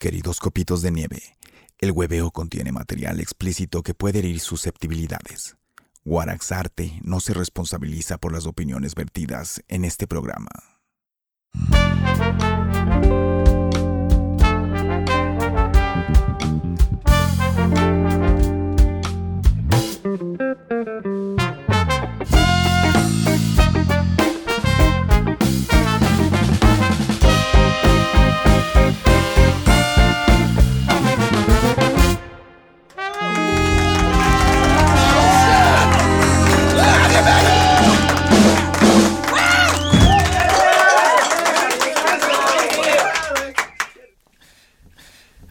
Queridos 0.00 0.38
copitos 0.38 0.80
de 0.80 0.92
nieve, 0.92 1.36
el 1.78 1.90
hueveo 1.90 2.30
contiene 2.30 2.70
material 2.70 3.18
explícito 3.18 3.82
que 3.82 3.94
puede 3.94 4.20
herir 4.20 4.38
susceptibilidades. 4.38 5.56
Warax 6.04 6.52
Arte 6.52 7.00
no 7.02 7.18
se 7.18 7.34
responsabiliza 7.34 8.16
por 8.16 8.32
las 8.32 8.46
opiniones 8.46 8.94
vertidas 8.94 9.60
en 9.66 9.84
este 9.84 10.06
programa. 10.06 10.50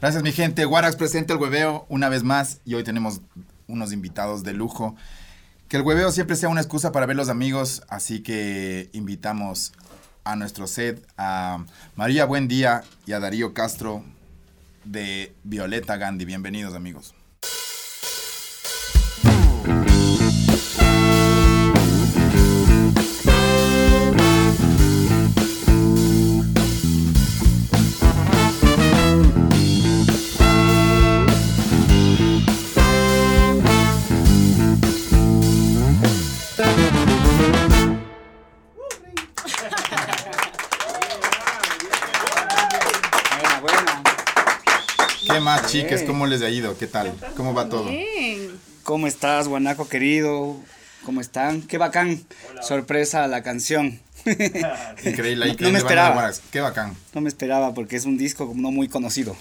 Gracias, 0.08 0.24
mi 0.24 0.32
gente. 0.32 0.64
Guarax 0.64 0.96
presenta 0.96 1.34
el 1.34 1.40
hueveo 1.42 1.86
una 1.90 2.08
vez 2.08 2.24
más 2.24 2.62
y 2.64 2.76
hoy 2.76 2.86
tenemos 2.86 3.20
unos 3.68 3.92
invitados 3.92 4.42
de 4.42 4.54
lujo. 4.54 4.96
Que 5.68 5.76
el 5.76 5.84
hueveo 5.84 6.14
siempre 6.14 6.38
sea 6.38 6.48
una 6.48 6.62
excusa 6.62 6.94
para 6.94 7.06
ver 7.06 7.18
los 7.18 7.28
amigos, 7.28 7.84
así 7.90 8.24
que 8.24 8.90
invitamos 8.94 9.74
a 10.24 10.38
nuestro 10.38 10.66
set 10.66 11.06
a 11.18 11.66
María 11.98 12.24
Buen 12.24 12.48
Día 12.48 12.86
y 13.06 13.12
a 13.12 13.20
Darío 13.20 13.54
Castro 13.54 14.02
de 14.86 15.36
Violeta 15.44 15.98
Gandhi. 15.98 16.24
Bienvenidos, 16.24 16.74
amigos. 16.74 17.14
Chicas? 45.68 46.04
¿Cómo 46.04 46.26
les 46.28 46.42
ha 46.42 46.50
ido? 46.50 46.78
¿Qué 46.78 46.88
tal? 46.88 47.14
¿Cómo 47.36 47.54
va 47.54 47.70
todo? 47.70 47.90
Bien. 47.90 48.52
¿Cómo 48.84 49.08
estás, 49.08 49.48
guanaco 49.48 49.88
querido? 49.88 50.56
¿Cómo 51.06 51.22
están? 51.22 51.62
Qué 51.62 51.78
bacán. 51.78 52.22
Sorpresa 52.62 53.28
la 53.28 53.44
canción. 53.44 54.00
Increíble, 54.26 55.46
No- 55.46 55.52
increíble. 55.52 55.62
no 55.68 55.72
me 55.72 55.78
esperaba. 55.80 56.32
Qué 56.52 56.62
bacán. 56.62 56.96
No 57.14 57.22
me 57.22 57.30
esperaba 57.30 57.74
porque 57.74 57.96
es 57.96 58.06
un 58.06 58.18
disco 58.18 58.52
no 58.56 58.72
muy 58.72 58.88
conocido. 58.88 59.36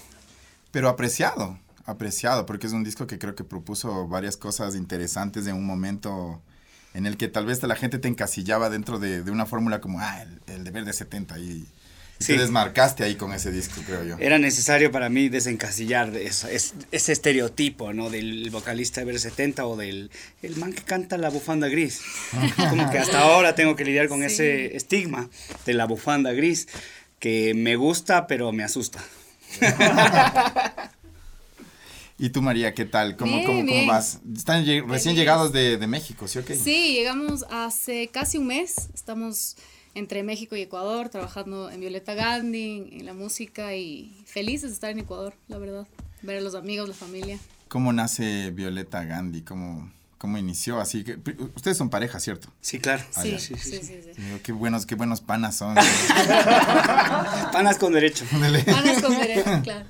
Pero 0.71 0.89
apreciado, 0.89 1.57
apreciado, 1.85 2.45
porque 2.45 2.67
es 2.67 2.73
un 2.73 2.83
disco 2.83 3.07
que 3.07 3.17
creo 3.19 3.35
que 3.35 3.43
propuso 3.43 4.07
varias 4.07 4.37
cosas 4.37 4.75
interesantes 4.75 5.47
en 5.47 5.55
un 5.55 5.65
momento 5.65 6.41
en 6.93 7.05
el 7.05 7.17
que 7.17 7.27
tal 7.27 7.45
vez 7.45 7.61
la 7.63 7.75
gente 7.75 7.99
te 7.99 8.07
encasillaba 8.07 8.69
dentro 8.69 8.99
de, 8.99 9.23
de 9.23 9.31
una 9.31 9.45
fórmula 9.45 9.81
como, 9.81 9.99
ah, 9.99 10.21
el, 10.21 10.41
el 10.55 10.63
deber 10.63 10.85
de 10.85 10.93
70 10.93 11.37
y, 11.39 11.65
y 12.19 12.23
Sí. 12.23 12.33
te 12.33 12.39
desmarcaste 12.39 13.03
ahí 13.03 13.15
con 13.15 13.31
ese 13.33 13.51
disco, 13.51 13.81
creo 13.85 14.03
yo. 14.03 14.17
Era 14.19 14.39
necesario 14.39 14.91
para 14.91 15.09
mí 15.09 15.29
desencasillar 15.29 16.11
de 16.11 16.25
eso, 16.25 16.47
es- 16.47 16.73
ese 16.91 17.11
estereotipo, 17.13 17.93
¿no? 17.93 18.09
Del 18.09 18.49
vocalista 18.49 19.01
de 19.01 19.05
Ver 19.05 19.19
70 19.19 19.65
o 19.67 19.75
del 19.77 20.09
el 20.41 20.55
man 20.57 20.73
que 20.73 20.81
canta 20.83 21.17
la 21.17 21.29
bufanda 21.29 21.67
gris. 21.67 22.01
Como 22.69 22.89
que 22.89 22.97
hasta 22.99 23.21
ahora 23.21 23.53
tengo 23.55 23.75
que 23.75 23.85
lidiar 23.85 24.07
con 24.07 24.19
Sí. 24.21 24.25
ese 24.25 24.75
estigma 24.75 25.29
de 25.65 25.73
la 25.73 25.85
bufanda 25.85 26.31
gris 26.33 26.67
que 27.19 27.53
me 27.55 27.75
gusta 27.75 28.25
pero 28.27 28.51
me 28.51 28.63
asusta. 28.63 29.03
¿Y 32.19 32.29
tú, 32.31 32.41
María, 32.41 32.73
qué 32.73 32.85
tal? 32.85 33.15
¿Cómo, 33.15 33.31
Bien, 33.35 33.45
cómo, 33.45 33.59
cómo 33.59 33.71
bien. 33.71 33.85
vas? 33.87 34.19
Están 34.35 34.65
lle- 34.65 34.81
recién 34.81 35.13
Feliz. 35.13 35.19
llegados 35.19 35.51
de, 35.53 35.77
de 35.77 35.85
México, 35.87 36.27
¿sí 36.27 36.39
o 36.39 36.45
qué? 36.45 36.55
Sí, 36.55 36.93
llegamos 36.93 37.45
hace 37.51 38.07
casi 38.07 38.39
un 38.39 38.47
mes. 38.47 38.89
Estamos 38.95 39.55
entre 39.97 40.21
México 40.23 40.55
y 40.55 40.61
Ecuador 40.61 41.09
trabajando 41.09 41.71
en 41.71 41.79
Violeta 41.79 42.13
Gandhi, 42.13 42.89
en 42.99 43.05
la 43.05 43.13
música 43.13 43.75
y 43.75 44.23
felices 44.25 44.69
de 44.69 44.73
estar 44.75 44.91
en 44.91 44.99
Ecuador, 44.99 45.33
la 45.47 45.57
verdad. 45.57 45.87
Ver 46.21 46.37
a 46.37 46.41
los 46.41 46.55
amigos, 46.55 46.87
la 46.87 46.95
familia. 46.95 47.39
¿Cómo 47.67 47.91
nace 47.93 48.51
Violeta 48.51 49.03
Gandhi? 49.03 49.41
¿Cómo, 49.41 49.91
cómo 50.17 50.37
inició? 50.37 50.79
Así 50.79 51.03
que, 51.03 51.17
ustedes 51.55 51.77
son 51.77 51.89
pareja, 51.89 52.19
¿cierto? 52.19 52.49
Sí, 52.61 52.79
claro. 52.79 53.03
Ah, 53.15 53.23
Sí, 53.23 53.39
sí, 53.39 53.55
sí, 53.55 53.79
sí. 53.81 53.99
Digo, 54.15 54.39
qué 54.43 54.51
buenos, 54.51 54.85
qué 54.85 54.95
buenos 54.95 55.21
panas 55.21 55.55
son. 55.55 55.75
Panas 57.51 57.77
con 57.77 57.93
derecho. 57.93 58.25
Panas 58.31 59.01
con 59.01 59.17
derecho, 59.17 59.61
claro. 59.63 59.85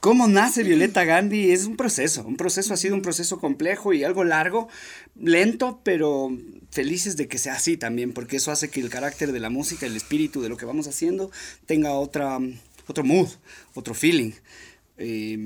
¿Cómo 0.00 0.28
nace 0.28 0.62
Violeta 0.62 1.04
Gandhi? 1.04 1.50
Es 1.50 1.66
un 1.66 1.76
proceso, 1.76 2.22
un 2.24 2.36
proceso 2.36 2.72
ha 2.72 2.76
sido 2.76 2.94
un 2.94 3.02
proceso 3.02 3.40
complejo 3.40 3.92
y 3.92 4.04
algo 4.04 4.24
largo, 4.24 4.68
lento, 5.16 5.80
pero 5.82 6.30
felices 6.70 7.16
de 7.16 7.28
que 7.28 7.38
sea 7.38 7.54
así 7.54 7.76
también, 7.76 8.12
porque 8.12 8.36
eso 8.36 8.50
hace 8.50 8.68
que 8.68 8.80
el 8.80 8.90
carácter 8.90 9.32
de 9.32 9.40
la 9.40 9.50
música, 9.50 9.86
el 9.86 9.96
espíritu 9.96 10.42
de 10.42 10.48
lo 10.48 10.56
que 10.56 10.66
vamos 10.66 10.88
haciendo, 10.88 11.30
tenga 11.66 11.92
otra, 11.92 12.38
otro 12.86 13.04
mood, 13.04 13.28
otro 13.74 13.94
feeling. 13.94 14.32
Eh, 14.98 15.38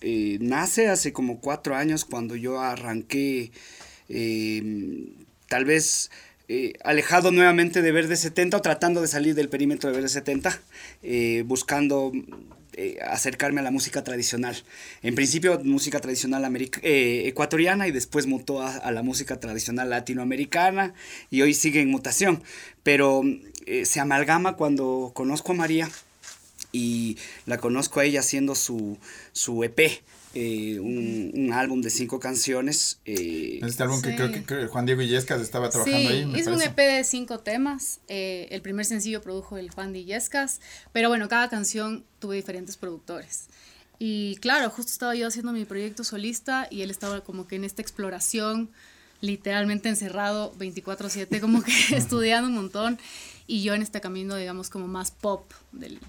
eh, 0.00 0.38
nace 0.40 0.88
hace 0.88 1.12
como 1.12 1.40
cuatro 1.40 1.76
años 1.76 2.04
cuando 2.04 2.36
yo 2.36 2.60
arranqué, 2.60 3.52
eh, 4.08 5.12
tal 5.48 5.64
vez 5.64 6.10
eh, 6.54 6.74
alejado 6.84 7.30
nuevamente 7.30 7.80
de 7.80 7.92
Verde 7.92 8.14
70 8.14 8.58
o 8.58 8.60
tratando 8.62 9.00
de 9.00 9.06
salir 9.06 9.34
del 9.34 9.48
perímetro 9.48 9.88
de 9.88 9.96
Verde 9.96 10.10
70, 10.10 10.60
eh, 11.02 11.44
buscando 11.46 12.12
eh, 12.74 12.98
acercarme 13.06 13.60
a 13.60 13.64
la 13.64 13.70
música 13.70 14.02
tradicional. 14.02 14.56
En 15.02 15.14
principio 15.14 15.60
música 15.64 16.00
tradicional 16.00 16.44
eh, 16.82 17.22
ecuatoriana 17.26 17.86
y 17.88 17.92
después 17.92 18.26
mutó 18.26 18.62
a, 18.62 18.76
a 18.76 18.92
la 18.92 19.02
música 19.02 19.38
tradicional 19.38 19.90
latinoamericana 19.90 20.94
y 21.30 21.42
hoy 21.42 21.54
sigue 21.54 21.80
en 21.80 21.90
mutación. 21.90 22.42
Pero 22.82 23.22
eh, 23.66 23.84
se 23.84 24.00
amalgama 24.00 24.56
cuando 24.56 25.12
conozco 25.14 25.52
a 25.52 25.56
María 25.56 25.90
y 26.72 27.18
la 27.46 27.58
conozco 27.58 28.00
a 28.00 28.04
ella 28.04 28.20
haciendo 28.20 28.54
su, 28.54 28.98
su 29.32 29.62
EP. 29.62 30.02
Eh, 30.34 30.78
un, 30.80 31.30
un 31.34 31.52
álbum 31.52 31.80
de 31.82 31.90
cinco 31.90 32.18
canciones. 32.20 32.98
eh, 33.04 33.60
Este 33.62 33.82
álbum 33.82 34.00
que 34.02 34.10
Sí. 34.10 34.16
creo 34.16 34.32
que 34.32 34.42
creo 34.44 34.60
que 34.62 34.66
Juan 34.68 34.86
Diego 34.86 35.02
Illescas 35.02 35.40
estaba 35.40 35.68
trabajando 35.70 35.98
Sí, 36.00 36.06
ahí, 36.06 36.26
me 36.26 36.38
es 36.40 36.46
un 36.46 36.54
parece. 36.54 36.70
EP 36.70 36.76
de 36.96 37.04
cinco 37.04 37.38
temas. 37.40 38.00
eh, 38.08 38.48
el 38.50 38.62
primer 38.62 38.84
sencillo 38.86 39.20
produjo 39.22 39.58
el 39.58 39.70
Juan 39.70 39.92
Dillescas, 39.92 40.60
pero 40.92 41.08
bueno, 41.08 41.28
cada 41.28 41.48
canción 41.48 42.04
tuve 42.18 42.36
diferentes 42.36 42.76
productores. 42.76 43.46
Y 43.98 44.36
claro, 44.36 44.68
justo 44.70 44.90
estaba 44.90 45.14
yo 45.14 45.26
haciendo 45.28 45.52
mi 45.52 45.64
proyecto 45.64 46.02
solista 46.02 46.66
y 46.70 46.82
él 46.82 46.90
estaba 46.90 47.20
como 47.22 47.46
que 47.46 47.56
en 47.56 47.64
esta 47.64 47.82
exploración, 47.82 48.70
literalmente 49.20 49.88
encerrado 49.88 50.52
24/7, 50.58 51.40
como 51.40 51.62
que 51.62 51.72
estudiando 51.96 52.48
un 52.48 52.54
montón, 52.56 52.98
y 53.46 53.62
yo 53.62 53.74
en 53.74 53.82
este 53.82 54.00
camino, 54.00 54.34
digamos, 54.36 54.70
como 54.70 54.88
más 54.88 55.10
pop 55.12 55.52
del- 55.72 56.00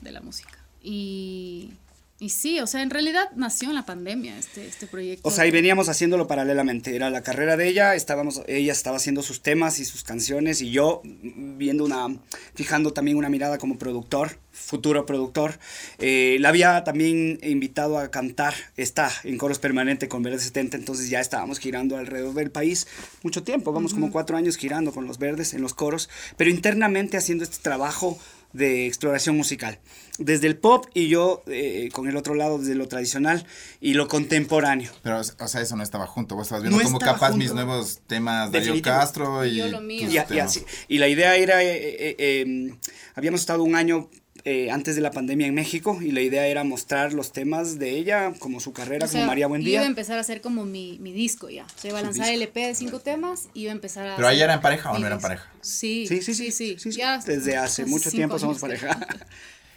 de 0.00 0.12
la 0.12 0.20
música. 0.20 0.58
Y, 0.82 1.72
y 2.22 2.28
sí, 2.28 2.60
o 2.60 2.68
sea, 2.68 2.82
en 2.82 2.90
realidad 2.90 3.30
nació 3.34 3.70
en 3.70 3.74
la 3.74 3.84
pandemia 3.84 4.38
este, 4.38 4.64
este 4.64 4.86
proyecto. 4.86 5.28
O 5.28 5.32
sea, 5.32 5.44
y 5.44 5.50
veníamos 5.50 5.88
haciéndolo 5.88 6.28
paralelamente. 6.28 6.94
Era 6.94 7.10
la 7.10 7.24
carrera 7.24 7.56
de 7.56 7.66
ella, 7.66 7.96
estábamos, 7.96 8.42
ella 8.46 8.72
estaba 8.72 8.98
haciendo 8.98 9.24
sus 9.24 9.42
temas 9.42 9.80
y 9.80 9.84
sus 9.84 10.04
canciones 10.04 10.62
y 10.62 10.70
yo 10.70 11.02
mm, 11.02 11.58
viendo 11.58 11.84
una, 11.84 12.16
fijando 12.54 12.92
también 12.92 13.16
una 13.16 13.28
mirada 13.28 13.58
como 13.58 13.76
productor, 13.76 14.38
futuro 14.52 15.04
productor. 15.04 15.58
Eh, 15.98 16.36
la 16.38 16.50
había 16.50 16.84
también 16.84 17.40
invitado 17.42 17.98
a 17.98 18.12
cantar, 18.12 18.54
está 18.76 19.10
en 19.24 19.36
coros 19.36 19.58
permanente 19.58 20.06
con 20.06 20.22
Verdes 20.22 20.44
70, 20.44 20.76
entonces 20.76 21.10
ya 21.10 21.20
estábamos 21.20 21.58
girando 21.58 21.96
alrededor 21.96 22.34
del 22.34 22.52
país 22.52 22.86
mucho 23.24 23.42
tiempo, 23.42 23.72
vamos 23.72 23.94
como 23.94 24.12
cuatro 24.12 24.36
años 24.36 24.56
girando 24.56 24.92
con 24.92 25.08
los 25.08 25.18
Verdes 25.18 25.54
en 25.54 25.62
los 25.62 25.74
coros, 25.74 26.08
pero 26.36 26.50
internamente 26.50 27.16
haciendo 27.16 27.42
este 27.42 27.58
trabajo 27.62 28.16
de 28.52 28.86
exploración 28.86 29.36
musical. 29.36 29.78
Desde 30.18 30.46
el 30.46 30.56
pop 30.58 30.86
y 30.94 31.08
yo 31.08 31.42
eh, 31.46 31.88
con 31.92 32.06
el 32.06 32.16
otro 32.16 32.34
lado 32.34 32.58
desde 32.58 32.74
lo 32.74 32.86
tradicional 32.86 33.46
y 33.80 33.94
lo 33.94 34.08
contemporáneo. 34.08 34.90
Pero, 35.02 35.20
o 35.20 35.48
sea, 35.48 35.60
eso 35.62 35.74
no 35.76 35.82
estaba 35.82 36.06
junto. 36.06 36.34
Vos 36.36 36.46
estabas 36.48 36.62
viendo 36.62 36.78
No 36.78 36.84
como 36.84 36.98
capaz 36.98 37.34
mis 37.34 37.52
nuevos 37.54 38.00
temas, 38.06 38.52
Darío 38.52 38.72
Definitivo. 38.72 38.94
Castro 38.96 39.44
y... 39.46 39.50
Y 39.52 39.56
yo 39.56 39.68
lo 39.68 39.80
mío. 39.80 40.06
Y, 40.08 40.18
y 40.18 40.20
temas. 40.24 40.56
así- 40.56 40.64
y 40.88 40.98
la 40.98 41.08
idea 41.08 41.34
era, 41.36 41.62
eh, 41.62 41.76
eh, 41.76 42.16
eh, 42.18 42.74
habíamos 43.14 43.40
estado 43.40 43.62
un 43.62 43.74
año 43.74 44.10
eh, 44.44 44.70
antes 44.70 44.96
de 44.96 45.02
la 45.02 45.10
pandemia 45.12 45.46
en 45.46 45.54
México 45.54 45.98
y 46.02 46.10
la 46.10 46.20
idea 46.20 46.46
era 46.46 46.64
mostrar 46.64 47.12
los 47.12 47.32
temas 47.32 47.78
de 47.78 47.90
ella, 47.90 48.32
como 48.38 48.58
su 48.60 48.72
carrera, 48.72 49.06
O 49.06 49.08
sea, 49.08 49.20
como 49.20 49.26
María 49.28 49.44
Yo 49.44 49.46
iba 49.46 49.46
a 49.46 49.48
Buendía. 49.50 49.84
empezar 49.86 50.18
a 50.18 50.20
hacer 50.22 50.40
como 50.40 50.64
mi, 50.64 50.98
mi 51.00 51.12
disco 51.12 51.48
ya. 51.48 51.64
O 51.64 51.78
sea, 51.78 51.90
iba 51.90 52.00
a 52.00 52.02
lanzar 52.02 52.32
el 52.32 52.42
EP 52.42 52.54
de 52.54 52.74
cinco 52.74 52.98
temas 53.00 53.48
y 53.54 53.62
iba 53.62 53.72
a 53.72 53.74
empezar 53.74 54.06
a. 54.08 54.16
¿Pero 54.16 54.26
ahí 54.28 54.36
hacer 54.36 54.44
eran 54.50 54.60
pareja 54.60 54.90
o 54.90 54.98
no 54.98 55.06
eran 55.06 55.18
disco. 55.18 55.28
pareja? 55.28 55.52
Sí, 55.60 56.06
Sí, 56.08 56.22
sí, 56.22 56.34
sí, 56.34 56.50
sí. 56.50 56.76
sí, 56.78 56.92
sí. 56.92 56.98
Ya 56.98 57.18
Desde 57.18 57.56
hace 57.56 57.84
mucho 57.86 58.10
tiempo 58.10 58.38
somos 58.38 58.58
pareja. 58.58 58.98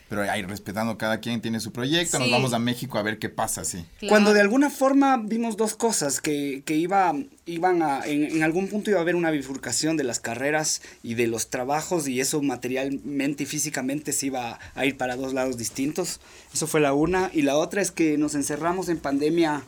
pero 0.10 0.22
ahí 0.22 0.42
respetando 0.44 0.98
cada 0.98 1.19
quien 1.19 1.42
tiene 1.42 1.60
su 1.60 1.72
proyecto, 1.72 2.19
nos 2.19 2.31
vamos 2.31 2.54
a 2.54 2.60
México 2.60 2.98
a 2.98 3.02
ver 3.02 3.18
qué 3.19 3.30
pasa, 3.30 3.66
sí. 3.66 3.86
Cuando 4.07 4.34
de 4.34 4.42
alguna 4.42 4.69
forma 4.69 5.18
vimos 5.18 5.57
dos 5.57 5.75
cosas, 5.75 6.22
que, 6.22 6.62
que 6.66 6.75
iba, 6.75 7.13
iban 7.46 7.81
a, 7.81 8.06
en, 8.06 8.24
en 8.24 8.44
algún 8.44 8.68
punto 8.68 8.90
iba 8.90 9.00
a 9.00 9.02
haber 9.02 9.16
una 9.16 9.31
bifurcación 9.31 9.98
de 9.98 10.04
las 10.04 10.19
carreras 10.19 10.81
y 11.04 11.16
de 11.16 11.28
los 11.28 11.50
trabajos 11.50 12.07
y 12.07 12.19
eso 12.19 12.42
materialmente 12.42 13.44
y 13.44 13.46
físicamente 13.46 14.12
se 14.12 14.28
iba 14.28 14.60
a 14.75 14.86
ir 14.86 14.98
para 14.98 15.16
dos 15.16 15.34
lados 15.34 15.57
distintos. 15.57 16.19
Eso 16.54 16.68
fue 16.68 16.81
la 16.81 16.94
una. 16.94 17.30
Y 17.34 17.42
la 17.42 17.58
otra 17.58 17.81
es 17.81 17.92
que 17.92 18.18
nos 18.18 18.36
encerramos 18.36 18.90
en 18.90 19.00
pandemia. 19.00 19.63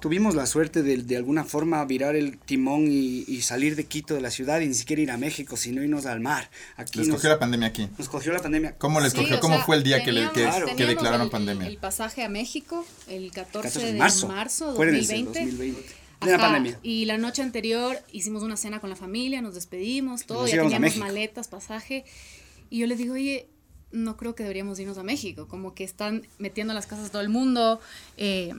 Tuvimos 0.00 0.34
la 0.36 0.46
suerte 0.46 0.82
de, 0.82 0.98
de 0.98 1.16
alguna 1.16 1.44
forma 1.44 1.84
virar 1.84 2.14
el 2.14 2.38
timón 2.38 2.86
y, 2.90 3.24
y 3.26 3.42
salir 3.42 3.74
de 3.74 3.84
Quito 3.86 4.14
de 4.14 4.20
la 4.20 4.30
ciudad 4.30 4.60
y 4.60 4.68
ni 4.68 4.74
siquiera 4.74 5.02
ir 5.02 5.10
a 5.10 5.16
México, 5.16 5.56
sino 5.56 5.82
irnos 5.82 6.06
al 6.06 6.20
mar. 6.20 6.50
Aquí 6.76 6.98
Les 7.00 7.08
nos, 7.08 7.16
cogió 7.16 7.30
la 7.30 7.38
pandemia 7.40 7.68
aquí. 7.68 7.88
nos 7.98 8.08
cogió 8.08 8.32
la 8.32 8.40
pandemia. 8.40 8.76
¿Cómo 8.78 9.00
les 9.00 9.12
Sí, 9.12 9.18
cogió? 9.18 9.40
¿Cómo 9.40 9.56
sea, 9.56 9.64
fue 9.64 9.76
el 9.76 9.82
día 9.82 10.04
que, 10.04 10.12
le, 10.12 10.30
que, 10.30 10.86
declararon 10.86 11.22
el- 11.22 11.30
pandemia? 11.30 11.66
El, 11.66 11.78
pasaje 11.78 12.22
a 12.22 12.28
México 12.28 12.86
el 13.08 13.32
14, 13.32 13.68
14 13.68 13.92
de 13.92 13.98
marzo, 14.28 14.70
Acuérdense, 14.70 15.14
2020. 15.24 15.40
2020. 15.52 15.94
Plena 16.20 16.36
Ajá, 16.36 16.46
pandemia. 16.46 16.78
Y 16.82 17.04
la 17.04 17.16
noche 17.18 17.42
anterior 17.42 17.96
hicimos 18.12 18.42
una 18.42 18.56
cena 18.56 18.80
con 18.80 18.90
la 18.90 18.96
familia, 18.96 19.40
nos 19.42 19.54
despedimos, 19.54 20.26
todo, 20.26 20.42
Nos 20.42 20.50
ya 20.52 20.62
teníamos 20.62 20.96
maletas, 20.96 21.48
pasaje. 21.48 22.04
Y 22.70 22.78
yo 22.78 22.86
le 22.86 22.96
digo, 22.96 23.14
oye, 23.14 23.48
no 23.92 24.16
creo 24.16 24.34
que 24.34 24.42
deberíamos 24.42 24.78
irnos 24.78 24.98
a 24.98 25.02
México, 25.02 25.48
como 25.48 25.74
que 25.74 25.82
están 25.84 26.26
metiendo 26.38 26.72
a 26.72 26.74
las 26.74 26.86
casas 26.86 27.06
a 27.08 27.10
todo 27.12 27.22
el 27.22 27.28
mundo. 27.30 27.80
eh, 28.16 28.52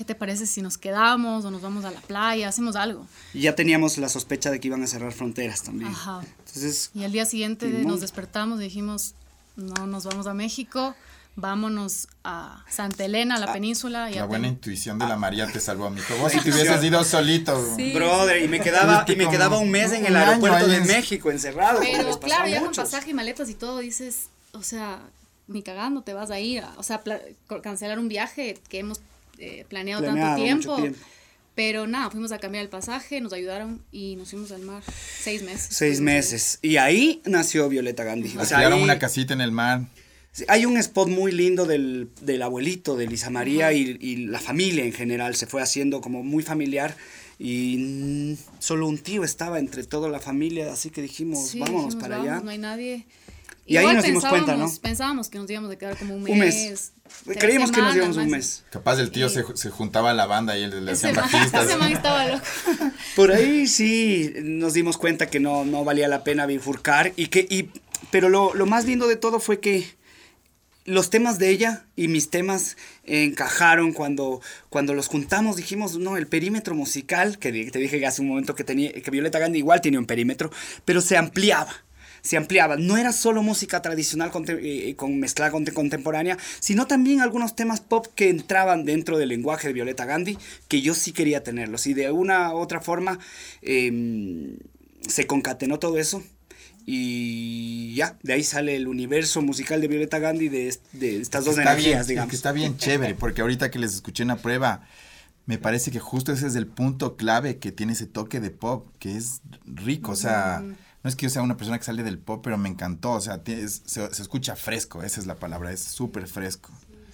¿Qué 0.00 0.04
te 0.06 0.14
parece 0.14 0.46
si 0.46 0.62
nos 0.62 0.78
quedamos 0.78 1.44
o 1.44 1.50
nos 1.50 1.60
vamos 1.60 1.84
a 1.84 1.90
la 1.90 2.00
playa, 2.00 2.48
hacemos 2.48 2.74
algo? 2.74 3.06
Y 3.34 3.40
ya 3.42 3.54
teníamos 3.54 3.98
la 3.98 4.08
sospecha 4.08 4.50
de 4.50 4.58
que 4.58 4.68
iban 4.68 4.82
a 4.82 4.86
cerrar 4.86 5.12
fronteras 5.12 5.62
también. 5.62 5.90
Ajá. 5.90 6.22
Entonces, 6.38 6.90
Y 6.94 7.04
al 7.04 7.12
día 7.12 7.26
siguiente 7.26 7.66
Timón. 7.68 7.86
nos 7.86 8.00
despertamos 8.00 8.58
y 8.60 8.62
dijimos, 8.62 9.12
no 9.56 9.86
nos 9.86 10.04
vamos 10.04 10.26
a 10.26 10.32
México, 10.32 10.94
vámonos 11.36 12.08
a 12.24 12.64
Santa 12.70 13.04
Elena, 13.04 13.34
a 13.34 13.40
la 13.40 13.52
península. 13.52 14.10
y 14.10 14.14
La 14.14 14.22
a 14.22 14.24
buena 14.24 14.44
ten- 14.46 14.54
intuición 14.54 14.98
de 14.98 15.06
la 15.06 15.18
María 15.18 15.46
te 15.48 15.60
salvó, 15.60 15.84
amigo. 15.88 16.06
Vos 16.18 16.32
si 16.32 16.40
te 16.40 16.50
hubieses 16.50 16.82
ido 16.82 17.04
solito. 17.04 17.76
Sí. 17.76 17.92
brother, 17.92 18.42
y 18.42 18.48
me 18.48 18.58
quedaba, 18.60 19.04
y 19.06 19.16
me 19.16 19.28
quedaba 19.28 19.58
un 19.58 19.70
mes 19.70 19.92
en 19.92 20.06
el 20.06 20.16
aeropuerto 20.16 20.66
de 20.66 20.80
México 20.80 21.30
encerrado. 21.30 21.80
Pero 21.82 22.18
claro, 22.20 22.48
ya 22.48 22.60
con 22.62 22.72
pasaje 22.72 23.10
y 23.10 23.12
maletas 23.12 23.50
y 23.50 23.54
todo 23.54 23.80
dices, 23.80 24.28
o 24.52 24.62
sea, 24.62 25.02
ni 25.46 25.62
cagando 25.62 26.00
te 26.00 26.14
vas 26.14 26.30
a 26.30 26.40
ir. 26.40 26.62
a- 26.62 26.72
o 26.78 26.82
sea, 26.82 27.02
cancelar 27.62 27.98
un 27.98 28.08
viaje 28.08 28.58
que 28.70 28.78
hemos 28.78 28.98
eh, 29.40 29.64
planeado, 29.68 30.02
Planeado 30.02 30.28
tanto 30.36 30.44
tiempo. 30.44 30.76
tiempo. 30.76 30.98
Pero 31.56 31.86
nada, 31.86 32.10
fuimos 32.10 32.32
a 32.32 32.38
cambiar 32.38 32.62
el 32.64 32.70
pasaje, 32.70 33.20
nos 33.20 33.32
ayudaron 33.32 33.82
y 33.92 34.16
nos 34.16 34.30
fuimos 34.30 34.52
al 34.52 34.62
mar 34.62 34.82
seis 35.20 35.42
meses. 35.42 35.68
Seis 35.70 36.00
meses. 36.00 36.58
Y 36.62 36.76
ahí 36.76 37.20
nació 37.26 37.68
Violeta 37.68 38.04
Gandhi. 38.04 38.34
O 38.38 38.44
sea, 38.44 38.58
ahí- 38.58 38.82
una 38.82 38.98
casita 38.98 39.34
en 39.34 39.40
el 39.40 39.50
mar. 39.52 39.82
Sí, 40.32 40.44
Hay 40.48 40.64
un 40.64 40.76
spot 40.76 41.08
muy 41.08 41.32
lindo 41.32 41.66
del, 41.66 42.08
del 42.22 42.42
abuelito, 42.42 42.96
de 42.96 43.08
Lisa 43.08 43.30
María 43.30 43.72
y, 43.72 43.98
y 44.00 44.16
la 44.26 44.38
familia 44.38 44.84
en 44.84 44.92
general. 44.92 45.34
Se 45.34 45.46
fue 45.46 45.60
haciendo 45.60 46.00
como 46.00 46.22
muy 46.22 46.44
familiar 46.44 46.96
y 47.38 48.36
solo 48.58 48.86
un 48.86 48.98
tío 48.98 49.24
estaba 49.24 49.58
entre 49.58 49.82
toda 49.84 50.08
la 50.08 50.20
familia, 50.20 50.72
así 50.72 50.90
que 50.90 51.02
dijimos, 51.02 51.48
Sí, 51.48 51.58
vámonos 51.58 51.86
dijimos, 51.94 52.02
para 52.02 52.16
vamos, 52.18 52.30
allá. 52.32 52.40
No 52.44 52.50
hay 52.50 52.58
nadie. 52.58 53.06
Y 53.70 53.76
ahí 53.76 53.94
nos 53.94 54.04
dimos 54.04 54.24
cuenta, 54.24 54.56
¿no? 54.56 54.68
pensábamos- 54.82 55.28
que 55.28 55.38
nos 55.38 55.48
íbamos 55.48 55.70
a 55.70 55.76
quedar 55.76 55.96
como 55.96 56.16
un 56.16 56.22
mes. 56.24 56.32
Un 56.32 56.38
mes. 56.40 56.92
Creímos 57.38 57.70
que 57.70 57.80
nos 57.80 57.94
íbamos 57.94 58.16
un 58.16 58.28
mes. 58.28 58.64
Capaz 58.70 58.98
el 58.98 59.10
tío 59.10 59.28
se, 59.28 59.44
se 59.54 59.70
juntaba 59.70 60.10
a 60.10 60.14
la 60.14 60.26
banda 60.26 60.58
y 60.58 60.64
él 60.64 60.84
le 60.84 60.92
hacían 60.92 61.14
bajistas. 61.14 61.66
ese 61.66 61.76
man 61.76 61.92
estaba 61.92 62.26
loco. 62.26 62.44
Por 63.16 63.30
ahí 63.30 63.66
sí 63.68 64.32
nos 64.42 64.72
dimos 64.74 64.96
cuenta 64.98 65.26
que 65.26 65.38
no, 65.38 65.64
no 65.64 65.84
valía 65.84 66.08
la 66.08 66.24
pena 66.24 66.46
bifurcar 66.46 67.12
y 67.16 67.26
que 67.28 67.46
y 67.48 67.70
pero 68.10 68.28
lo, 68.28 68.54
lo 68.54 68.66
más 68.66 68.86
lindo 68.86 69.06
de 69.06 69.14
todo 69.16 69.38
fue 69.38 69.60
que 69.60 69.86
los 70.84 71.10
temas 71.10 71.38
de 71.38 71.50
ella 71.50 71.84
y 71.94 72.08
mis 72.08 72.30
temas 72.30 72.76
encajaron 73.04 73.92
cuando, 73.92 74.40
cuando 74.70 74.94
los 74.94 75.06
juntamos 75.08 75.56
dijimos 75.56 75.98
no 75.98 76.16
el 76.16 76.26
perímetro 76.26 76.74
musical 76.74 77.38
que 77.38 77.52
te 77.70 77.78
dije 77.78 78.04
hace 78.06 78.22
un 78.22 78.28
momento 78.28 78.54
que 78.54 78.64
tenía 78.64 78.90
que 78.92 79.10
Violeta 79.10 79.38
Gandhi 79.38 79.58
igual 79.58 79.80
tenía 79.80 80.00
un 80.00 80.06
perímetro 80.06 80.50
pero 80.84 81.00
se 81.00 81.16
ampliaba 81.16 81.72
se 82.22 82.36
ampliaba. 82.36 82.76
No 82.76 82.96
era 82.96 83.12
solo 83.12 83.42
música 83.42 83.82
tradicional 83.82 84.30
conte- 84.30 84.58
eh, 84.62 84.96
con 84.96 85.18
mezclada 85.18 85.50
con 85.50 85.64
contemporánea 85.64 86.36
sino 86.60 86.86
también 86.86 87.20
algunos 87.20 87.54
temas 87.56 87.80
pop 87.80 88.06
que 88.14 88.28
entraban 88.28 88.84
dentro 88.84 89.18
del 89.18 89.28
lenguaje 89.28 89.68
de 89.68 89.74
Violeta 89.74 90.04
Gandhi 90.04 90.38
que 90.68 90.82
yo 90.82 90.94
sí 90.94 91.12
quería 91.12 91.42
tenerlos. 91.42 91.86
Y 91.86 91.94
de 91.94 92.10
una 92.10 92.54
u 92.54 92.58
otra 92.58 92.80
forma 92.80 93.18
em, 93.62 94.56
se 95.06 95.26
concatenó 95.26 95.78
todo 95.78 95.98
eso 95.98 96.22
y 96.86 97.94
ya, 97.94 98.16
de 98.22 98.32
ahí 98.32 98.42
sale 98.42 98.74
el 98.76 98.88
universo 98.88 99.42
musical 99.42 99.80
de 99.80 99.88
Violeta 99.88 100.18
Gandhi 100.18 100.48
de, 100.48 100.76
de 100.92 101.20
estas 101.20 101.44
dos 101.44 101.56
está 101.58 101.72
energías, 101.72 102.06
bien, 102.06 102.08
digamos. 102.08 102.30
que 102.30 102.36
está 102.36 102.52
bien 102.52 102.76
chévere, 102.76 103.14
porque 103.14 103.42
ahorita 103.42 103.70
que 103.70 103.78
les 103.78 103.94
escuché 103.94 104.22
una 104.24 104.36
prueba, 104.38 104.86
me 105.46 105.58
parece 105.58 105.90
que 105.90 106.00
justo 106.00 106.32
ese 106.32 106.46
es 106.46 106.54
el 106.56 106.66
punto 106.66 107.16
clave 107.16 107.58
que 107.58 107.70
tiene 107.70 107.92
ese 107.92 108.06
toque 108.06 108.40
de 108.40 108.50
pop, 108.50 108.88
que 108.98 109.16
es 109.16 109.40
rico, 109.66 110.12
o 110.12 110.16
sea, 110.16 110.64
no 111.02 111.08
es 111.10 111.16
que 111.16 111.24
yo 111.26 111.30
sea 111.30 111.42
una 111.42 111.56
persona 111.56 111.78
que 111.78 111.84
sale 111.84 112.02
del 112.02 112.18
pop, 112.18 112.40
pero 112.42 112.58
me 112.58 112.68
encantó, 112.68 113.12
o 113.12 113.20
sea, 113.20 113.40
es- 113.46 113.82
se, 113.86 114.12
se 114.14 114.22
escucha 114.22 114.56
fresco, 114.56 115.02
esa 115.02 115.20
es 115.20 115.26
la 115.26 115.36
palabra, 115.36 115.72
es 115.72 115.80
súper 115.80 116.26
fresco. 116.28 116.72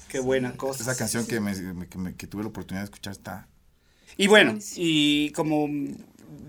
Qué 0.08 0.20
buena 0.20 0.56
cosa. 0.56 0.82
Esa 0.82 0.96
canción 0.96 1.26
que, 1.26 1.40
me, 1.40 1.54
me- 1.74 1.88
que, 1.88 1.98
me- 1.98 2.14
que 2.14 2.26
tuve 2.26 2.42
la 2.42 2.48
oportunidad 2.48 2.82
de 2.82 2.86
escuchar 2.86 3.12
está... 3.12 3.48
Y 4.16 4.28
bueno, 4.28 4.56
y 4.76 5.30
como 5.32 5.68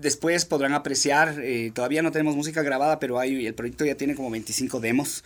después 0.00 0.44
podrán 0.44 0.74
apreciar, 0.74 1.40
eh, 1.40 1.72
todavía 1.74 2.02
no 2.02 2.12
tenemos 2.12 2.36
música 2.36 2.62
grabada, 2.62 2.98
pero 2.98 3.18
hay, 3.18 3.46
el 3.46 3.54
proyecto 3.54 3.84
ya 3.84 3.96
tiene 3.96 4.14
como 4.14 4.30
25 4.30 4.80
demos, 4.80 5.24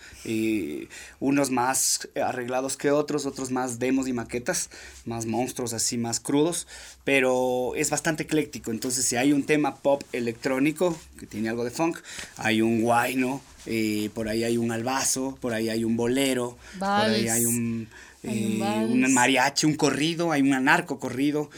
unos 1.19 1.51
más 1.51 2.09
arreglados 2.21 2.77
que 2.77 2.91
otros, 2.91 3.25
otros 3.25 3.51
más 3.51 3.79
demos 3.79 4.07
y 4.07 4.13
maquetas, 4.13 4.69
más 5.05 5.25
monstruos 5.25 5.73
así, 5.73 5.97
más 5.97 6.19
crudos, 6.19 6.67
pero 7.03 7.73
es 7.75 7.89
bastante 7.89 8.23
ecléctico, 8.23 8.71
entonces 8.71 9.05
si 9.05 9.15
hay 9.15 9.33
un 9.33 9.43
tema 9.43 9.75
pop 9.75 10.03
electrónico, 10.11 10.97
que 11.19 11.27
tiene 11.27 11.49
algo 11.49 11.63
de 11.63 11.71
funk, 11.71 11.99
hay 12.37 12.61
un 12.61 12.81
guayno, 12.81 13.41
eh, 13.65 14.09
por 14.13 14.27
ahí 14.27 14.43
hay 14.43 14.57
un 14.57 14.71
albazo, 14.71 15.37
por 15.39 15.53
ahí 15.53 15.69
hay 15.69 15.83
un 15.83 15.95
bolero, 15.95 16.57
por 16.79 16.89
ahí 16.89 17.25
Vals. 17.25 17.31
hay 17.31 17.45
un... 17.45 17.87
Un 18.23 18.31
eh, 18.31 18.85
un 18.89 19.13
mariachi, 19.13 19.65
un 19.65 19.75
corrido, 19.75 20.31
hay 20.31 20.41
un 20.41 20.53
anarco 20.53 20.97
corrido. 20.99 21.49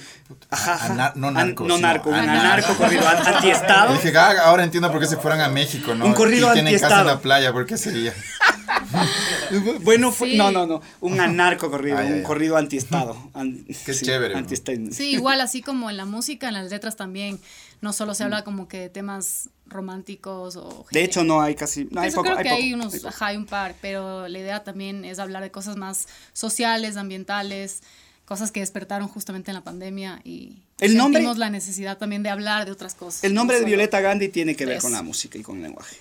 Ajá, 0.49 1.13
no 1.15 1.27
An- 1.27 1.33
narco, 1.35 1.67
no 1.67 1.77
narco, 1.77 2.09
un 2.09 2.15
anar- 2.15 2.39
anarco 2.39 2.75
corrido, 2.75 3.07
an- 3.07 3.27
antiestado. 3.35 3.93
Dije, 3.93 4.11
"Ah, 4.17 4.33
ahora 4.45 4.63
entiendo 4.63 4.91
por 4.91 4.99
qué 4.99 5.05
se 5.07 5.17
fueron 5.17 5.41
a 5.41 5.49
México, 5.49 5.93
¿no? 5.93 6.05
Un 6.05 6.13
corrido 6.13 6.49
y 6.49 6.53
tienen 6.53 6.79
casa 6.79 7.01
en 7.01 7.07
la 7.07 7.19
playa, 7.21 7.53
¿por 7.53 7.65
qué 7.67 7.77
sería? 7.77 8.13
Bueno, 9.81 10.11
fue, 10.11 10.31
Sí. 10.31 10.37
no, 10.37 10.51
no, 10.51 10.65
no, 10.65 10.81
un 11.01 11.19
anarco 11.19 11.69
corrido, 11.69 11.97
Ay, 11.97 12.07
un 12.07 12.13
ay. 12.15 12.23
corrido 12.23 12.57
antiestado. 12.57 13.15
An- 13.33 13.65
Qué 13.85 13.93
chévere, 13.93 14.33
¿no? 14.33 14.39
antiestado. 14.39 14.77
Sí, 14.91 15.11
igual 15.11 15.41
así 15.41 15.61
como 15.61 15.89
en 15.89 15.97
la 15.97 16.05
música, 16.05 16.47
en 16.47 16.55
las 16.55 16.69
letras 16.71 16.95
también, 16.95 17.39
no 17.85 17.93
solo 17.93 18.13
se 18.13 18.23
habla 18.25 18.43
como 18.43 18.67
que 18.67 18.79
de 18.81 18.89
temas 18.89 19.49
románticos 19.67 20.55
o... 20.57 20.85
De 20.91 21.03
hecho, 21.03 21.23
no 21.23 21.41
hay 21.41 21.55
casi, 21.55 21.85
no 21.91 22.01
hay 22.01 22.09
Eso 22.09 22.17
poco, 22.17 22.25
creo 22.27 22.37
hay 22.39 22.43
que 22.43 22.49
poco, 22.49 22.61
hay 22.61 22.73
unos, 22.73 22.93
hay 22.93 22.99
poco. 22.99 23.09
ajá, 23.09 23.25
hay 23.27 23.37
un 23.37 23.45
par, 23.45 23.75
pero 23.81 24.27
la 24.27 24.39
idea 24.39 24.63
también 24.63 25.05
es 25.05 25.19
hablar 25.19 25.41
de 25.43 25.51
cosas 25.51 25.77
más 25.77 26.07
sociales, 26.33 26.97
ambientales, 26.97 27.81
cosas 28.25 28.51
que 28.51 28.59
despertaron 28.59 29.07
justamente 29.07 29.51
en 29.51 29.55
la 29.55 29.63
pandemia 29.63 30.19
y 30.23 30.63
El 30.79 30.97
nombre- 30.97 31.19
sentimos 31.21 31.37
la 31.37 31.49
necesidad 31.49 31.97
también 31.97 32.23
de 32.23 32.29
hablar 32.29 32.65
de 32.65 32.71
otras 32.71 32.95
cosas. 32.95 33.23
El 33.23 33.33
nombre 33.33 33.57
no 33.57 33.61
de 33.61 33.65
Violeta 33.67 34.01
Gandhi 34.01 34.29
tiene 34.29 34.55
que 34.55 34.65
ver 34.65 34.81
con 34.81 34.91
la 34.91 35.01
música 35.03 35.37
y 35.37 35.41
con 35.43 35.57
el 35.57 35.63
lenguaje. 35.63 35.95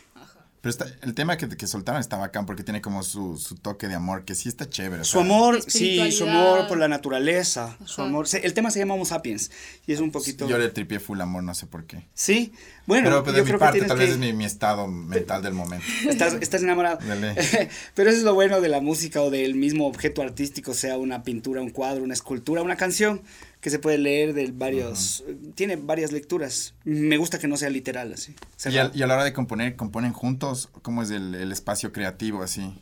Pero 0.65 0.71
está- 0.71 0.87
el 1.03 1.13
tema 1.13 1.37
que, 1.37 1.47
que 1.47 1.67
soltaron 1.67 2.01
está 2.01 2.17
bacán 2.17 2.47
porque 2.47 2.63
tiene 2.65 2.81
como 2.81 3.03
su, 3.03 3.37
su 3.37 3.55
toque 3.57 3.87
de 3.87 3.95
amor, 3.95 4.25
que 4.25 4.35
sí 4.35 4.49
está 4.49 4.67
chévere. 4.67 5.03
o 5.03 5.05
Su 5.05 5.13
sea, 5.19 5.21
amor, 5.21 5.61
sí, 5.67 6.11
su 6.11 6.25
amor 6.25 6.67
por 6.69 6.79
la 6.79 6.89
naturaleza, 6.89 7.77
su 7.85 8.01
amor. 8.01 8.27
se- 8.27 8.47
El 8.47 8.55
tema 8.55 8.71
se 8.71 8.79
llama 8.79 8.95
Homo 8.95 9.05
sapiens 9.05 9.51
y 9.87 9.93
es 9.93 10.01
un 10.01 10.11
poquito. 10.11 10.49
Yo 10.49 10.57
le 10.57 10.71
tripié 10.71 11.01
full 11.01 11.21
amor, 11.21 11.43
no 11.43 11.55
sé 11.55 11.67
por 11.67 11.85
qué. 11.85 12.07
Sí, 12.15 12.55
bueno, 12.87 13.09
pero 13.11 13.25
pero 13.25 13.33
yo 13.33 13.37
de 13.37 13.43
mi 13.43 13.49
creo 13.49 13.59
parte, 13.61 13.81
que 13.81 13.85
tal 13.87 13.99
vez 13.99 14.11
es 14.13 14.17
mi, 14.19 14.33
mi 14.33 14.47
estado 14.47 14.87
mental 14.89 15.43
del 15.43 15.53
momento. 15.53 15.85
Estás, 16.09 16.33
estás 16.41 16.63
enamorado. 16.63 16.99
Dale. 17.07 17.35
Pero 17.95 18.09
eso 18.09 18.19
es 18.19 18.25
lo 18.25 18.33
bueno 18.35 18.61
de 18.63 18.69
la 18.71 18.81
música 18.81 19.21
o 19.21 19.29
del 19.31 19.55
mismo 19.55 19.87
objeto 19.87 20.23
artístico, 20.23 20.73
sea 20.73 20.97
una 20.97 21.23
pintura, 21.25 21.61
un 21.61 21.71
cuadro, 21.71 22.03
una 22.05 22.15
escultura, 22.15 22.63
una 22.63 22.77
canción, 22.77 23.21
que 23.65 23.71
se 23.71 23.79
puede 23.79 23.97
leer 23.97 24.35
de 24.35 24.51
varios... 24.53 25.25
Tiene 25.55 25.77
varias 25.77 26.13
lecturas. 26.13 26.75
Me 26.85 27.17
gusta 27.17 27.39
que 27.39 27.49
no 27.49 27.57
sea 27.57 27.71
literal, 27.71 28.13
así. 28.13 28.33
Y 28.33 28.35
a, 28.35 28.59
cerrado. 28.59 28.91
y 28.95 29.03
a 29.03 29.07
la 29.07 29.15
hora 29.15 29.25
de 29.25 29.33
componer, 29.33 29.75
¿componen 29.75 30.13
juntos? 30.13 30.69
¿Cómo 30.83 31.03
es 31.03 31.09
el, 31.09 31.35
el 31.35 31.51
espacio 31.51 31.91
creativo 31.91 32.43
así? 32.43 32.75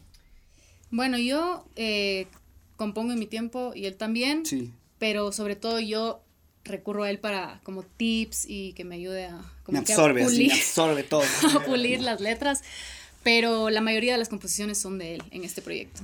Bueno, 0.90 1.18
yo 1.18 1.64
eh, 1.76 2.26
compongo 2.74 3.12
en 3.12 3.20
mi 3.20 3.26
tiempo 3.26 3.70
y 3.76 3.86
él 3.86 3.94
también, 3.94 4.44
Sí. 4.44 4.72
pero 4.98 5.30
sobre 5.30 5.54
todo 5.54 5.78
yo 5.78 6.20
recurro 6.64 7.04
a 7.04 7.10
él 7.10 7.20
para 7.20 7.60
como 7.62 7.84
tips 7.84 8.46
y 8.48 8.72
que 8.72 8.82
me 8.84 8.96
ayude 8.96 9.26
a, 9.26 9.40
como 9.62 9.78
Me 9.78 9.84
que 9.84 9.92
a 9.92 9.94
absorbe, 9.94 10.24
así, 10.24 10.36
me 10.36 10.44
pulir- 10.48 10.52
absorbe 10.58 11.02
todo. 11.04 11.22
a 11.60 11.64
pulir 11.64 12.00
las 12.00 12.20
letras, 12.20 12.62
pero 13.22 13.70
la 13.70 13.80
mayoría 13.82 14.14
de 14.14 14.18
las 14.18 14.28
composiciones 14.28 14.78
son 14.78 14.98
de 14.98 15.14
él 15.14 15.22
en 15.30 15.44
este 15.44 15.62
proyecto. 15.62 16.02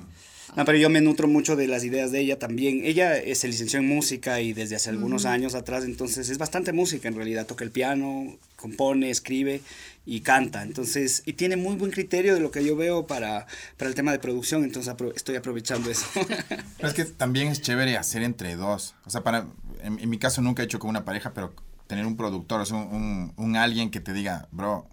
No, 0.56 0.64
pero 0.64 0.78
yo 0.78 0.88
me 0.90 1.00
nutro 1.00 1.28
mucho 1.28 1.56
de 1.56 1.66
las 1.68 1.84
ideas 1.84 2.10
de 2.10 2.20
ella 2.20 2.38
también. 2.38 2.80
Ella 2.84 3.14
se 3.34 3.48
licenció 3.48 3.78
en 3.78 3.86
música 3.86 4.40
y 4.40 4.52
desde 4.52 4.76
hace 4.76 4.90
algunos 4.90 5.24
años 5.24 5.54
atrás, 5.54 5.84
entonces 5.84 6.28
es 6.30 6.38
bastante 6.38 6.72
música 6.72 7.06
en 7.08 7.14
realidad. 7.16 7.46
Toca 7.46 7.64
el 7.64 7.70
piano, 7.70 8.36
compone, 8.56 9.10
escribe 9.10 9.60
y 10.06 10.20
canta. 10.20 10.62
Entonces, 10.62 11.22
y 11.26 11.34
tiene 11.34 11.56
muy 11.56 11.76
buen 11.76 11.90
criterio 11.90 12.34
de 12.34 12.40
lo 12.40 12.50
que 12.50 12.64
yo 12.64 12.76
veo 12.76 13.06
para, 13.06 13.46
para 13.76 13.88
el 13.90 13.94
tema 13.94 14.10
de 14.12 14.18
producción, 14.18 14.64
entonces 14.64 14.92
apro- 14.92 15.12
estoy 15.14 15.36
aprovechando 15.36 15.90
eso. 15.90 16.06
Pero 16.76 16.88
es 16.88 16.94
que 16.94 17.04
también 17.04 17.48
es 17.48 17.60
chévere 17.60 17.96
hacer 17.98 18.22
entre 18.22 18.56
dos. 18.56 18.94
O 19.04 19.10
sea, 19.10 19.22
para, 19.22 19.46
en, 19.82 19.98
en 19.98 20.08
mi 20.10 20.18
caso 20.18 20.40
nunca 20.40 20.62
he 20.62 20.64
hecho 20.64 20.78
con 20.78 20.88
una 20.90 21.04
pareja, 21.04 21.34
pero 21.34 21.52
tener 21.86 22.06
un 22.06 22.16
productor, 22.16 22.62
o 22.62 22.66
sea, 22.66 22.76
un, 22.78 22.94
un, 22.94 23.32
un 23.36 23.56
alguien 23.56 23.90
que 23.90 24.00
te 24.00 24.12
diga, 24.14 24.48
bro, 24.50 24.86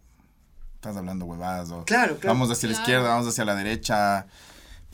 estás 0.76 0.98
hablando 0.98 1.26
huevadas, 1.26 1.70
o 1.72 1.86
Claro, 1.86 2.18
claro. 2.18 2.34
vamos 2.36 2.52
hacia 2.52 2.70
la 2.70 2.76
izquierda, 2.76 3.08
vamos 3.10 3.28
hacia 3.28 3.46
la 3.46 3.56
derecha. 3.56 4.28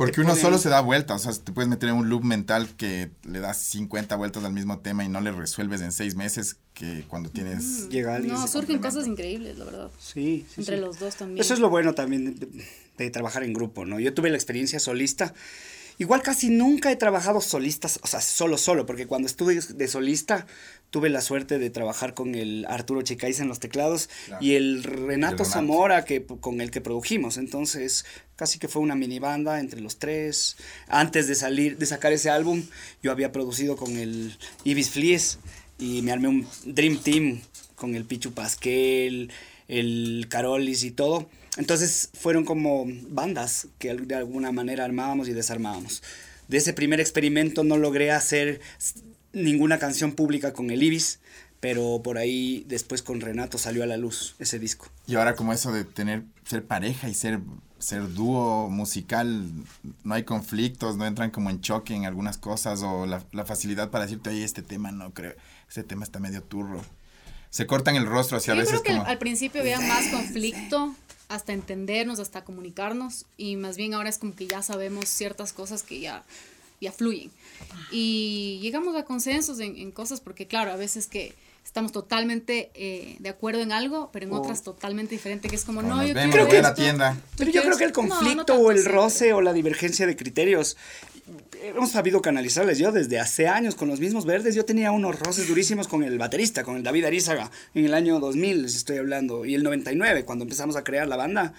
Porque 0.01 0.21
uno 0.21 0.35
solo 0.35 0.57
se 0.57 0.69
da 0.69 0.81
vueltas, 0.81 1.27
o 1.27 1.31
sea, 1.31 1.43
te 1.43 1.51
puedes 1.51 1.69
meter 1.69 1.89
en 1.89 1.95
un 1.95 2.09
loop 2.09 2.23
mental 2.23 2.67
que 2.75 3.11
le 3.23 3.39
das 3.39 3.57
50 3.57 4.15
vueltas 4.15 4.43
al 4.43 4.51
mismo 4.51 4.79
tema 4.79 5.05
y 5.05 5.09
no 5.09 5.21
le 5.21 5.31
resuelves 5.31 5.79
en 5.81 5.91
seis 5.91 6.15
meses 6.15 6.57
que 6.73 7.05
cuando 7.07 7.29
tienes... 7.29 7.87
Llega 7.89 8.15
alguien. 8.15 8.33
No, 8.33 8.47
surgen 8.47 8.79
cosas 8.79 9.05
increíbles, 9.05 9.59
la 9.59 9.65
verdad. 9.65 9.91
Sí, 9.99 10.43
sí, 10.49 10.61
Entre 10.61 10.77
sí. 10.77 10.81
los 10.81 10.97
dos 10.97 11.15
también. 11.17 11.39
Eso 11.39 11.53
es 11.53 11.59
lo 11.59 11.69
bueno 11.69 11.93
también 11.93 12.33
de, 12.33 12.47
de 12.97 13.09
trabajar 13.11 13.43
en 13.43 13.53
grupo, 13.53 13.85
¿no? 13.85 13.99
Yo 13.99 14.11
tuve 14.11 14.31
la 14.31 14.37
experiencia 14.37 14.79
solista. 14.79 15.35
Igual 15.99 16.23
casi 16.23 16.49
nunca 16.49 16.91
he 16.91 16.95
trabajado 16.95 17.39
solistas, 17.39 17.99
o 18.01 18.07
sea, 18.07 18.21
solo, 18.21 18.57
solo, 18.57 18.87
porque 18.87 19.05
cuando 19.05 19.27
estuve 19.27 19.59
de 19.61 19.87
solista 19.87 20.47
tuve 20.91 21.09
la 21.09 21.21
suerte 21.21 21.57
de 21.57 21.69
trabajar 21.71 22.13
con 22.13 22.35
el 22.35 22.65
Arturo 22.69 23.01
Chicaiza 23.01 23.41
en 23.41 23.49
los 23.49 23.59
teclados 23.59 24.09
Claro. 24.27 24.45
y 24.45 24.53
el 24.55 24.83
Renato, 24.83 25.07
Renato. 25.07 25.45
Zamora 25.45 26.05
que, 26.05 26.23
con 26.25 26.61
el 26.61 26.69
que 26.69 26.81
produjimos. 26.81 27.37
Entonces, 27.37 28.05
casi 28.35 28.59
que 28.59 28.67
fue 28.67 28.81
una 28.81 28.93
mini 28.95 29.17
banda 29.17 29.59
entre 29.59 29.81
los 29.81 29.97
tres. 29.97 30.57
Antes 30.87 31.27
de 31.27 31.35
salir, 31.35 31.77
de 31.77 31.85
sacar 31.85 32.11
ese 32.13 32.29
álbum, 32.29 32.63
yo 33.01 33.11
había 33.11 33.31
producido 33.31 33.77
con 33.77 33.97
el 33.97 34.37
Ibis 34.65 34.89
Flies 34.91 35.39
y 35.79 36.01
me 36.03 36.11
armé 36.11 36.27
un 36.27 36.47
Dream 36.65 36.97
Team 37.01 37.41
con 37.75 37.95
el 37.95 38.03
Pichu 38.05 38.33
Pasquel, 38.33 39.31
el 39.69 40.27
Carolis 40.29 40.83
y 40.83 40.91
todo. 40.91 41.29
Entonces 41.57 42.09
fueron 42.13 42.43
como 42.45 42.85
bandas 43.09 43.67
que 43.79 43.93
de 43.93 44.15
alguna 44.15 44.51
manera 44.51 44.83
armábamos 44.85 45.27
y 45.29 45.33
desarmábamos. 45.33 46.03
De 46.49 46.57
ese 46.57 46.73
primer 46.73 46.99
experimento 46.99 47.63
no 47.63 47.77
logré 47.77 48.11
hacer 48.11 48.59
ninguna 49.33 49.79
canción 49.79 50.13
pública 50.13 50.53
con 50.53 50.69
el 50.71 50.83
Ibis, 50.83 51.19
pero 51.59 52.01
por 52.03 52.17
ahí 52.17 52.65
después 52.67 53.01
con 53.01 53.21
Renato 53.21 53.57
salió 53.57 53.83
a 53.83 53.85
la 53.85 53.97
luz 53.97 54.35
ese 54.39 54.59
disco. 54.59 54.87
Y 55.07 55.15
ahora 55.15 55.35
como 55.35 55.53
eso 55.53 55.71
de 55.71 55.83
tener, 55.85 56.23
ser 56.43 56.65
pareja 56.65 57.07
y 57.07 57.13
ser, 57.13 57.39
ser 57.77 58.13
dúo 58.13 58.67
musical, 58.69 59.45
no 60.03 60.13
hay 60.15 60.23
conflictos, 60.23 60.97
no 60.97 61.05
entran 61.05 61.29
como 61.29 61.49
en 61.49 61.61
choque 61.61 61.93
en 61.93 62.05
algunas 62.05 62.37
cosas 62.37 62.81
o 62.83 63.05
la, 63.05 63.23
la 63.31 63.45
facilidad 63.45 63.91
para 63.91 64.05
decirte, 64.05 64.31
oye, 64.31 64.43
este 64.43 64.63
tema 64.63 64.91
no 64.91 65.13
creo, 65.13 65.35
este 65.69 65.83
tema 65.83 66.03
está 66.03 66.19
medio 66.19 66.41
turro. 66.41 66.81
Se 67.51 67.67
cortan 67.67 67.95
el 67.95 68.05
rostro 68.05 68.37
hacia 68.37 68.53
a 68.53 68.55
Yo 68.55 68.61
veces 68.61 68.81
creo 68.81 68.83
que 68.83 68.99
como... 68.99 69.09
al 69.09 69.17
principio 69.19 69.61
había 69.61 69.79
más 69.81 70.07
conflicto 70.07 70.95
hasta 71.29 71.53
entendernos, 71.53 72.19
hasta 72.19 72.43
comunicarnos 72.43 73.25
y 73.37 73.55
más 73.55 73.77
bien 73.77 73.93
ahora 73.93 74.09
es 74.09 74.17
como 74.17 74.35
que 74.35 74.47
ya 74.47 74.61
sabemos 74.63 75.07
ciertas 75.07 75.53
cosas 75.53 75.83
que 75.83 75.99
ya, 75.99 76.23
ya 76.81 76.91
fluyen. 76.91 77.31
Y 77.91 78.59
llegamos 78.61 78.95
a 78.95 79.05
consensos 79.05 79.59
en, 79.59 79.77
en 79.77 79.91
cosas 79.91 80.19
porque 80.19 80.47
claro, 80.47 80.71
a 80.71 80.75
veces 80.75 81.07
que 81.07 81.33
estamos 81.63 81.91
totalmente 81.91 82.71
eh, 82.73 83.15
de 83.19 83.29
acuerdo 83.29 83.61
en 83.61 83.71
algo, 83.71 84.09
pero 84.11 84.25
en 84.25 84.33
Oh. 84.33 84.41
otras 84.41 84.63
totalmente 84.63 85.15
diferente, 85.15 85.47
que 85.47 85.55
es 85.55 85.63
como, 85.63 85.81
Como 85.81 85.95
no, 85.95 86.05
yo 86.05 86.13
voy 86.13 86.55
a 86.57 86.61
la 86.61 86.73
tienda. 86.73 87.17
Pero 87.37 87.51
yo 87.51 87.61
creo 87.61 87.77
que 87.77 87.85
el 87.85 87.93
no, 87.93 88.03
no 88.03 88.09
conflicto 88.09 88.45
tanto, 88.45 88.55
o 88.55 88.71
el 88.71 88.83
roce 88.83 89.31
o 89.33 89.41
la 89.41 89.53
divergencia 89.53 90.07
de 90.07 90.15
criterios 90.15 90.75
hemos 91.63 91.91
sabido 91.91 92.21
canalizarles. 92.21 92.77
Yo 92.77 92.91
desde 92.91 93.19
hace 93.19 93.47
años 93.47 93.75
con 93.75 93.87
los 93.87 93.99
mismos 93.99 94.25
verdes, 94.25 94.55
yo 94.55 94.65
tenía 94.65 94.91
unos 94.91 95.19
roces 95.19 95.47
durísimos 95.47 95.87
con 95.87 96.03
el 96.03 96.17
baterista, 96.17 96.63
con 96.63 96.75
el 96.75 96.83
David 96.83 97.05
Arizaga, 97.05 97.51
en 97.75 97.85
el 97.85 97.93
año 97.93 98.19
2000 98.19 98.63
les 98.63 98.75
estoy 98.75 98.97
hablando, 98.97 99.45
y 99.45 99.53
el 99.55 99.63
99, 99.63 100.25
cuando 100.25 100.43
empezamos 100.43 100.75
a 100.75 100.83
crear 100.83 101.07
la 101.07 101.15
banda. 101.15 101.53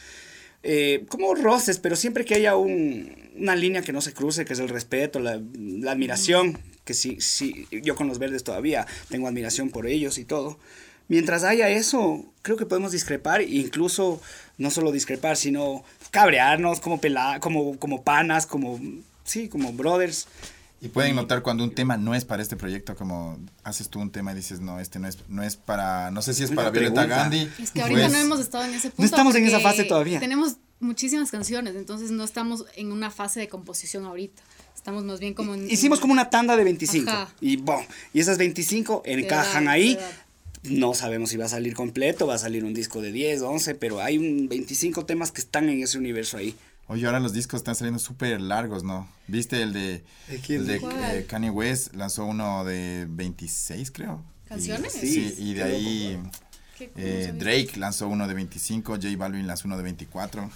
Eh, 0.62 1.04
como 1.08 1.34
roces, 1.34 1.78
pero 1.78 1.96
siempre 1.96 2.24
que 2.24 2.34
haya 2.36 2.56
un- 2.56 3.16
una 3.36 3.56
línea 3.56 3.82
que 3.82 3.92
no 3.92 4.00
se 4.00 4.12
cruce, 4.12 4.44
que 4.44 4.52
es 4.52 4.58
el 4.60 4.68
respeto, 4.68 5.18
la, 5.18 5.40
la 5.54 5.92
admiración, 5.92 6.60
que 6.84 6.94
sí, 6.94 7.16
sí, 7.20 7.66
yo 7.70 7.96
con 7.96 8.06
los 8.08 8.18
verdes 8.18 8.44
todavía 8.44 8.86
tengo 9.08 9.26
admiración 9.26 9.70
por 9.70 9.86
ellos 9.86 10.18
y 10.18 10.24
todo. 10.24 10.58
Mientras 11.08 11.42
haya 11.44 11.68
eso, 11.68 12.24
creo 12.42 12.56
que 12.56 12.66
podemos 12.66 12.92
discrepar, 12.92 13.40
e 13.40 13.46
incluso 13.56 14.20
no 14.58 14.70
solo 14.70 14.92
discrepar, 14.92 15.36
sino 15.36 15.82
cabrearnos 16.10 16.78
como 16.80 17.00
pela, 17.00 17.38
como, 17.40 17.78
como 17.78 18.02
panas, 18.04 18.46
como 18.46 18.80
sí, 19.24 19.48
como 19.48 19.72
brothers. 19.72 20.26
Y 20.82 20.88
pueden 20.88 21.14
notar 21.14 21.42
cuando 21.42 21.62
un 21.62 21.72
tema 21.72 21.96
no 21.96 22.12
es 22.12 22.24
para 22.24 22.42
este 22.42 22.56
proyecto, 22.56 22.96
como 22.96 23.38
haces 23.62 23.88
tú 23.88 24.00
un 24.00 24.10
tema 24.10 24.32
y 24.32 24.34
dices, 24.34 24.60
no, 24.60 24.80
este 24.80 24.98
no 24.98 25.06
es, 25.06 25.16
no 25.28 25.44
es 25.44 25.54
para, 25.54 26.10
no 26.10 26.22
sé 26.22 26.34
si 26.34 26.42
es 26.42 26.50
para 26.50 26.70
Violeta 26.70 27.02
pregunta. 27.02 27.22
Gandhi. 27.22 27.48
Es 27.62 27.70
que 27.70 27.82
ahorita 27.82 28.00
pues, 28.00 28.12
no 28.12 28.18
hemos 28.18 28.40
estado 28.40 28.64
en 28.64 28.74
ese 28.74 28.88
punto. 28.88 29.00
No 29.02 29.06
estamos 29.06 29.34
en 29.36 29.46
esa 29.46 29.60
fase 29.60 29.84
todavía. 29.84 30.18
Tenemos 30.18 30.56
muchísimas 30.80 31.30
canciones, 31.30 31.76
entonces 31.76 32.10
no 32.10 32.24
estamos 32.24 32.64
en 32.74 32.90
una 32.90 33.12
fase 33.12 33.38
de 33.38 33.48
composición 33.48 34.06
ahorita. 34.06 34.42
Estamos 34.74 35.04
más 35.04 35.20
bien 35.20 35.34
como 35.34 35.54
en... 35.54 35.70
Hicimos 35.70 36.00
como 36.00 36.14
una 36.14 36.30
tanda 36.30 36.56
de 36.56 36.64
25 36.64 37.08
Ajá. 37.08 37.32
y 37.40 37.58
bom, 37.58 37.84
y 38.12 38.18
esas 38.18 38.36
25 38.38 39.04
encajan 39.06 39.68
ahí. 39.68 39.96
No 40.64 40.94
sabemos 40.94 41.30
si 41.30 41.36
va 41.36 41.44
a 41.44 41.48
salir 41.48 41.74
completo, 41.74 42.26
va 42.26 42.34
a 42.34 42.38
salir 42.38 42.64
un 42.64 42.74
disco 42.74 43.00
de 43.00 43.12
10, 43.12 43.42
11, 43.42 43.76
pero 43.76 44.00
hay 44.00 44.18
un 44.18 44.48
25 44.48 45.06
temas 45.06 45.30
que 45.30 45.40
están 45.40 45.68
en 45.68 45.80
ese 45.80 45.96
universo 45.96 46.38
ahí. 46.38 46.56
Oye, 46.88 47.06
ahora 47.06 47.20
los 47.20 47.32
discos 47.32 47.58
están 47.60 47.74
saliendo 47.74 47.98
súper 47.98 48.40
largos, 48.40 48.82
¿no? 48.82 49.08
¿Viste 49.26 49.62
el 49.62 49.72
de, 49.72 50.04
el 50.48 50.66
de 50.66 50.76
eh, 50.76 51.26
Kanye 51.28 51.50
West? 51.50 51.94
Lanzó 51.94 52.26
uno 52.26 52.64
de 52.64 53.06
26, 53.08 53.90
creo. 53.92 54.22
¿Canciones? 54.48 54.94
Y, 54.96 55.00
sí, 55.00 55.08
Sí, 55.30 55.34
y 55.38 55.54
de 55.54 55.62
ahí 55.62 56.22
¿Qué- 56.76 56.88
cómo 56.90 57.06
eh? 57.06 57.32
Drake 57.34 57.72
lanzó 57.76 58.08
uno 58.08 58.28
de 58.28 58.34
25, 58.34 58.94
J 58.96 59.08
Balvin 59.16 59.46
lanzó 59.46 59.68
uno 59.68 59.76
de 59.76 59.84
24. 59.84 60.50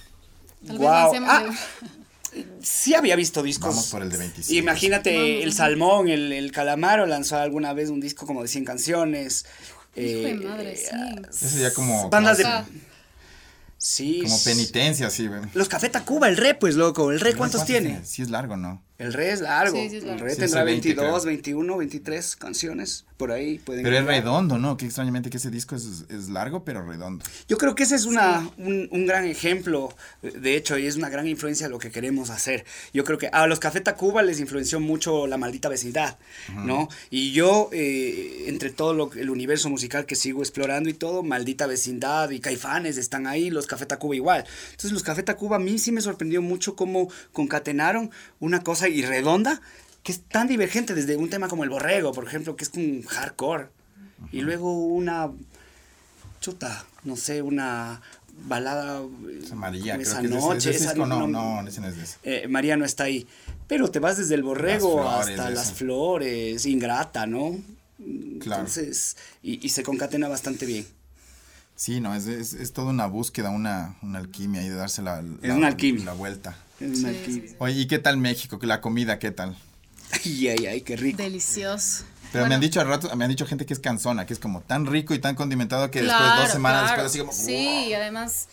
Tal 0.66 0.78
vez 0.78 0.88
Ah, 0.90 1.45
de- 1.45 2.47
Sí 2.61 2.95
había 2.95 3.16
visto 3.16 3.42
discos. 3.42 3.71
Vamos 3.71 3.87
por 3.87 4.02
el 4.02 4.11
de 4.11 4.18
25. 4.18 4.59
Imagínate 4.59 5.14
Vamos, 5.16 5.45
el 5.45 5.52
salmón, 5.54 6.09
el, 6.09 6.33
el 6.33 6.52
calamaro 6.52 7.06
lanzó 7.06 7.38
alguna 7.38 7.73
vez 7.73 7.88
un 7.88 8.00
disco 8.00 8.26
como 8.26 8.42
de 8.42 8.49
100 8.49 8.64
canciones. 8.66 9.47
Hijo 9.95 10.04
de 10.21 10.30
eh, 10.33 10.35
madre, 10.35 10.76
sí. 10.76 11.47
Ese 11.47 11.61
ya 11.62 11.73
como, 11.73 12.11
Bandas 12.11 12.37
de... 12.37 12.45
Sí. 13.78 14.21
como 14.23 14.38
penitencia, 14.45 15.11
sí. 15.11 15.26
güey. 15.28 15.40
Los 15.54 15.68
Café 15.68 15.88
Tacuba, 15.88 16.28
el 16.28 16.37
re, 16.37 16.54
pues 16.54 16.76
loco. 16.76 17.11
¿El 17.12 17.21
re 17.21 17.35
cuántos 17.35 17.64
tiene? 17.64 18.04
Sí 18.04 18.23
es 18.23 18.30
largo, 18.30 18.56
¿no? 18.56 18.83
El 18.98 19.12
re 19.12 19.30
es 19.30 19.40
largo. 19.40 19.76
Sí, 19.76 19.90
sí 19.90 19.96
es 19.96 20.04
largo. 20.04 20.20
El 20.20 20.24
re 20.24 20.34
Sí, 20.34 20.40
tendrá 20.40 20.60
ese 20.60 20.64
20 20.64 20.88
22, 20.88 21.22
creo. 21.22 21.26
21, 21.26 21.76
23 21.76 22.36
canciones. 22.36 23.04
Por 23.16 23.32
ahí 23.32 23.58
pueden 23.58 23.82
Pero 23.82 23.98
es 23.98 24.04
redondo, 24.04 24.58
¿no? 24.58 24.76
Que 24.76 24.84
extrañamente 24.84 25.30
que 25.30 25.38
ese 25.38 25.50
disco 25.50 25.74
es, 25.74 26.04
es 26.10 26.28
largo, 26.28 26.64
pero 26.64 26.86
redondo. 26.86 27.24
Yo 27.48 27.56
creo 27.56 27.74
que 27.74 27.84
ese 27.84 27.94
es 27.94 28.04
una, 28.04 28.50
un, 28.58 28.88
un 28.90 29.06
gran 29.06 29.24
ejemplo, 29.24 29.94
de 30.22 30.56
hecho, 30.56 30.76
y 30.76 30.86
es 30.86 30.96
una 30.96 31.08
gran 31.08 31.26
influencia 31.26 31.66
de 31.66 31.70
lo 31.70 31.78
que 31.78 31.90
queremos 31.90 32.28
hacer. 32.28 32.66
Yo 32.92 33.04
creo 33.04 33.16
que 33.16 33.28
a 33.28 33.46
los 33.46 33.58
Café 33.58 33.80
Tacuba 33.80 34.22
les 34.22 34.38
influenció 34.38 34.80
mucho 34.80 35.26
la 35.26 35.38
maldita 35.38 35.70
vecindad, 35.70 36.18
¿no? 36.64 36.88
Y 37.08 37.32
yo, 37.32 37.70
eh, 37.72 38.44
entre 38.48 38.70
todo 38.70 38.92
lo, 38.92 39.10
el 39.14 39.30
universo 39.30 39.70
musical 39.70 40.04
que 40.04 40.14
sigo 40.14 40.42
explorando 40.42 40.90
y 40.90 40.94
todo, 40.94 41.22
maldita 41.22 41.66
vecindad 41.66 42.30
y 42.30 42.40
caifanes 42.40 42.98
están 42.98 43.26
ahí, 43.26 43.48
los 43.48 43.66
Café 43.66 43.86
Tacuba 43.86 44.14
igual. 44.14 44.44
Entonces, 44.66 44.92
los 44.92 45.02
Café 45.02 45.22
Tacuba 45.22 45.56
a 45.56 45.60
mí 45.60 45.78
sí 45.78 45.90
me 45.90 46.02
sorprendió 46.02 46.42
mucho 46.42 46.76
cómo 46.76 47.08
concatenaron 47.32 48.10
una 48.40 48.62
cosa 48.62 48.86
irredonda 48.88 49.61
que 50.02 50.12
es 50.12 50.21
tan 50.23 50.47
divergente 50.47 50.95
desde 50.95 51.16
un 51.16 51.28
tema 51.31 51.49
como 51.49 51.64
el 51.64 51.71
borrego, 51.71 52.12
por 52.12 52.25
ejemplo, 52.26 52.55
que 52.57 52.64
es 52.64 52.71
un 52.75 53.02
hardcore. 53.02 53.69
Y 54.33 54.40
luego 54.40 54.73
una 54.87 55.31
chuta, 56.40 56.85
no 57.05 57.16
sé, 57.16 57.43
una 57.43 58.00
balada 58.47 59.00
eh, 59.00 59.40
Esa 59.43 59.57
creo 59.57 60.00
es 60.00 60.09
ese- 60.09 60.23
noche, 60.28 60.71
ese 60.71 60.85
esa 60.85 60.93
disco, 60.95 61.07
no, 61.07 61.26
no, 61.26 61.66
ese 61.66 61.81
no 61.81 61.88
es 61.88 61.97
de 61.97 62.02
ese. 62.05 62.16
eh, 62.23 62.49
María 62.49 62.76
no 62.76 62.85
está 62.85 63.05
ahí. 63.05 63.26
Pero 63.66 63.90
te 63.90 63.99
vas 63.99 64.16
desde 64.19 64.35
el 64.37 64.43
borrego 64.43 65.02
Las 65.02 65.25
flores, 65.25 65.38
hasta 65.40 65.50
las 65.50 65.73
flores, 65.73 66.66
ingrata, 66.66 67.26
¿no? 67.26 67.57
Claro. 68.40 68.61
Entonces, 68.62 69.16
y, 69.43 69.64
y 69.64 69.71
se 69.71 69.83
concatena 69.83 70.28
bastante 70.28 70.66
bien. 70.66 70.87
Sí, 71.75 72.00
no, 72.00 72.14
es, 72.14 72.26
es, 72.26 72.52
es 72.52 72.73
toda 72.73 72.90
una 72.90 73.07
búsqueda, 73.07 73.50
una, 73.50 73.97
una 74.02 74.19
alquimia 74.19 74.62
y 74.62 74.69
de 74.69 74.76
darse 74.76 75.02
la, 75.02 75.23
Es 75.43 75.50
una 75.52 75.66
alquimia. 75.69 76.05
la 76.05 76.12
vuelta. 76.12 76.57
Es 76.80 76.99
una 76.99 77.11
Sí, 77.11 77.16
alquimia. 77.16 77.42
sí, 77.42 77.49
sí. 77.49 77.54
Oye, 77.59 77.80
¿y 77.80 77.87
qué 77.87 77.99
tal 77.99 78.16
México? 78.18 78.59
¿La 78.62 78.80
comida 78.80 79.18
qué 79.18 79.30
tal? 79.30 79.56
Ay, 80.25 80.49
ay, 80.49 80.66
ay, 80.66 80.80
qué 80.83 80.97
rico. 80.97 81.16
Delicioso. 81.18 82.04
Pero 82.33 82.47
me 82.47 82.54
han 82.54 82.61
dicho 82.61 82.80
a 82.80 82.85
rato, 82.85 83.14
me 83.16 83.25
han 83.25 83.30
dicho 83.30 83.47
gente 83.47 83.64
que 83.66 83.73
es 83.73 83.80
cansona, 83.80 84.26
que 84.26 84.33
es 84.35 84.38
como 84.38 84.61
tan 84.61 84.85
rico 84.87 85.14
y 85.14 85.18
tan 85.18 85.35
condimentado 85.37 85.90
que 85.90 86.02
después 86.02 86.18
claro, 86.28 86.42
dos 86.42 86.50
semanas 86.50 86.83
claro. 86.83 87.02
después 87.02 87.06
así 87.12 87.18
como 87.21 87.33
Sí, 87.33 87.87
y 87.88 87.95
además, 87.95 88.49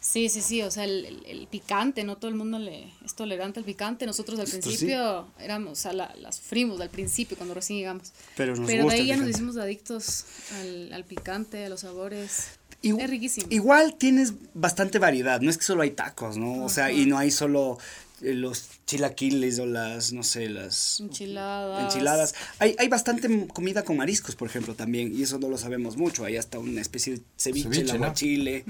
sí, 0.00 0.28
sí, 0.28 0.40
sí, 0.40 0.62
o 0.62 0.70
sea, 0.70 0.84
el, 0.84 1.04
el- 1.04 1.22
el 1.26 1.46
picante, 1.46 2.02
no 2.04 2.16
todo 2.16 2.28
el 2.30 2.34
mundo 2.36 2.58
le 2.58 2.90
es 3.04 3.14
tolerante 3.14 3.60
al 3.60 3.64
picante. 3.64 4.06
Nosotros 4.06 4.40
al 4.40 4.46
Esto 4.46 4.56
sí. 4.62 4.62
principio 4.68 5.28
éramos, 5.38 5.72
o 5.72 5.76
sea, 5.82 5.92
la, 5.92 6.12
la 6.16 6.32
sufrimos 6.32 6.80
al 6.80 6.90
principio 6.90 7.36
cuando 7.36 7.54
recién 7.54 7.78
llegamos. 7.78 8.12
Pero 8.36 8.56
nos 8.56 8.66
Pero 8.66 8.84
gusta 8.84 8.96
de 8.96 9.02
ahí 9.02 9.08
ya 9.08 9.16
nos 9.16 9.28
hicimos 9.28 9.56
adictos 9.56 10.24
al, 10.60 10.92
al 10.92 11.04
picante, 11.04 11.64
a 11.64 11.68
los 11.68 11.80
sabores. 11.80 12.46
Igu- 12.82 13.00
es 13.00 13.10
riquísimo. 13.10 13.46
Igual 13.50 13.94
tienes 13.96 14.34
bastante 14.54 14.98
variedad, 14.98 15.40
no 15.40 15.50
es 15.50 15.58
que 15.58 15.64
solo 15.64 15.82
hay 15.82 15.92
tacos, 15.92 16.36
¿no? 16.36 16.64
O 16.64 16.68
sea, 16.68 16.90
y 16.92 17.06
no 17.06 17.16
hay 17.18 17.30
solo 17.30 17.78
eh, 18.22 18.34
los 18.34 18.66
chilaquiles 18.86 19.58
o 19.60 19.66
las, 19.66 20.12
no 20.12 20.22
sé, 20.22 20.48
las 20.48 20.98
Enchiladas. 21.00 21.82
enchiladas. 21.84 22.34
Hay, 22.58 22.74
hay 22.78 22.88
bastante 22.88 23.46
comida 23.48 23.84
con 23.84 23.96
mariscos, 23.96 24.34
por 24.36 24.48
ejemplo, 24.48 24.74
también, 24.74 25.12
y 25.16 25.22
eso 25.22 25.38
no 25.38 25.48
lo 25.48 25.58
sabemos 25.58 25.96
mucho. 25.96 26.24
Hay 26.24 26.36
hasta 26.36 26.58
una 26.58 26.80
especie 26.80 27.14
de 27.14 27.22
ceviche, 27.36 27.68
Ceviche, 27.70 27.84
¿no? 27.98 28.04
aguachile. 28.04 28.64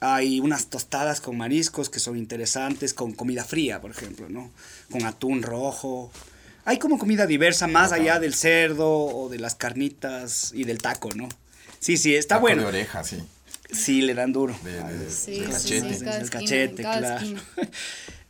Hay 0.00 0.40
unas 0.40 0.66
tostadas 0.66 1.20
con 1.20 1.36
mariscos 1.36 1.90
que 1.90 2.00
son 2.00 2.16
interesantes, 2.16 2.94
con 2.94 3.12
comida 3.12 3.44
fría, 3.44 3.80
por 3.80 3.90
ejemplo, 3.90 4.28
¿no? 4.28 4.50
Con 4.90 5.04
atún 5.04 5.42
rojo. 5.42 6.10
Hay 6.64 6.78
como 6.78 6.98
comida 6.98 7.26
diversa, 7.26 7.66
más 7.66 7.90
allá 7.92 8.18
del 8.20 8.34
cerdo 8.34 8.88
o 8.88 9.28
de 9.28 9.38
las 9.38 9.54
carnitas 9.56 10.52
y 10.54 10.64
del 10.64 10.78
taco, 10.78 11.08
¿no? 11.14 11.28
Sí, 11.82 11.96
sí, 11.96 12.14
está 12.14 12.36
Taco 12.36 12.42
bueno. 12.42 12.62
de 12.62 12.68
oreja, 12.68 13.02
sí. 13.02 13.18
Sí, 13.72 14.02
le 14.02 14.14
dan 14.14 14.32
duro. 14.32 14.56
De- 14.62 14.82
de- 14.82 15.10
Sí, 15.10 15.40
de 15.40 15.46
sí, 15.58 15.80
sí, 15.80 15.80
cachete. 15.80 16.04
cada 16.04 16.18
el 16.20 16.30
cachete, 16.30 16.82
claro. 16.82 17.26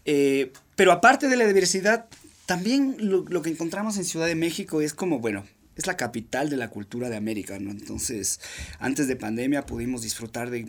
Eh, 0.04 0.52
pero 0.74 0.90
aparte 0.90 1.28
de 1.28 1.36
la 1.36 1.46
diversidad, 1.46 2.06
también 2.46 2.96
lo, 2.98 3.24
lo 3.28 3.40
que 3.42 3.50
encontramos 3.50 3.96
en 3.98 4.04
Ciudad 4.04 4.26
de 4.26 4.34
México 4.34 4.80
es 4.80 4.94
como, 4.94 5.20
bueno, 5.20 5.44
es 5.76 5.86
la 5.86 5.96
capital 5.96 6.50
de 6.50 6.56
la 6.56 6.70
cultura 6.70 7.08
de 7.08 7.16
América, 7.16 7.58
¿no? 7.60 7.70
Entonces, 7.70 8.40
antes 8.80 9.06
de 9.06 9.14
pandemia 9.16 9.64
pudimos 9.64 10.02
disfrutar 10.02 10.50
de, 10.50 10.66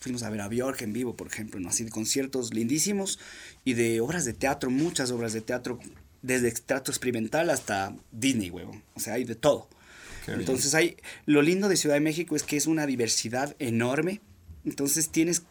fuimos 0.00 0.22
a 0.22 0.28
ver 0.30 0.42
a 0.42 0.48
Bjork 0.48 0.82
en 0.82 0.92
vivo, 0.92 1.16
por 1.16 1.28
ejemplo, 1.28 1.60
¿no? 1.60 1.70
Así 1.70 1.84
de 1.84 1.90
conciertos 1.90 2.52
lindísimos 2.52 3.18
y 3.64 3.72
de 3.72 4.00
obras 4.00 4.24
de 4.26 4.34
teatro, 4.34 4.70
muchas 4.70 5.10
obras 5.12 5.32
de 5.32 5.40
teatro, 5.40 5.80
desde 6.22 6.50
teatro 6.52 6.92
experimental 6.92 7.48
hasta 7.50 7.94
Disney, 8.12 8.50
huevón. 8.50 8.82
O 8.94 9.00
sea, 9.00 9.14
hay 9.14 9.24
de 9.24 9.34
todo. 9.34 9.68
Qué 10.24 10.32
bien. 10.32 10.40
Entonces 10.40 10.74
hay, 10.74 10.96
lo 11.26 11.42
lindo 11.42 11.68
de 11.68 11.76
Ciudad 11.76 11.96
de 11.96 12.00
México 12.00 12.36
es 12.36 12.42
que 12.42 12.56
es 12.56 12.66
una 12.66 12.86
diversidad 12.86 13.54
enorme. 13.58 14.20
Entonces 14.64 15.10
tienes 15.10 15.42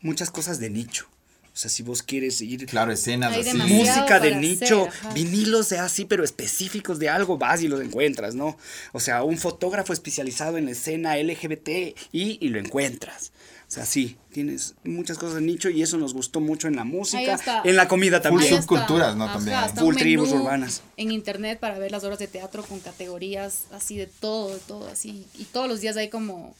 muchas 0.00 0.30
cosas 0.30 0.58
de 0.58 0.70
nicho. 0.70 1.06
O 1.54 1.56
sea, 1.56 1.70
si 1.70 1.84
vos 1.84 2.02
quieres 2.02 2.40
ir 2.40 2.66
Claro, 2.66 2.90
escenas 2.90 3.32
Hay 3.32 3.42
así. 3.42 3.56
música 3.56 4.18
de 4.18 4.34
nicho, 4.34 4.88
hacer, 4.88 5.14
vinilos 5.14 5.68
de 5.68 5.78
así, 5.78 6.04
pero 6.04 6.24
específicos 6.24 6.98
de 6.98 7.08
algo, 7.08 7.38
vas 7.38 7.62
y 7.62 7.68
los 7.68 7.80
encuentras, 7.80 8.34
¿no? 8.34 8.58
O 8.92 8.98
sea, 8.98 9.22
un 9.22 9.38
fotógrafo 9.38 9.92
especializado 9.92 10.58
en 10.58 10.64
la 10.64 10.72
escena 10.72 11.16
LGBT 11.16 11.68
y, 12.10 12.38
y 12.40 12.48
lo 12.48 12.58
encuentras. 12.58 13.30
O 13.74 13.76
sea, 13.76 13.86
sí, 13.86 14.16
tienes 14.30 14.74
muchas 14.84 15.18
cosas 15.18 15.34
de 15.34 15.40
nicho 15.40 15.68
y 15.68 15.82
eso 15.82 15.98
nos 15.98 16.14
gustó 16.14 16.38
mucho 16.40 16.68
en 16.68 16.76
la 16.76 16.84
música, 16.84 17.34
en 17.64 17.74
la 17.74 17.88
comida 17.88 18.22
también. 18.22 18.48
Full 18.50 18.58
subculturas, 18.60 19.16
¿no? 19.16 19.26
También. 19.26 19.56
hasta 19.56 19.80
Full 19.80 19.96
tribus 19.96 20.30
urbanas. 20.30 20.82
En 20.96 21.10
internet 21.10 21.58
para 21.58 21.76
ver 21.80 21.90
las 21.90 22.04
obras 22.04 22.20
de 22.20 22.28
teatro 22.28 22.62
con 22.62 22.78
categorías 22.78 23.64
así 23.72 23.96
de 23.96 24.06
todo, 24.06 24.54
de 24.54 24.60
todo, 24.60 24.88
así. 24.88 25.26
Y 25.36 25.44
todos 25.46 25.66
los 25.66 25.80
días 25.80 25.96
hay 25.96 26.08
como 26.08 26.54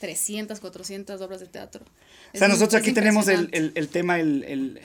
300, 0.00 0.58
400 0.58 1.20
obras 1.20 1.38
de 1.38 1.46
teatro. 1.46 1.84
O 2.34 2.38
sea, 2.38 2.48
nosotros 2.48 2.74
aquí 2.80 2.92
tenemos 2.92 3.28
el, 3.28 3.48
el- 3.52 3.72
el 3.76 3.88
tema, 3.88 4.18
el, 4.18 4.42
el, 4.42 4.80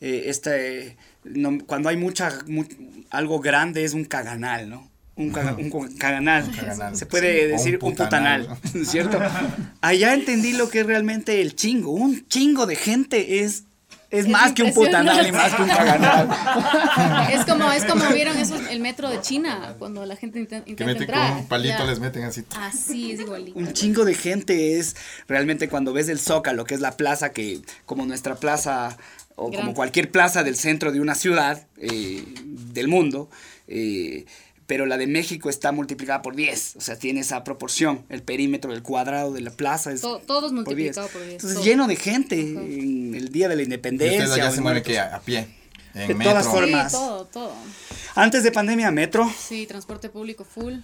eh, 0.00 0.24
este, 0.26 0.96
no, 1.24 1.58
cuando 1.66 1.88
hay 1.88 1.96
mucha, 1.96 2.30
mu- 2.46 2.64
algo 3.10 3.40
grande 3.40 3.82
es 3.84 3.92
un 3.92 4.04
caganal, 4.04 4.68
¿no? 4.70 4.88
Un, 5.16 5.30
caga- 5.32 5.54
un 5.56 5.96
caganal. 5.96 6.50
caganal. 6.56 6.96
Se 6.96 7.06
puede 7.06 7.42
Sí. 7.42 7.52
Decir 7.52 7.78
un 7.80 7.88
un 7.90 7.96
putanal, 7.96 8.46
putanal. 8.46 8.86
¿cierto? 8.86 9.18
Allá 9.80 10.14
entendí 10.14 10.52
lo 10.52 10.68
que 10.68 10.80
es 10.80 10.86
realmente 10.86 11.40
el 11.40 11.54
chingo. 11.54 11.92
Un 11.92 12.26
chingo 12.28 12.66
de 12.66 12.74
gente 12.74 13.40
es, 13.44 13.64
es, 14.10 14.24
Es 14.24 14.28
más 14.28 14.52
que 14.52 14.62
un 14.64 14.72
putanal 14.74 15.24
y 15.26 15.30
más 15.32 15.54
que 15.54 15.62
un 15.62 15.68
caganal. 15.68 16.28
Es 17.32 17.44
como, 17.44 17.70
es 17.72 17.84
como 17.84 18.04
vieron 18.12 18.36
eso, 18.38 18.56
el 18.70 18.80
metro 18.80 19.08
de 19.08 19.20
China, 19.20 19.74
cuando 19.78 20.04
la 20.04 20.16
gente 20.16 20.38
inten- 20.40 20.62
intenta, 20.66 20.74
Que 20.76 20.84
meten 20.84 21.06
con 21.06 21.14
entrar. 21.14 21.36
un 21.38 21.46
palito, 21.46 21.78
Ya. 21.78 21.84
les 21.84 22.00
meten 22.00 22.24
así. 22.24 22.44
Así 22.56 23.12
es 23.12 23.20
igualito. 23.20 23.58
Un 23.58 23.72
chingo 23.72 24.04
de 24.04 24.14
gente 24.14 24.78
es 24.78 24.96
realmente 25.28 25.68
cuando 25.68 25.92
ves 25.92 26.08
el 26.08 26.18
Zócalo, 26.18 26.64
que 26.64 26.74
es 26.74 26.80
la 26.80 26.96
plaza 26.96 27.30
que, 27.32 27.60
como 27.86 28.04
nuestra 28.06 28.34
plaza, 28.36 28.96
o 29.36 29.50
como 29.52 29.74
cualquier 29.74 30.10
plaza 30.10 30.42
del 30.44 30.56
centro 30.56 30.92
de 30.92 31.00
una 31.00 31.14
ciudad 31.16 31.66
eh, 31.78 32.24
del 32.44 32.86
mundo, 32.88 33.28
eh, 33.66 34.26
pero 34.66 34.86
la 34.86 34.96
de 34.96 35.06
México 35.06 35.50
está 35.50 35.72
multiplicada 35.72 36.22
por 36.22 36.34
10, 36.36 36.76
o 36.76 36.80
sea, 36.80 36.98
tiene 36.98 37.20
esa 37.20 37.44
proporción, 37.44 38.04
el 38.08 38.22
perímetro, 38.22 38.72
el 38.72 38.82
cuadrado 38.82 39.32
de 39.32 39.40
la 39.42 39.50
plaza 39.50 39.92
es 39.92 40.00
To- 40.00 40.18
todos 40.26 40.52
por 40.52 40.52
10. 40.52 40.66
multiplicado 40.96 41.08
por 41.08 41.20
10, 41.22 41.32
Entonces, 41.34 41.54
todo. 41.58 41.64
lleno 41.64 41.86
de 41.86 41.96
gente 41.96 42.40
en 42.40 43.14
el 43.14 43.28
Día 43.30 43.48
de 43.48 43.56
la 43.56 43.62
Independencia. 43.62 44.48
o 44.48 44.52
se 44.52 44.60
muertos. 44.60 44.82
que 44.90 44.98
a, 44.98 45.16
a 45.16 45.20
pie. 45.20 45.46
En 45.94 46.08
De 46.08 46.14
metro. 46.14 46.32
todas 46.32 46.46
formas. 46.48 46.90
Sí, 46.92 46.98
todo, 46.98 47.24
todo. 47.26 47.52
Antes 48.16 48.42
de 48.42 48.50
pandemia, 48.52 48.90
metro, 48.90 49.30
Sí, 49.38 49.66
transporte 49.66 50.08
público 50.08 50.44
full. 50.44 50.74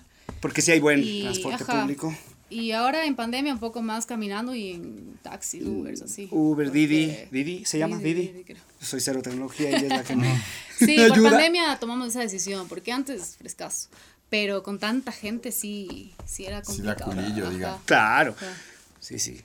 porque 0.40 0.62
sí 0.62 0.70
hay 0.72 0.78
buen 0.80 1.00
Y, 1.02 1.22
transporte 1.22 1.64
ajá, 1.64 1.80
público. 1.82 2.14
Y 2.50 2.72
ahora 2.72 3.04
en 3.06 3.14
pandemia 3.14 3.52
un 3.54 3.60
poco 3.60 3.80
más 3.80 4.06
caminando 4.06 4.54
y 4.54 4.72
en 4.72 5.18
taxis, 5.22 5.64
Ubers, 5.64 6.02
así. 6.02 6.28
Uber, 6.32 6.70
Didi, 6.72 7.16
Didi, 7.30 7.64
¿se 7.64 7.78
llama 7.78 7.98
Didi? 7.98 8.42
creo. 8.44 8.58
Soy 8.80 9.00
cero 9.00 9.22
tecnología 9.22 9.70
y 9.70 9.74
es 9.74 9.82
la 9.88 10.02
que 10.02 10.16
me, 10.16 10.34
Sí, 10.76 10.96
me 10.96 11.08
por 11.08 11.12
ayuda. 11.12 11.30
pandemia 11.30 11.78
tomamos 11.78 12.08
esa 12.08 12.20
decisión, 12.20 12.66
porque 12.68 12.90
antes 12.92 13.36
frescaso. 13.36 13.88
Pero 14.30 14.62
con 14.62 14.78
tanta 14.78 15.12
gente 15.12 15.52
sí, 15.52 16.12
sí 16.26 16.44
era 16.44 16.60
Sí 16.64 16.66
complicado. 16.82 17.12
culillo, 17.12 17.44
Ajá, 17.46 17.52
diga. 17.54 17.78
Claro, 17.84 18.34
ajá. 18.36 18.52
sí, 19.00 19.18
sí. 19.18 19.40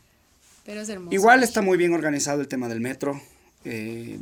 Pero 0.66 0.82
es 0.82 0.90
hermoso. 0.90 1.14
Igual 1.14 1.44
está 1.44 1.62
muy 1.62 1.78
bien 1.78 1.94
organizado 1.94 2.42
el 2.42 2.48
tema 2.48 2.68
del 2.68 2.82
metro, 2.82 3.22
eh, 3.66 4.18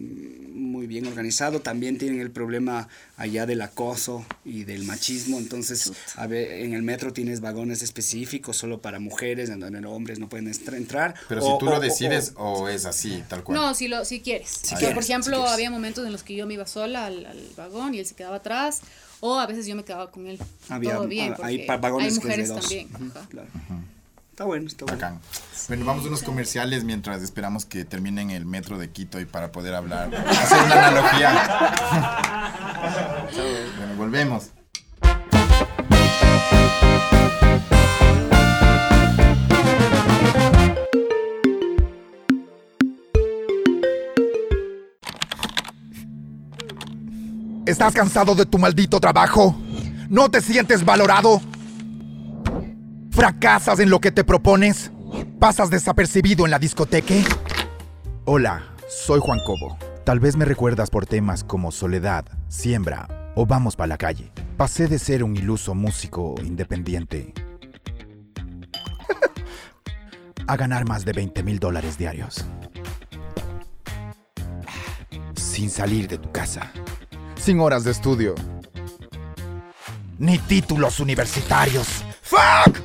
muy 0.53 0.87
bien 0.87 1.05
organizado. 1.07 1.59
También 1.59 1.97
tienen 1.97 2.19
el 2.21 2.31
problema 2.31 2.87
allá 3.17 3.45
del 3.45 3.61
acoso 3.61 4.25
y 4.45 4.63
del 4.63 4.83
machismo. 4.85 5.37
Entonces, 5.37 5.91
a 6.15 6.27
ver, 6.27 6.51
en 6.51 6.73
el 6.73 6.81
metro 6.83 7.11
tienes 7.13 7.41
vagones 7.41 7.81
específicos 7.81 8.57
solo 8.57 8.81
para 8.81 8.99
mujeres, 8.99 9.49
en 9.49 9.59
donde 9.59 9.85
hombres 9.85 10.19
no 10.19 10.29
pueden 10.29 10.51
entrar. 10.73 11.13
Pero 11.27 11.43
O- 11.45 11.51
si 11.53 11.59
tú 11.59 11.67
o- 11.67 11.69
lo 11.71 11.77
o- 11.77 11.79
decides 11.79 12.33
o 12.37 12.69
es 12.69 12.85
así, 12.85 13.23
tal 13.27 13.43
cual. 13.43 13.57
No, 13.59 13.73
si, 13.75 13.87
lo, 13.87 14.05
si 14.05 14.21
quieres. 14.21 14.61
O 14.63 14.67
sea, 14.67 14.77
quieres, 14.77 14.95
por 14.95 15.03
ejemplo, 15.03 15.33
si 15.35 15.39
quieres. 15.41 15.53
había 15.53 15.69
momentos 15.71 16.05
en 16.05 16.11
los 16.11 16.23
que 16.23 16.35
yo 16.35 16.47
me 16.47 16.53
iba 16.55 16.65
sola 16.65 17.05
al, 17.07 17.25
al 17.25 17.39
vagón 17.57 17.93
y 17.93 17.99
él 17.99 18.05
se 18.05 18.15
quedaba 18.15 18.37
atrás, 18.37 18.81
o 19.19 19.39
a 19.39 19.45
veces 19.47 19.65
yo 19.65 19.75
me 19.75 19.83
quedaba 19.83 20.11
con 20.11 20.27
él. 20.27 20.39
Había- 20.69 20.95
Todo 20.95 21.07
bien, 21.07 21.33
ah, 21.33 21.35
porque 21.37 21.51
hay 21.51 21.67
vagones 21.67 21.91
hay 21.93 21.99
que 22.01 22.07
es 22.07 22.15
de 22.15 22.19
mujeres 22.21 22.49
dos. 22.49 22.61
también. 22.61 22.87
Ujú, 22.95 23.17
ajá. 23.17 23.27
claro. 23.29 23.49
Está 24.33 24.45
bueno, 24.45 24.65
está 24.65 24.85
bueno. 24.85 24.99
Bacán. 24.99 25.19
Bueno, 25.67 25.85
vamos 25.85 26.05
a 26.05 26.07
unos 26.07 26.23
comerciales 26.23 26.83
mientras 26.83 27.21
esperamos 27.21 27.65
que 27.65 27.85
terminen 27.85 28.31
el 28.31 28.47
metro 28.47 28.79
de 28.79 28.89
Quito 28.89 29.19
y 29.19 29.25
para 29.25 29.51
poder 29.51 29.75
hablar, 29.75 30.09
hacer 30.27 30.63
una 30.63 30.87
analogía. 30.87 31.69
bueno, 33.77 33.95
volvemos. 33.95 34.49
¿Estás 47.67 47.93
cansado 47.93 48.33
de 48.33 48.47
tu 48.47 48.57
maldito 48.57 48.99
trabajo? 48.99 49.55
¿No 50.09 50.31
te 50.31 50.41
sientes 50.41 50.83
valorado? 50.83 51.39
¿Fracasas 53.13 53.79
en 53.79 53.91
lo 53.91 53.99
que 54.01 54.11
te 54.11 54.23
propones? 54.23 54.91
¿Pasas 55.37 55.69
desapercibido 55.69 56.45
en 56.45 56.51
la 56.51 56.57
discoteca? 56.57 57.13
Hola, 58.25 58.63
soy 58.89 59.19
Juan 59.21 59.39
Cobo. 59.45 59.77
Tal 60.03 60.19
vez 60.19 60.35
me 60.35 60.45
recuerdas 60.45 60.89
por 60.89 61.05
temas 61.05 61.43
como 61.43 61.71
Soledad, 61.71 62.25
Siembra 62.47 63.31
o 63.35 63.45
Vamos 63.45 63.75
pa' 63.75 63.85
la 63.85 63.99
calle. 63.99 64.31
Pasé 64.57 64.87
de 64.87 64.97
ser 64.97 65.23
un 65.23 65.37
iluso 65.37 65.75
músico 65.75 66.33
independiente 66.43 67.33
a 70.47 70.57
ganar 70.57 70.87
más 70.87 71.05
de 71.05 71.13
20 71.13 71.43
mil 71.43 71.59
dólares 71.59 71.99
diarios. 71.99 72.43
Sin 75.35 75.69
salir 75.69 76.07
de 76.07 76.17
tu 76.17 76.31
casa. 76.31 76.71
Sin 77.35 77.59
horas 77.59 77.83
de 77.83 77.91
estudio. 77.91 78.33
Ni 80.17 80.39
títulos 80.39 80.99
universitarios. 80.99 82.03
¡Fuck! 82.23 82.79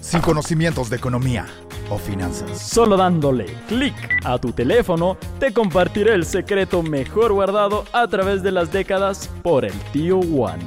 Sin 0.00 0.20
conocimientos 0.22 0.88
de 0.88 0.96
economía 0.96 1.46
o 1.90 1.98
finanzas. 1.98 2.58
Solo 2.58 2.96
dándole 2.96 3.44
clic 3.68 3.94
a 4.24 4.38
tu 4.38 4.52
teléfono, 4.52 5.18
te 5.38 5.52
compartiré 5.52 6.14
el 6.14 6.24
secreto 6.24 6.82
mejor 6.82 7.34
guardado 7.34 7.84
a 7.92 8.08
través 8.08 8.42
de 8.42 8.50
las 8.50 8.72
décadas 8.72 9.28
por 9.42 9.66
el 9.66 9.74
tío 9.92 10.20
Juan. 10.22 10.58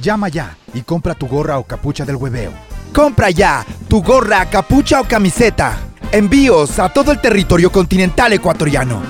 Llama 0.00 0.28
ya 0.30 0.56
y 0.72 0.80
compra 0.80 1.14
tu 1.14 1.26
gorra 1.26 1.58
o 1.58 1.64
capucha 1.64 2.06
del 2.06 2.16
hueveo. 2.16 2.52
Compra 2.94 3.30
ya 3.30 3.64
tu 3.88 4.02
gorra, 4.02 4.46
capucha 4.46 5.02
o 5.02 5.04
camiseta. 5.04 5.78
Envíos 6.10 6.78
a 6.78 6.88
todo 6.88 7.12
el 7.12 7.20
territorio 7.20 7.70
continental 7.70 8.32
ecuatoriano. 8.32 9.02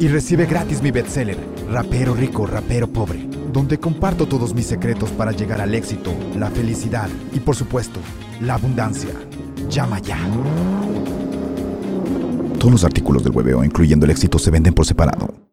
Y 0.00 0.08
recibe 0.08 0.46
gratis 0.46 0.80
mi 0.80 0.90
bestseller, 0.90 1.38
Rapero 1.70 2.14
Rico, 2.14 2.46
Rapero 2.46 2.88
Pobre, 2.88 3.28
donde 3.52 3.78
comparto 3.78 4.26
todos 4.26 4.54
mis 4.54 4.66
secretos 4.66 5.10
para 5.10 5.32
llegar 5.32 5.60
al 5.60 5.74
éxito, 5.74 6.12
la 6.36 6.50
felicidad 6.50 7.08
y 7.32 7.40
por 7.40 7.56
supuesto, 7.56 8.00
la 8.40 8.54
abundancia. 8.54 9.10
Llama 9.68 9.98
ya. 9.98 10.18
Todos 12.58 12.72
los 12.72 12.84
artículos 12.84 13.24
del 13.24 13.34
hueveo, 13.34 13.64
incluyendo 13.64 14.06
el 14.06 14.12
éxito, 14.12 14.38
se 14.38 14.50
venden 14.50 14.74
por 14.74 14.86
separado. 14.86 15.45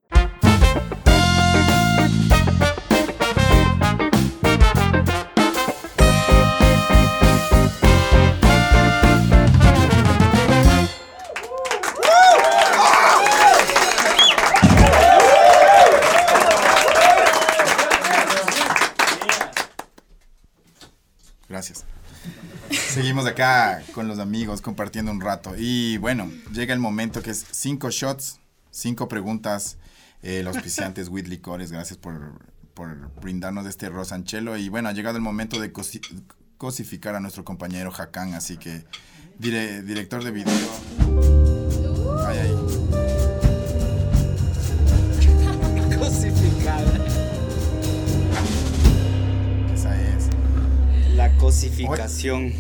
Seguimos 22.90 23.26
acá 23.26 23.84
con 23.94 24.08
los 24.08 24.20
amigos 24.20 24.62
compartiendo 24.62 25.12
un 25.12 25.22
rato. 25.22 25.54
Y 25.58 25.98
bueno, 25.98 26.32
llega 26.54 26.74
el 26.74 26.80
momento 26.80 27.22
que 27.22 27.32
es 27.32 27.46
cinco 27.52 27.90
shots, 27.92 28.40
cinco 28.72 29.08
preguntas. 29.08 29.78
Eh, 30.22 30.42
los 30.44 30.56
auspiciantes 30.56 31.10
With 31.10 31.28
Licores, 31.28 31.72
gracias 31.72 31.98
por, 31.98 32.40
por 32.74 33.12
brindarnos 33.22 33.66
este 33.68 33.90
Rosanchelo. 33.90 34.58
Y 34.58 34.70
bueno, 34.70 34.88
ha 34.90 34.94
llegado 34.94 35.18
el 35.18 35.22
momento 35.24 35.60
de 35.60 35.74
cosi- 35.74 36.02
cosificar 36.58 37.16
a 37.16 37.20
nuestro 37.20 37.44
compañero 37.44 37.92
Hakan, 37.96 38.34
así 38.34 38.56
que 38.58 38.86
dire- 39.40 39.82
director 39.84 40.24
de 40.24 40.32
video. 40.32 41.03
La 51.54 51.60
cosificación. 51.70 52.54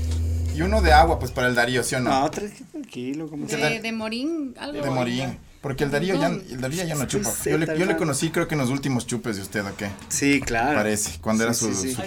Y 0.55 0.61
uno 0.61 0.79
de 0.81 0.93
agua, 0.93 1.17
pues 1.17 1.31
para 1.31 1.47
el 1.47 1.55
Darío, 1.55 1.83
¿sí 1.83 1.95
o 1.95 1.99
no? 1.99 2.11
No, 2.11 2.29
tra- 2.29 2.51
tranquilo, 2.71 3.27
como 3.27 3.47
De, 3.47 3.79
de 3.81 3.91
Morín, 3.91 4.53
algo. 4.59 4.83
De 4.83 4.89
Morín. 4.91 5.39
Porque 5.61 5.83
el 5.85 5.89
Darío 5.91 6.13
ya, 6.15 6.27
el 6.27 6.61
Darío 6.61 6.83
ya 6.85 6.93
no 6.95 7.05
chupa. 7.07 7.31
Yo 7.45 7.57
le, 7.57 7.65
yo 7.79 7.85
le 7.85 7.97
conocí 7.97 8.29
creo 8.29 8.47
que 8.47 8.53
en 8.53 8.61
los 8.61 8.69
últimos 8.69 9.07
chupes 9.07 9.37
de 9.37 9.41
usted, 9.41 9.65
¿o 9.65 9.75
qué? 9.75 9.89
Sí, 10.09 10.41
claro. 10.41 10.75
Parece. 10.75 11.19
Cuando 11.21 11.43
era 11.43 11.53
su, 11.55 11.73
sí, 11.73 11.95
sí. 11.95 12.01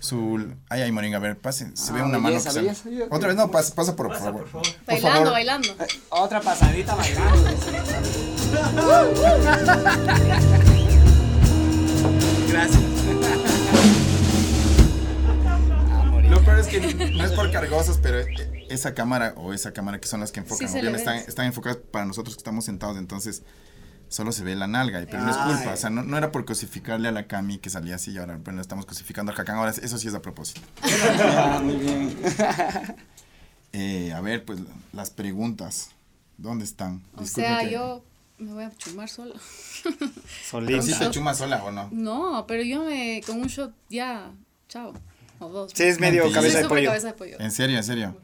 su, 0.00 0.38
su- 0.38 0.52
Ay, 0.68 0.82
ay, 0.82 0.92
Morín, 0.92 1.14
a 1.14 1.18
ver, 1.20 1.38
pase. 1.38 1.70
Se 1.74 1.92
ve 1.94 2.00
Ah, 2.00 2.04
una 2.04 2.18
mano 2.18 2.34
belleza, 2.34 2.50
se... 2.50 2.60
belleza, 2.60 2.90
yo- 2.90 3.06
Otra 3.10 3.28
vez, 3.28 3.36
no, 3.38 3.50
pasa, 3.50 3.74
pasa 3.74 3.96
por, 3.96 4.14
favor. 4.14 4.44
Por 4.50 4.62
Bailando, 4.86 5.18
favor. 5.20 5.32
bailando. 5.32 5.68
Otra 6.10 6.40
pasadita 6.42 6.94
bailando. 6.96 7.48
Gracias. 12.50 12.83
Peor 16.44 16.58
es 16.58 16.66
que 16.66 16.94
no 17.12 17.24
es 17.24 17.32
por 17.32 17.50
cargosos, 17.52 17.98
pero 18.02 18.18
eh, 18.20 18.66
esa 18.70 18.94
cámara 18.94 19.34
o 19.36 19.52
esa 19.52 19.72
cámara 19.72 20.00
que 20.00 20.08
son 20.08 20.20
las 20.20 20.32
que 20.32 20.40
enfocan, 20.40 20.68
Sí, 20.68 20.74
obviamente 20.78 20.98
están, 20.98 21.16
están 21.16 21.46
enfocadas 21.46 21.78
para 21.90 22.04
nosotros 22.06 22.34
que 22.36 22.40
estamos 22.40 22.64
sentados, 22.64 22.96
entonces 22.98 23.42
solo 24.08 24.32
se 24.32 24.44
ve 24.44 24.54
la 24.54 24.66
nalga, 24.66 25.02
y- 25.02 25.06
pero 25.06 25.22
no 25.22 25.30
es 25.30 25.36
culpa, 25.36 25.62
Ay. 25.70 25.74
o 25.74 25.76
sea, 25.76 25.90
no, 25.90 26.02
no 26.04 26.16
era 26.16 26.30
por 26.32 26.44
cosificarle 26.44 27.08
a 27.08 27.12
la 27.12 27.26
Cami 27.26 27.58
que 27.58 27.70
salía 27.70 27.96
así 27.96 28.12
y 28.12 28.18
ahora 28.18 28.38
bueno, 28.42 28.60
estamos 28.60 28.86
cosificando 28.86 29.32
al 29.32 29.40
Hakan, 29.40 29.56
ahora 29.56 29.70
eso 29.72 29.98
sí 29.98 30.08
es 30.08 30.14
a 30.14 30.22
propósito. 30.22 30.60
Ah, 31.22 31.60
muy 31.62 31.76
bien. 31.76 32.16
Eh, 33.76 34.12
a 34.12 34.20
ver, 34.20 34.44
pues 34.44 34.60
las 34.92 35.10
preguntas, 35.10 35.90
¿dónde 36.38 36.64
están? 36.64 37.02
O 37.16 37.24
sea, 37.26 37.58
que- 37.58 37.72
yo 37.72 38.04
me 38.38 38.52
voy 38.52 38.62
a 38.62 38.70
chumar 38.76 39.08
sola. 39.08 39.34
Pero 39.82 40.80
si 40.80 40.90
Solita. 40.92 40.98
te 41.00 41.10
chumas 41.10 41.38
sola 41.38 41.64
o 41.64 41.72
no. 41.72 41.88
No, 41.90 42.44
pero 42.46 42.62
yo 42.62 42.84
me. 42.84 43.20
Con 43.26 43.40
un 43.40 43.48
shot 43.48 43.72
ya. 43.90 44.30
Chao. 44.68 44.94
O 45.44 45.48
dos. 45.50 45.72
Sí, 45.74 45.82
es 45.84 46.00
medio 46.00 46.22
Mentira. 46.24 46.40
cabeza 46.42 46.58
de 46.62 46.68
pollo. 46.68 46.88
cabeza 46.88 47.06
de 47.08 47.12
pollo. 47.14 47.40
En 47.40 47.50
serio, 47.52 47.76
en 47.76 47.84
serio. 47.84 48.20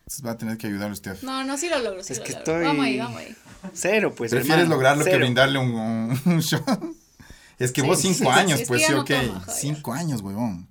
Entonces 0.00 0.26
va 0.26 0.30
a 0.32 0.36
tener 0.38 0.58
que 0.58 0.66
ayudar 0.66 0.90
usted. 0.90 1.16
No, 1.22 1.44
no, 1.44 1.56
sí 1.56 1.68
lo 1.68 1.78
logro. 1.78 2.02
Sí 2.02 2.12
Es 2.12 2.18
lo 2.18 2.24
que 2.24 2.32
logro. 2.32 2.52
estoy- 2.52 2.64
Vamos 2.64 2.84
ahí, 2.86 2.98
vamos 2.98 3.20
ahí. 3.20 3.36
Cero, 3.74 4.14
pues. 4.16 4.30
Prefieres 4.30 4.62
hermano, 4.62 4.74
lograrlo 4.74 5.04
que 5.04 5.16
brindarle 5.16 5.58
un, 5.58 5.70
un, 5.72 6.20
un 6.26 6.40
shot. 6.40 6.64
Es 7.58 7.72
que 7.72 7.82
Sí, 7.82 7.86
vos 7.86 8.00
cinco 8.00 8.32
sí, 8.32 8.38
años, 8.38 8.62
pues 8.66 8.86
sí, 8.86 8.90
no 8.92 9.02
ok. 9.02 9.10
cinco 9.54 9.92
años, 9.92 10.22
huevón. 10.22 10.66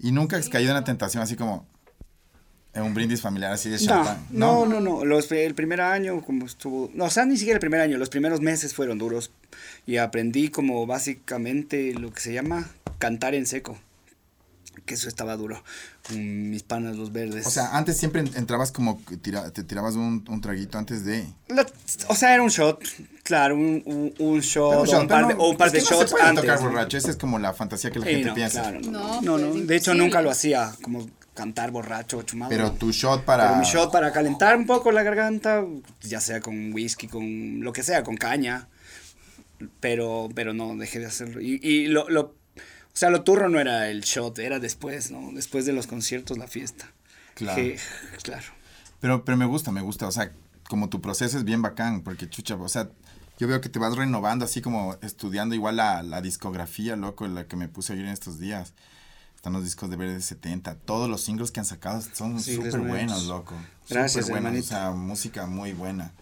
Y 0.00 0.10
nunca 0.10 0.36
has 0.36 0.48
caído 0.48 0.70
en 0.70 0.74
la 0.76 0.82
tentación 0.82 1.22
así 1.22 1.36
como 1.36 1.64
en 2.74 2.82
un 2.82 2.92
brindis 2.94 3.20
familiar 3.20 3.52
así 3.52 3.68
de 3.68 3.76
No, 3.78 3.84
champán. 3.86 4.26
no, 4.30 4.66
no, 4.66 4.80
no. 4.80 5.04
Los, 5.04 5.30
el 5.30 5.54
primer 5.54 5.80
año, 5.80 6.22
como 6.22 6.46
estuvo. 6.46 6.90
No, 6.92 7.04
o 7.04 7.10
sea, 7.10 7.24
ni 7.24 7.36
siquiera 7.36 7.54
el 7.56 7.60
primer 7.60 7.80
año. 7.80 7.98
Los 7.98 8.08
primeros 8.08 8.40
meses 8.40 8.74
fueron 8.74 8.98
duros. 8.98 9.30
Y 9.86 9.98
aprendí 9.98 10.48
como 10.48 10.86
básicamente 10.86 11.94
lo 11.94 12.12
que 12.12 12.20
se 12.20 12.32
llama 12.32 12.68
cantar 12.98 13.36
en 13.36 13.46
seco. 13.46 13.78
Que 14.86 14.94
eso 14.94 15.08
estaba 15.08 15.36
duro. 15.36 15.62
Con 16.06 16.50
mis 16.50 16.62
panas, 16.62 16.96
los 16.96 17.12
verdes. 17.12 17.46
O 17.46 17.50
sea, 17.50 17.76
antes 17.76 17.96
siempre 17.96 18.20
en- 18.22 18.34
entrabas 18.36 18.72
como 18.72 19.04
que 19.04 19.16
tira- 19.16 19.50
te 19.52 19.62
tirabas 19.62 19.94
un, 19.94 20.24
un 20.28 20.40
traguito 20.40 20.78
antes 20.78 21.04
de. 21.04 21.26
La- 21.48 21.66
o 22.08 22.14
sea, 22.14 22.34
era 22.34 22.42
un 22.42 22.48
shot. 22.48 22.82
Claro, 23.22 23.54
un, 23.54 23.82
un, 23.84 24.14
un 24.18 24.40
shot. 24.40 24.88
O 24.88 25.00
un 25.00 25.06
par 25.08 25.26
de, 25.28 25.34
no, 25.34 25.40
o 25.40 25.50
un 25.50 25.56
par 25.56 25.68
es 25.68 25.72
de 25.74 25.78
que 25.78 25.82
no 25.84 25.88
se 25.90 25.94
shots 25.96 26.10
puede 26.10 26.24
antes. 26.24 26.42
tocar 26.44 26.60
¿no? 26.62 26.70
borracho, 26.70 26.96
esa 26.98 27.10
es 27.10 27.16
como 27.16 27.38
la 27.38 27.52
fantasía 27.52 27.90
que 27.90 27.98
la 28.00 28.06
Sí, 28.06 28.12
gente 28.12 28.28
no, 28.28 28.34
piensa. 28.34 28.62
claro, 28.62 28.80
no, 28.80 29.20
No, 29.22 29.38
no, 29.38 29.54
De 29.54 29.76
hecho, 29.76 29.94
nunca 29.94 30.20
lo 30.22 30.30
hacía, 30.30 30.72
como 30.82 31.08
cantar 31.34 31.70
borracho 31.70 32.18
o 32.18 32.22
chumado. 32.22 32.50
Pero 32.50 32.72
tu 32.72 32.90
shot 32.90 33.24
para. 33.24 33.48
Pero 33.48 33.60
mi 33.60 33.66
shot 33.66 33.92
para 33.92 34.10
calentar 34.12 34.56
un 34.56 34.66
poco 34.66 34.90
la 34.92 35.02
garganta, 35.02 35.64
ya 36.02 36.20
sea 36.20 36.40
con 36.40 36.72
whisky, 36.72 37.06
con 37.06 37.60
lo 37.60 37.72
que 37.72 37.82
sea, 37.82 38.02
con 38.02 38.16
caña. 38.16 38.66
Pero, 39.80 40.28
pero 40.34 40.54
no, 40.54 40.74
dejé 40.76 41.00
de 41.00 41.06
hacerlo. 41.06 41.40
Y, 41.40 41.60
y 41.62 41.86
lo, 41.86 42.08
lo, 42.08 42.34
o 42.92 42.96
sea, 43.00 43.10
lo 43.10 43.22
turro 43.22 43.48
no 43.48 43.60
era 43.60 43.88
el 43.88 44.02
shot, 44.02 44.38
era 44.38 44.58
después, 44.58 45.10
¿no? 45.10 45.30
Después 45.32 45.64
de 45.66 45.72
los 45.72 45.86
conciertos, 45.86 46.38
la 46.38 46.46
fiesta. 46.48 46.90
Claro. 47.34 47.56
Que- 47.62 47.78
claro. 48.22 48.46
Pero, 49.00 49.24
pero 49.24 49.36
me 49.38 49.46
gusta, 49.46 49.72
me 49.72 49.80
gusta. 49.80 50.06
O 50.06 50.12
sea, 50.12 50.32
como 50.68 50.88
tu 50.88 51.00
proceso 51.00 51.38
es 51.38 51.44
bien 51.44 51.62
bacán, 51.62 52.02
porque 52.02 52.28
chucha, 52.28 52.56
o 52.56 52.68
sea, 52.68 52.90
yo 53.38 53.48
veo 53.48 53.60
que 53.60 53.68
te 53.70 53.78
vas 53.78 53.96
renovando 53.96 54.44
así 54.44 54.60
como 54.60 54.96
estudiando 55.00 55.54
igual 55.54 55.76
la, 55.76 56.02
la 56.02 56.20
discografía, 56.20 56.96
loco, 56.96 57.26
la 57.26 57.46
que 57.46 57.56
me 57.56 57.68
puse 57.68 57.92
a 57.92 57.96
oír 57.96 58.04
en 58.04 58.10
estos 58.12 58.38
días. 58.38 58.74
Están 59.34 59.54
los 59.54 59.64
discos 59.64 59.88
de 59.88 59.96
Verde 59.96 60.20
70. 60.20 60.74
Todos 60.74 61.08
los 61.08 61.22
singles 61.22 61.50
que 61.50 61.60
han 61.60 61.66
sacado 61.66 62.02
son 62.12 62.38
súper 62.42 62.78
buenos, 62.80 63.24
loco. 63.24 63.54
Gracias, 63.88 64.26
Súper 64.26 64.42
buenos, 64.42 64.66
hermanito. 64.66 64.66
O 64.66 64.68
sea, 64.68 64.90
música 64.90 65.46
muy 65.46 65.72
buena. 65.72 66.12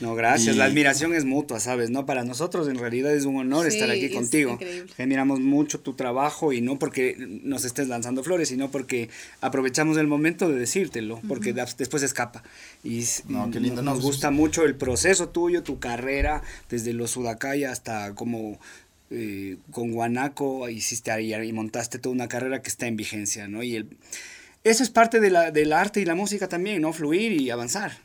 No, 0.00 0.14
gracias. 0.14 0.54
Y- 0.56 0.58
La 0.58 0.64
admiración 0.64 1.14
es 1.14 1.24
mutua, 1.24 1.60
¿sabes? 1.60 1.90
No, 1.90 2.06
para 2.06 2.24
nosotros 2.24 2.68
en 2.68 2.78
realidad 2.78 3.14
es 3.14 3.24
un 3.26 3.36
honor 3.36 3.70
Sí, 3.70 3.76
estar 3.76 3.90
aquí 3.90 4.06
es 4.06 4.12
contigo. 4.14 4.52
increíble. 4.52 4.92
Admiramos 4.98 5.40
mucho 5.40 5.80
tu 5.80 5.92
trabajo 5.94 6.52
y 6.52 6.60
no 6.60 6.78
porque 6.78 7.16
nos 7.18 7.64
estés 7.64 7.88
lanzando 7.88 8.22
flores, 8.24 8.48
sino 8.48 8.70
porque 8.70 9.10
aprovechamos 9.40 9.98
el 9.98 10.06
momento 10.06 10.48
de 10.48 10.58
decírtelo, 10.58 11.20
porque 11.28 11.52
después 11.52 12.02
escapa. 12.02 12.42
Y 12.82 13.04
No, 13.28 13.50
qué 13.50 13.60
lindo, 13.60 13.82
Nos 13.82 13.96
no, 13.98 14.02
gusta 14.02 14.30
mucho 14.30 14.64
el 14.64 14.74
proceso 14.74 15.28
tuyo, 15.28 15.62
tu 15.62 15.78
carrera, 15.78 16.42
desde 16.70 16.92
los 16.92 17.10
Sudacaya 17.10 17.70
hasta 17.70 18.14
como 18.14 18.58
eh, 19.10 19.56
con 19.72 19.90
Guanaco 19.92 20.68
hiciste 20.68 21.10
ahí 21.10 21.34
y 21.34 21.52
montaste 21.52 21.98
toda 21.98 22.14
una 22.14 22.28
carrera 22.28 22.62
que 22.62 22.68
está 22.68 22.86
en 22.86 22.96
vigencia, 22.96 23.48
¿no? 23.48 23.62
Y 23.64 23.76
el, 23.76 23.86
eso 24.62 24.82
es 24.82 24.90
parte 24.90 25.18
de 25.20 25.30
la, 25.30 25.50
del 25.50 25.72
arte 25.72 26.00
y 26.00 26.04
la 26.04 26.14
música 26.14 26.48
también, 26.48 26.80
¿no? 26.82 26.92
Fluir 26.92 27.32
y 27.40 27.50
avanzar. 27.50 27.98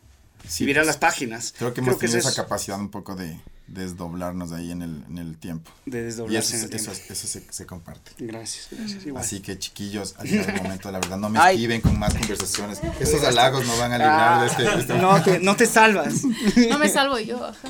Sí, 0.47 0.63
y 0.63 0.67
virar 0.67 0.83
pues, 0.83 0.87
las 0.87 0.97
páginas. 0.97 1.53
Creo 1.57 1.73
que 1.73 1.81
hemos 1.81 1.93
es 1.95 1.99
tenido 1.99 2.19
esa 2.19 2.29
eso. 2.29 2.41
capacidad 2.43 2.79
un 2.79 2.89
poco 2.89 3.15
de 3.15 3.39
desdoblarnos 3.67 4.51
ahí 4.51 4.71
en 4.71 4.81
el, 4.83 5.03
en 5.09 5.17
el 5.17 5.37
tiempo. 5.37 5.71
De 5.85 5.99
Y 5.99 6.01
desdoblarse 6.03 6.55
eso, 6.57 6.65
en 6.65 6.71
el 6.71 6.75
eso, 6.77 6.91
tiempo. 6.91 7.13
eso 7.13 7.27
se, 7.27 7.43
se 7.51 7.65
comparte. 7.65 8.11
Gracias, 8.19 8.67
gracias. 8.71 9.05
Igual. 9.05 9.23
Así 9.23 9.39
que 9.39 9.57
chiquillos, 9.57 10.15
ha 10.19 10.23
llegado 10.23 10.49
el 10.49 10.61
momento, 10.63 10.91
la 10.91 10.99
verdad, 10.99 11.17
no 11.17 11.29
me 11.29 11.39
Ay. 11.39 11.55
esquiven 11.55 11.81
con 11.81 11.97
más 11.97 12.13
conversaciones. 12.13 12.79
Esos 12.99 13.23
halagos 13.23 13.65
no 13.65 13.75
van 13.77 13.91
a 13.93 13.97
librar 13.97 14.41
de 14.41 14.47
este... 14.47 14.63
de 14.63 14.79
este- 14.81 14.93
Ah, 14.93 14.97
no, 15.01 15.23
te, 15.23 15.39
no 15.39 15.55
te 15.55 15.65
salvas. 15.65 16.23
No 16.69 16.77
me 16.79 16.89
salvo 16.89 17.17
yo, 17.19 17.43
ajá. 17.45 17.69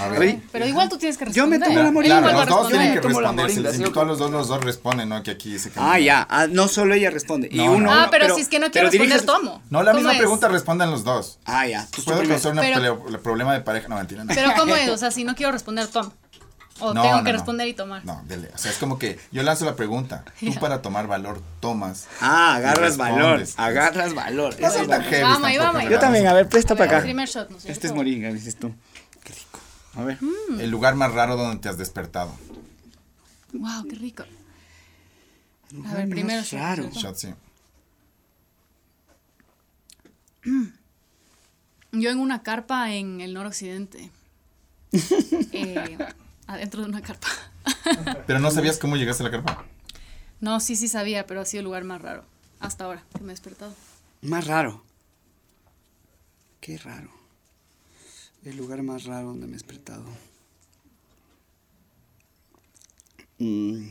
A 0.00 0.08
ver. 0.08 0.20
Oye, 0.20 0.40
Pero 0.52 0.66
igual 0.66 0.88
tú 0.88 0.98
tienes 0.98 1.16
que 1.18 1.24
Yo 1.32 1.46
me 1.46 1.56
responder. 1.58 1.68
tomo 1.68 1.82
la 1.84 1.90
moringa. 1.92 2.20
Claro, 2.22 2.38
los 2.38 2.48
dos 2.48 2.68
tienen 2.68 2.92
que 2.94 3.00
responder. 3.00 3.50
Si 3.50 3.60
les 3.60 3.72
¿sí 3.72 3.78
o 3.78 3.80
invito 3.82 4.00
a 4.00 4.04
los 4.04 4.18
dos, 4.18 4.30
los 4.30 4.48
dos 4.48 4.64
responden, 4.64 5.08
¿no? 5.08 5.22
Que 5.22 5.30
aquí 5.32 5.58
se 5.58 5.70
Ah, 5.76 5.98
ya. 5.98 6.26
Ah, 6.30 6.46
no 6.48 6.68
solo 6.68 6.94
ella 6.94 7.10
responde. 7.10 7.48
y 7.50 7.56
No, 7.58 7.72
uno, 7.72 7.86
no. 7.86 7.92
Ah, 7.92 7.98
uno, 8.02 8.10
pero, 8.10 8.34
si 8.34 8.40
es 8.42 8.48
que 8.48 8.58
no 8.58 8.70
quiero 8.70 8.90
pero 8.90 9.02
responder, 9.04 9.20
diriges- 9.20 9.26
tomo. 9.26 9.62
No, 9.70 9.82
la 9.82 9.92
¿Cómo 9.92 9.98
misma 10.00 10.12
es? 10.12 10.18
pregunta 10.18 10.48
respondan 10.48 10.90
los 10.90 11.04
dos. 11.04 11.38
Ah, 11.44 11.66
ya. 11.66 11.86
Tú, 11.90 12.02
tú 12.02 12.10
Puedo 12.12 12.26
causar 12.28 12.52
un 12.52 12.58
Pero- 12.60 13.22
problema 13.22 13.52
de 13.54 13.60
pareja. 13.60 13.88
No, 13.88 13.96
mentira, 13.96 14.24
no. 14.24 14.34
Pero 14.34 14.50
¿cómo 14.56 14.76
es? 14.76 14.88
O 14.88 14.96
sea, 14.96 15.10
si 15.10 15.24
no 15.24 15.34
quiero 15.34 15.52
responder, 15.52 15.86
tomo. 15.88 16.12
O 16.78 16.92
No, 16.92 17.00
tengo 17.00 17.16
no, 17.16 17.24
que 17.24 17.32
no. 17.32 17.38
responder 17.38 17.68
y 17.68 17.72
tomar. 17.72 18.04
No, 18.04 18.22
dele. 18.28 18.50
O 18.54 18.58
sea, 18.58 18.70
es 18.70 18.76
como 18.76 18.98
que 18.98 19.18
yo 19.32 19.42
lanzo 19.42 19.64
la 19.64 19.76
pregunta. 19.76 20.24
Tú 20.38 20.52
Ya. 20.52 20.60
para 20.60 20.82
tomar 20.82 21.06
valor 21.06 21.40
tomas. 21.60 22.06
Ah, 22.20 22.54
agarras 22.56 22.98
valor. 22.98 23.42
Agarras 23.56 24.12
valor. 24.12 24.54
No 24.60 24.68
Eso 24.68 24.82
es 24.82 24.88
tan 24.88 25.02
heavy 25.04 25.22
Vamos 25.22 25.44
ahí, 25.48 25.56
vamos. 25.56 25.84
Yo 25.88 25.98
también, 25.98 26.26
a 26.26 26.34
ver, 26.34 26.48
presta 26.50 26.74
A 26.74 26.76
para 26.76 26.90
acá. 26.98 27.02
primer 27.02 27.26
shot, 27.30 27.48
¿no 27.48 27.56
es 27.56 27.64
Este 27.64 27.86
es 27.86 27.94
moringa, 27.94 28.28
dices 28.30 28.56
tú. 28.56 28.74
A 29.96 30.04
ver. 30.04 30.18
El 30.58 30.70
lugar 30.70 30.94
más 30.94 31.12
raro 31.12 31.36
donde 31.36 31.60
te 31.60 31.68
has 31.68 31.78
despertado. 31.78 32.32
Wow, 33.52 33.86
qué 33.88 33.96
rico. 33.96 34.24
A 34.24 35.74
Lugar 35.74 35.96
ver, 35.96 36.06
más 36.06 36.10
primero 36.10 36.42
shot, 36.42 36.60
raro. 36.60 36.90
sí. 37.14 37.28
Yo 41.92 42.10
en 42.10 42.18
una 42.18 42.42
carpa 42.42 42.92
en 42.92 43.20
el 43.20 43.32
noroccidente. 43.34 44.10
eh, 45.52 45.98
adentro 46.46 46.82
de 46.82 46.88
una 46.88 47.02
carpa. 47.02 47.28
Pero 48.26 48.38
no 48.38 48.50
sabías 48.50 48.78
cómo 48.78 48.96
llegaste 48.96 49.22
a 49.22 49.26
la 49.26 49.30
carpa. 49.32 49.64
No, 50.40 50.60
sí, 50.60 50.76
sí 50.76 50.86
sabía, 50.88 51.26
pero 51.26 51.40
ha 51.40 51.44
sido 51.46 51.60
el 51.60 51.64
lugar 51.64 51.84
más 51.84 52.02
raro. 52.02 52.22
Hasta 52.60 52.84
ahora 52.84 53.02
que 53.16 53.20
me 53.24 53.28
he 53.32 53.34
despertado. 53.34 53.74
Más 54.20 54.46
raro. 54.46 54.84
Qué 56.60 56.76
raro. 56.76 57.10
El 58.46 58.56
lugar 58.56 58.82
más 58.82 59.04
raro 59.04 59.28
donde 59.28 59.46
me 59.46 59.52
he 59.52 59.54
despertado. 59.54 60.04
Mm. 63.38 63.88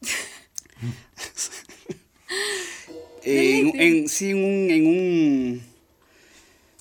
en, 3.24 3.80
en- 3.80 4.08
sí, 4.08 4.30
en 4.30 4.36
un, 4.38 4.70
en 4.70 4.86
un 4.86 5.62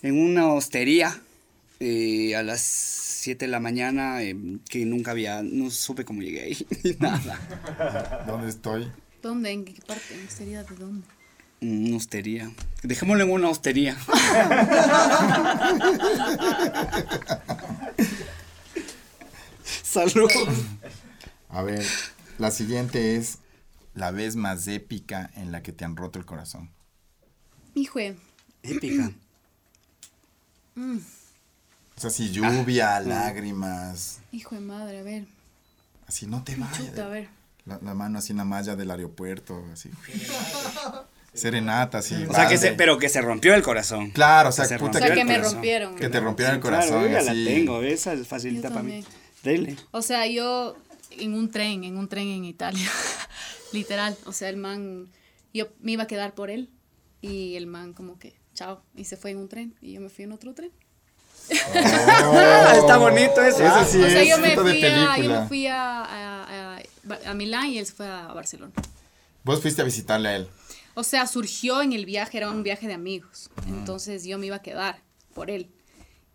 en 0.04 0.20
una 0.20 0.54
hostería 0.54 1.20
eh, 1.80 2.36
a 2.36 2.44
las 2.44 2.62
7 2.62 3.46
de 3.46 3.52
la 3.52 3.60
mañana 3.60 4.22
eh, 4.22 4.36
que 4.70 4.86
nunca 4.86 5.12
había, 5.12 5.42
no 5.42 5.72
supe 5.72 6.06
cómo 6.06 6.22
llegué 6.22 6.42
ahí, 6.44 6.68
ni 6.84 6.92
nada. 7.00 8.24
¿Dónde 8.28 8.50
estoy? 8.50 8.88
¿Dónde? 9.24 9.50
¿En 9.50 9.66
qué 9.66 9.82
parte? 9.82 10.14
¿En 10.14 10.30
serio 10.30 10.64
de 10.64 10.76
dónde? 10.76 11.08
Una 11.62 11.98
hostería. 11.98 12.52
Dejémoslo 12.84 13.24
en 13.24 13.32
una 13.32 13.50
hostería. 13.50 13.98
Salud. 19.84 20.30
A 21.50 21.62
ver, 21.64 21.86
la 22.38 22.52
siguiente 22.52 23.16
es 23.16 23.40
la 23.94 24.12
vez 24.12 24.36
más 24.36 24.68
épica 24.68 25.32
en 25.36 25.52
la 25.52 25.64
que 25.64 25.72
te 25.72 25.86
han 25.86 25.96
roto 25.96 26.20
el 26.20 26.26
corazón. 26.26 26.70
Hijue. 27.74 28.16
Épica. 28.64 29.12
O 30.78 32.00
sea, 32.00 32.10
si 32.10 32.32
lluvia, 32.32 33.00
lágrimas, 33.00 34.20
Hijo 34.32 34.56
de 34.56 34.62
madre, 34.62 35.00
a 35.00 35.04
ver. 35.04 35.26
así 36.08 36.28
no 36.28 36.44
te 36.44 36.56
vayas. 36.58 36.78
Chuta, 36.78 37.06
a 37.06 37.10
ver. 37.10 37.30
La, 37.66 37.80
la 37.82 37.94
mano 37.94 38.20
así 38.20 38.34
en 38.34 38.38
la 38.38 38.44
malla 38.44 38.76
del 38.76 38.92
aeropuerto, 38.92 39.64
así. 39.72 39.90
Serenata, 41.36 42.00
así. 42.00 42.16
O 42.30 42.34
sea, 42.34 42.48
que 42.48 42.58
se, 42.58 42.72
pero 42.74 42.98
que 42.98 43.10
se 43.10 43.22
rompió 43.22 43.54
el 43.54 43.62
corazón. 43.62 44.12
Claro, 44.12 44.50
o 44.50 44.52
sea, 44.52 44.64
Que 44.66 44.70
se 44.70 44.80
puta 44.80 45.00
O 45.00 45.02
sea, 45.02 45.14
que 45.14 45.26
me 45.26 45.38
rompieron. 45.38 45.96
Que 45.96 46.10
te 46.10 46.20
rompieron 46.20 46.56
el 46.56 46.62
Claro, 46.62 46.78
corazón. 46.78 47.04
yo 47.04 47.10
ya 47.10 47.22
la 47.22 47.34
tengo, 47.34 47.82
esa 47.82 48.14
es 48.14 48.28
facilita 48.28 48.70
para 48.70 48.84
mí. 48.84 49.04
Dele. 49.44 49.76
O 49.92 50.02
sea, 50.02 50.26
yo 50.28 50.76
en 51.12 51.34
un 51.34 51.52
tren, 51.52 51.84
en 51.84 51.98
un 51.98 52.08
tren 52.08 52.28
en 52.30 52.46
Italia. 52.46 52.90
Literal. 53.74 54.18
O 54.26 54.32
sea, 54.32 54.50
el 54.50 54.58
man, 54.58 55.08
yo 55.54 55.68
me 55.82 55.92
iba 55.92 56.04
a 56.04 56.08
quedar 56.08 56.34
por 56.34 56.50
él. 56.50 56.70
Y 57.22 57.56
el 57.56 57.66
man 57.68 57.94
como 57.94 58.18
que, 58.20 58.36
chao. 58.54 58.82
Y 58.96 59.06
se 59.06 59.18
fue 59.18 59.32
en 59.32 59.38
un 59.38 59.50
tren. 59.50 59.76
Y 59.82 59.94
yo 59.94 60.02
me 60.02 60.10
fui 60.10 60.24
en 60.26 60.32
otro 60.32 60.54
tren. 60.54 60.72
Está 61.50 62.98
bonito 62.98 63.42
eso. 63.42 63.64
Eso 63.64 63.76
ah. 63.76 63.86
sí 63.86 64.00
o 64.02 64.10
sea, 64.10 64.22
es 64.22 64.30
yo 64.30 64.38
me, 64.40 64.56
fui 64.56 64.86
a, 64.86 65.18
yo 65.18 65.30
me 65.30 65.48
fui 65.48 65.68
a, 65.68 66.02
a, 66.04 66.78
a- 66.78 67.30
a 67.30 67.34
Milán 67.34 67.68
y 67.68 67.78
él 67.78 67.86
se 67.86 67.94
fue 67.94 68.08
a 68.08 68.28
Barcelona. 68.28 68.74
Vos 69.44 69.62
fuiste 69.62 69.82
a 69.82 69.86
visitarle 69.86 70.30
a 70.30 70.36
él. 70.38 70.48
O 70.96 71.04
sea, 71.04 71.28
surgió 71.28 71.82
en 71.82 71.94
el 71.94 72.06
viaje, 72.06 72.38
era 72.38 72.50
un 72.50 72.64
viaje 72.64 72.88
de 72.88 72.94
amigos. 72.94 73.50
Entonces 73.68 74.24
yo 74.24 74.38
me 74.38 74.48
iba 74.48 74.56
a 74.58 74.62
quedar 74.62 75.02
por 75.34 75.50
él. 75.52 75.70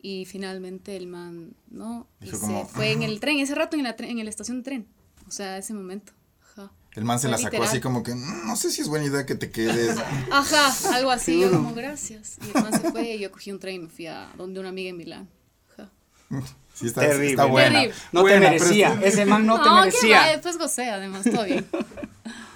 Y 0.03 0.25
finalmente 0.25 0.96
el 0.96 1.07
man, 1.07 1.55
¿no? 1.70 2.07
Y 2.23 2.31
se 2.31 2.38
como, 2.38 2.66
fue 2.66 2.92
en 2.92 3.03
el 3.03 3.20
tren, 3.20 3.38
ese 3.38 3.55
rato 3.55 3.77
en 3.77 3.83
la, 3.83 3.96
tre- 3.96 4.09
en 4.11 4.23
la 4.25 4.31
estación 4.31 4.59
de 4.59 4.62
tren. 4.64 4.87
O 5.29 5.31
sea, 5.31 5.59
ese 5.59 5.75
momento. 5.75 6.12
Ajá. 6.55 6.73
El 6.92 7.05
man 7.05 7.18
se 7.18 7.27
Fue 7.29 7.33
la 7.33 7.37
sacó 7.38 7.51
literal. 7.51 7.68
así 7.68 7.81
como 7.81 8.03
que, 8.03 8.14
"Mm, 8.14 8.46
no 8.46 8.57
sé 8.57 8.70
si 8.70 8.81
es 8.81 8.88
buena 8.88 9.05
idea 9.07 9.27
que 9.27 9.35
te 9.35 9.51
quedes. 9.51 9.96
Ajá, 10.33 10.73
algo 10.96 11.11
así. 11.11 11.40
Yo 11.40 11.51
como, 11.51 11.75
gracias. 11.75 12.38
Y 12.42 12.57
el 12.57 12.62
man 12.64 12.73
se 12.81 12.90
fue 12.90 13.14
y 13.14 13.18
yo 13.20 13.31
cogí 13.31 13.53
un 13.53 13.59
tren 13.59 13.75
y 13.75 13.79
me 13.81 13.88
fui 13.88 14.07
a 14.07 14.31
donde 14.38 14.59
una 14.61 14.70
amiga 14.70 14.88
en 14.90 14.96
Milán. 14.96 15.29
Ajá. 15.73 15.90
Sí, 16.73 16.87
está, 16.87 17.03
Terrible. 17.03 17.31
está 17.31 17.44
buena. 17.44 17.81
Terrible. 17.81 17.94
No 18.12 18.20
Buena, 18.23 18.38
te 18.46 18.53
merecía. 18.53 18.99
Ese 19.03 19.27
man 19.27 19.44
no 19.44 19.59
te 19.59 19.64
qué 19.68 19.75
merecía. 19.75 20.20
mal, 20.23 20.31
después 20.33 20.57
gocé 20.57 20.88
además, 20.88 21.25
todo 21.31 21.44
bien. 21.44 21.66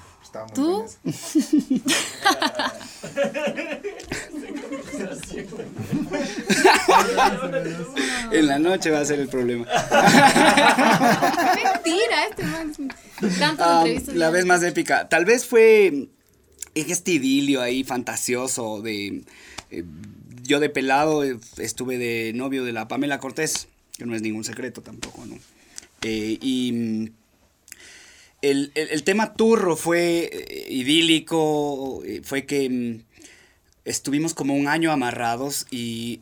¿Tú? 0.54 0.84
En 8.32 8.46
la 8.46 8.58
noche 8.58 8.90
va 8.90 9.00
a 9.00 9.04
ser 9.04 9.20
el 9.20 9.28
problema. 9.28 9.64
Mentira, 11.54 12.26
este 12.30 12.42
man. 12.44 12.70
es- 12.70 13.38
Tantas 13.38 13.66
Ah, 13.66 13.78
entrevistas. 13.82 14.14
la 14.16 14.30
vez 14.30 14.44
más 14.46 14.62
épica. 14.62 15.08
Tal 15.08 15.24
vez 15.24 15.44
fue 15.46 15.86
en 15.86 16.10
este 16.74 17.12
idilio 17.12 17.62
ahí 17.62 17.84
fantasioso 17.84 18.80
de... 18.82 19.22
eh, 19.70 19.84
yo 20.42 20.60
de 20.60 20.68
pelado 20.68 21.24
eh, 21.24 21.38
estuve 21.58 21.96
de 21.98 22.32
novio 22.34 22.64
de 22.64 22.72
la 22.72 22.86
Pamela 22.88 23.18
Cortés, 23.18 23.68
que 23.96 24.04
no 24.04 24.14
es 24.14 24.22
ningún 24.22 24.44
secreto 24.44 24.82
tampoco, 24.82 25.24
¿no? 25.26 25.36
Eh, 26.02 26.38
y 26.40 27.12
el, 28.50 28.72
el- 28.74 28.88
el 28.90 29.02
tema 29.04 29.34
turro 29.34 29.76
fue 29.76 30.30
eh, 30.32 30.66
idílico, 30.70 32.02
eh, 32.04 32.20
fue 32.24 32.46
que 32.46 32.68
mm, 32.68 33.00
estuvimos 33.84 34.34
como 34.34 34.54
un 34.54 34.68
año 34.68 34.92
amarrados 34.92 35.66
y 35.70 36.20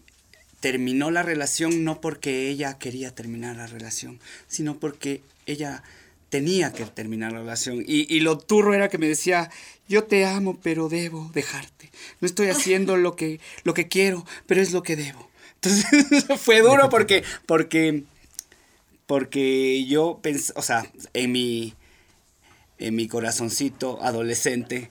terminó 0.61 1.11
la 1.11 1.23
relación 1.23 1.85
no 1.85 2.01
porque 2.01 2.49
ella 2.49 2.79
quería 2.79 3.15
terminar 3.15 3.57
la 3.57 3.67
relación, 3.67 4.21
sino 4.49 4.79
porque 4.79 5.23
ella 5.47 5.83
tenía 6.29 6.73
que 6.73 6.85
terminar 6.87 7.33
la 7.33 7.41
relación. 7.41 7.85
Y, 7.87 8.13
y 8.15 8.21
lo 8.21 8.39
turro 8.39 8.73
era 8.75 8.89
que 8.89 8.99
me 8.99 9.09
decía, 9.09 9.51
yo 9.89 10.05
te 10.05 10.25
amo, 10.25 10.59
pero 10.63 10.89
debo 10.89 11.31
dejarte. 11.35 11.91
No 12.21 12.27
estoy 12.27 12.49
haciendo 12.49 12.97
lo 12.97 13.17
que, 13.17 13.39
lo 13.65 13.75
que 13.75 13.89
quiero, 13.89 14.25
pero 14.47 14.63
es 14.63 14.73
lo 14.73 14.83
que 14.83 14.97
debo. 14.97 15.29
Entonces 15.57 16.25
fue 16.41 16.61
duro 16.61 16.89
porque, 16.89 17.23
porque, 17.47 18.05
porque 19.07 19.85
yo 19.87 20.21
pensé, 20.23 20.53
o 20.57 20.63
sea, 20.63 20.91
en 21.13 21.33
mi, 21.33 21.75
en 22.79 22.95
mi 22.95 23.09
corazoncito 23.09 24.03
adolescente, 24.03 24.91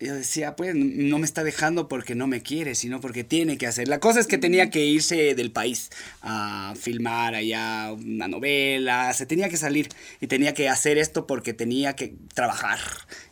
yo 0.00 0.14
decía, 0.14 0.54
pues 0.54 0.74
no 0.76 1.18
me 1.18 1.24
está 1.24 1.42
dejando 1.42 1.88
porque 1.88 2.14
no 2.14 2.28
me 2.28 2.40
quiere, 2.40 2.76
sino 2.76 3.00
porque 3.00 3.24
tiene 3.24 3.58
que 3.58 3.66
hacer. 3.66 3.88
La 3.88 3.98
cosa 3.98 4.20
es 4.20 4.28
que 4.28 4.38
tenía 4.38 4.70
que 4.70 4.84
irse 4.84 5.34
del 5.34 5.50
país 5.50 5.90
a 6.22 6.74
filmar 6.80 7.34
allá 7.34 7.92
una 7.92 8.28
novela, 8.28 9.12
se 9.12 9.26
tenía 9.26 9.48
que 9.48 9.56
salir 9.56 9.88
y 10.20 10.28
tenía 10.28 10.54
que 10.54 10.68
hacer 10.68 10.98
esto 10.98 11.26
porque 11.26 11.52
tenía 11.52 11.96
que 11.96 12.14
trabajar 12.32 12.78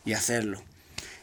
y 0.04 0.14
hacerlo. 0.14 0.60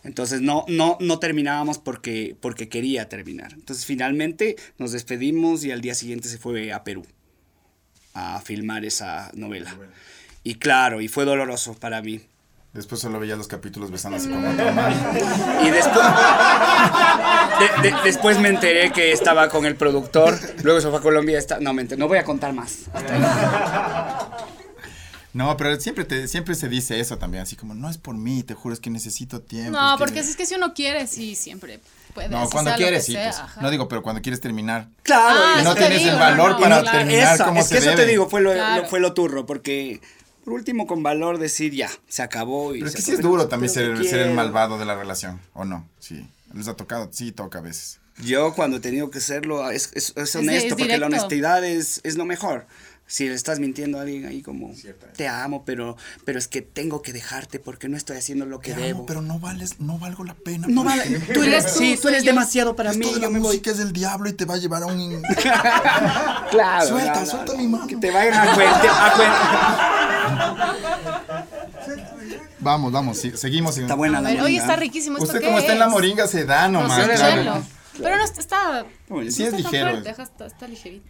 Entonces 0.05 0.41
no, 0.41 0.63
no, 0.69 0.97
no 1.01 1.19
terminábamos 1.19 1.77
porque, 1.77 2.38
porque 2.39 2.69
quería 2.69 3.09
terminar. 3.09 3.51
Entonces 3.53 3.86
finalmente 3.86 4.55
nos 4.77 4.93
despedimos 4.93 5.65
y 5.65 5.71
al 5.71 5.81
día 5.81 5.95
siguiente 5.95 6.29
se 6.29 6.38
fue 6.38 6.71
a 6.71 6.86
Perú 6.86 7.05
a 8.13 8.39
filmar 8.41 8.86
esa 8.86 9.29
novela. 9.33 9.75
Y 10.43 10.55
claro, 10.55 11.01
y 11.01 11.09
fue 11.09 11.25
doloroso 11.25 11.73
para 11.73 12.01
mí. 12.01 12.21
Después 12.73 12.99
solo 13.01 13.19
veía 13.19 13.36
los 13.36 13.47
capítulos 13.47 13.91
besándose 13.91 14.29
con 14.31 14.43
otro 14.45 14.71
man. 14.73 14.93
Y 15.63 15.69
después, 15.69 16.05
de- 17.83 17.89
de- 17.91 17.95
después 18.03 18.39
me 18.39 18.49
enteré 18.49 18.91
que 18.91 19.12
estaba 19.12 19.47
con 19.47 19.65
el 19.67 19.75
productor. 19.75 20.39
Luego 20.63 20.81
se 20.81 20.89
fue 20.89 20.97
a 20.97 21.01
Colombia. 21.01 21.38
Está, 21.38 21.59
no, 21.59 21.71
me 21.73 21.83
enteré, 21.83 21.99
no 21.99 22.07
voy 22.07 22.17
a 22.17 22.23
contar 22.23 22.51
más. 22.53 22.79
No, 25.33 25.57
pero 25.57 25.79
siempre, 25.79 26.05
te, 26.05 26.27
siempre 26.27 26.53
se 26.53 26.69
dice 26.69 26.99
eso 26.99 27.17
también, 27.17 27.41
así 27.41 27.55
como, 27.55 27.73
no 27.73 27.89
es 27.89 27.97
por 27.97 28.15
mí, 28.15 28.43
te 28.43 28.53
juro, 28.53 28.71
es 28.73 28.79
que 28.79 28.91
necesito 28.91 29.41
tiempo. 29.41 29.71
No, 29.71 29.93
es 29.93 29.93
que- 29.93 29.97
porque 30.05 30.23
si 30.23 30.29
es 30.29 30.36
que 30.36 30.45
si 30.45 30.53
uno 30.53 30.75
quiere, 30.75 31.07
sí, 31.07 31.33
siempre 31.36 31.79
puede. 32.13 32.29
No, 32.29 32.47
cuando 32.51 32.71
quieres, 32.75 33.05
que 33.07 33.13
sí. 33.13 33.17
pues. 33.17 33.41
No 33.59 33.71
digo, 33.71 33.88
pero 33.88 34.03
cuando 34.03 34.21
quieres 34.21 34.41
terminar. 34.41 34.89
Claro. 35.01 35.39
Ah, 35.43 35.57
y 35.59 35.63
no 35.63 35.73
tienes 35.73 35.99
digo, 35.99 36.12
el 36.12 36.19
valor 36.19 36.51
no, 36.51 36.59
para 36.59 36.81
claro. 36.81 36.97
terminar 36.99 37.33
Eso, 37.36 37.45
como 37.45 37.62
es 37.62 37.67
se 37.67 37.73
que 37.75 37.79
eso 37.79 37.89
debe. 37.89 38.03
te 38.03 38.07
digo, 38.09 38.29
fue 38.29 38.41
lo, 38.41 38.53
Claro. 38.53 38.83
lo- 38.83 38.88
fue 38.89 38.99
lo 38.99 39.13
turro, 39.15 39.47
porque 39.47 40.01
por 40.43 40.53
último 40.53 40.88
con 40.88 41.03
valor 41.03 41.38
decir 41.38 41.73
ya, 41.73 41.89
se 42.08 42.21
acabó. 42.21 42.75
Y 42.75 42.79
Pero 42.79 42.89
es 42.89 42.95
que 42.95 43.01
sí 43.01 43.12
es 43.13 43.21
duro 43.21 43.47
también 43.47 43.71
ser, 43.71 43.91
el 44.19 44.34
malvado 44.34 44.77
de 44.77 44.86
la 44.86 44.95
relación, 44.95 45.39
¿o 45.53 45.65
no? 45.65 45.88
Sí. 45.99 46.27
¿Les 46.53 46.67
ha 46.67 46.75
tocado? 46.75 47.10
Sí, 47.12 47.32
toca 47.32 47.60
a 47.60 47.62
veces. 47.62 47.99
Yo 48.23 48.53
cuando 48.53 48.77
he 48.77 48.79
tenido 48.79 49.10
que 49.10 49.19
serlo 49.19 49.69
es, 49.71 49.89
es- 49.95 50.13
honesto, 50.36 50.67
es 50.67 50.73
porque 50.75 50.97
la 50.99 51.08
honestidad 51.08 51.63
es, 51.63 51.99
es 52.03 52.15
lo 52.15 52.25
mejor. 52.25 52.67
Si 53.13 53.30
le 53.30 53.36
estás 53.36 53.60
mintiendo 53.60 53.99
a 53.99 54.02
alguien 54.02 54.26
ahí 54.26 54.41
como, 54.41 54.73
Cierto. 54.73 55.06
te 55.15 55.28
amo, 55.28 55.63
pero, 55.65 55.95
pero 56.26 56.39
es 56.39 56.47
que 56.47 56.63
tengo 56.63 57.04
que 57.04 57.13
dejarte 57.13 57.60
porque 57.60 57.88
no 57.88 57.95
estoy 57.95 58.17
haciendo 58.17 58.47
lo 58.47 58.60
que 58.60 58.73
Te 58.73 58.82
debo. 58.82 58.97
amo, 59.02 59.06
pero 59.06 59.21
no 59.21 59.38
vales, 59.38 59.80
no 59.80 59.99
valgo 59.99 60.23
la 60.23 60.34
pena. 60.34 60.65
No 60.67 60.84
vale, 60.84 61.19
tú 61.32 61.43
eres, 61.43 61.71
sí, 61.78 61.95
tú 62.02 62.08
eres 62.08 62.26
demasiado 62.26 62.76
para 62.76 62.91
mí, 62.91 63.06
de 63.06 63.19
la 63.19 63.28
yo 63.28 63.30
me 63.30 63.38
voy. 63.38 63.49
música 63.49 63.69
es 63.69 63.78
del 63.78 63.93
diablo 63.93 64.30
y 64.30 64.34
te 64.34 64.45
va 64.45 64.56
a 64.56 64.58
llevar 64.58 64.82
a 64.82 64.88
un... 64.88 65.21
Claro. 66.49 66.88
Suelta, 66.88 67.13
no, 67.13 67.19
no, 67.19 67.26
suelta 67.28 67.52
no. 67.54 67.58
mi 67.60 67.67
mano. 67.67 67.86
Que 67.86 67.97
te 67.97 68.10
vayan 68.10 68.34
a 68.34 68.54
cuente. 68.56 68.88
Vamos, 72.60 72.91
vamos, 72.91 73.17
sí, 73.19 73.32
seguimos. 73.36 73.78
Está 73.78 73.93
buena 73.93 74.21
la 74.21 74.30
moringa. 74.32 74.60
está 74.62 74.76
riquísimo. 74.76 75.17
¿Esto 75.17 75.28
Usted 75.28 75.39
qué 75.41 75.45
como 75.45 75.60
está 75.60 75.73
en 75.73 75.80
la 75.80 75.86
es? 75.86 75.91
moringa 75.91 76.28
se 76.28 76.45
da 76.45 76.67
nomás. 76.67 77.06
Claro. 77.06 77.63
Pero 77.95 78.17
no 78.17 78.23
está, 78.23 78.41
Sí 78.41 78.88
no 79.10 79.21
es 79.21 79.38
está 79.39 79.58
ligero. 79.58 79.89
fuerte, 79.91 80.10
está, 80.23 80.45
está 80.47 80.67
ligerito. 80.67 81.10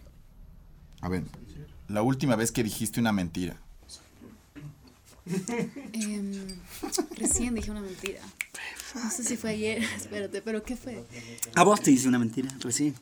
A 1.00 1.08
ver, 1.08 1.22
la 1.88 2.02
última 2.02 2.36
vez 2.36 2.50
que 2.52 2.62
dijiste 2.62 3.00
una 3.00 3.12
mentira. 3.12 3.56
Em, 5.92 6.32
recién 7.16 7.54
dije 7.54 7.70
una 7.70 7.80
mentira. 7.80 8.20
No 8.94 9.10
sé 9.10 9.24
si 9.24 9.36
fue 9.36 9.50
ayer, 9.50 9.82
espérate, 9.96 10.42
pero 10.42 10.62
¿qué 10.62 10.76
fue? 10.76 11.04
A 11.54 11.64
vos 11.64 11.80
te 11.80 11.90
hice 11.90 12.08
una 12.08 12.18
mentira, 12.18 12.50
recién. 12.60 12.94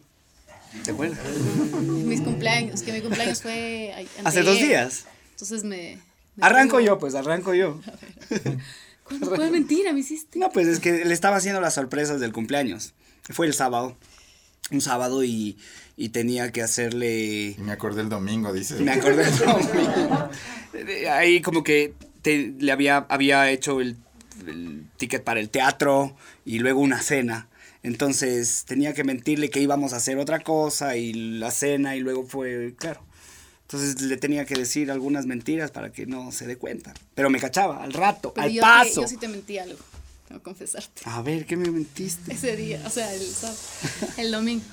¿Te 0.85 0.93
acuerdas? 0.93 1.19
Mis 1.83 2.21
cumpleaños, 2.23 2.83
que 2.83 2.93
mi 2.93 3.01
cumpleaños 3.03 3.43
fue 3.43 4.09
a- 4.25 4.29
Hace 4.29 4.43
dos 4.43 4.57
días. 4.57 5.05
Entonces 5.33 5.65
me... 5.65 5.99
me 6.37 6.47
Arranco 6.47 6.81
yo, 6.81 6.99
pues, 6.99 7.15
arranco 7.15 7.53
yo. 7.55 7.79
¿Cuándo- 9.05 9.35
¿Cuál 9.35 9.51
mentira 9.51 9.93
me 9.93 10.01
hiciste? 10.01 10.39
No, 10.39 10.51
pues 10.51 10.67
es 10.69 10.81
que 10.81 11.05
le 11.05 11.13
estaba 11.13 11.37
haciendo 11.37 11.61
las 11.61 11.75
sorpresas 11.75 12.21
del 12.21 12.33
cumpleaños. 12.33 12.95
Fue 13.31 13.47
el 13.47 13.53
sábado. 13.53 13.97
Un 14.71 14.81
sábado 14.81 15.23
y, 15.25 15.59
y 15.97 16.09
tenía 16.11 16.53
que 16.53 16.63
hacerle... 16.63 17.55
Y 17.59 17.61
me 17.63 17.73
acordé 17.73 18.03
el 18.03 18.09
domingo, 18.09 18.53
dice. 18.53 18.77
Me 18.77 18.93
acordé 18.93 19.25
del 19.25 19.39
domingo. 19.39 20.31
Ahí 21.11 21.41
como 21.43 21.63
que 21.63 21.95
te- 22.23 22.55
le 22.59 22.73
había, 22.73 22.99
había 23.09 23.51
hecho 23.51 23.81
el, 23.81 23.97
el 24.47 24.85
ticket 24.97 25.23
para 25.23 25.41
el 25.41 25.51
teatro 25.51 26.17
y 26.45 26.59
luego 26.61 26.81
una 26.81 27.01
cena. 27.03 27.49
Entonces 27.83 28.65
tenía 28.67 28.95
que 28.95 29.05
mentirle 29.05 29.51
que 29.51 29.61
íbamos 29.61 29.93
a 29.93 29.97
hacer 29.97 30.17
otra 30.19 30.41
cosa 30.41 30.97
y 30.97 31.13
la 31.13 31.51
cena 31.51 31.97
y 31.97 32.01
luego 32.01 32.25
fue, 32.27 32.75
claro. 32.79 33.03
Entonces 33.63 34.01
le 34.03 34.17
tenía 34.19 34.45
que 34.45 34.55
decir 34.55 34.91
algunas 34.91 35.27
mentiras 35.27 35.71
para 35.71 35.91
que 35.93 36.07
no 36.07 36.31
se 36.31 36.47
dé 36.47 36.57
cuenta. 36.57 36.93
Pero 37.15 37.29
me 37.31 37.41
cachaba, 37.41 37.83
al 37.83 37.93
rato, 37.93 38.33
Pero 38.35 38.47
al 38.47 38.53
yo, 38.53 38.61
te- 38.61 38.67
paso. 38.67 39.01
yo 39.03 39.09
sí 39.09 39.17
te 39.17 39.29
mentí 39.29 39.59
algo. 39.59 39.79
tengo 40.29 40.41
que 40.41 40.45
confesarte. 40.45 41.03
A 41.07 41.23
ver, 41.23 41.45
¿qué 41.47 41.57
me 41.57 41.71
mentiste? 41.71 42.33
Ese 42.35 42.55
día, 42.57 42.83
o 42.87 42.91
sea, 42.91 43.13
el, 43.15 43.23
el 44.19 44.31
domingo. 44.31 44.65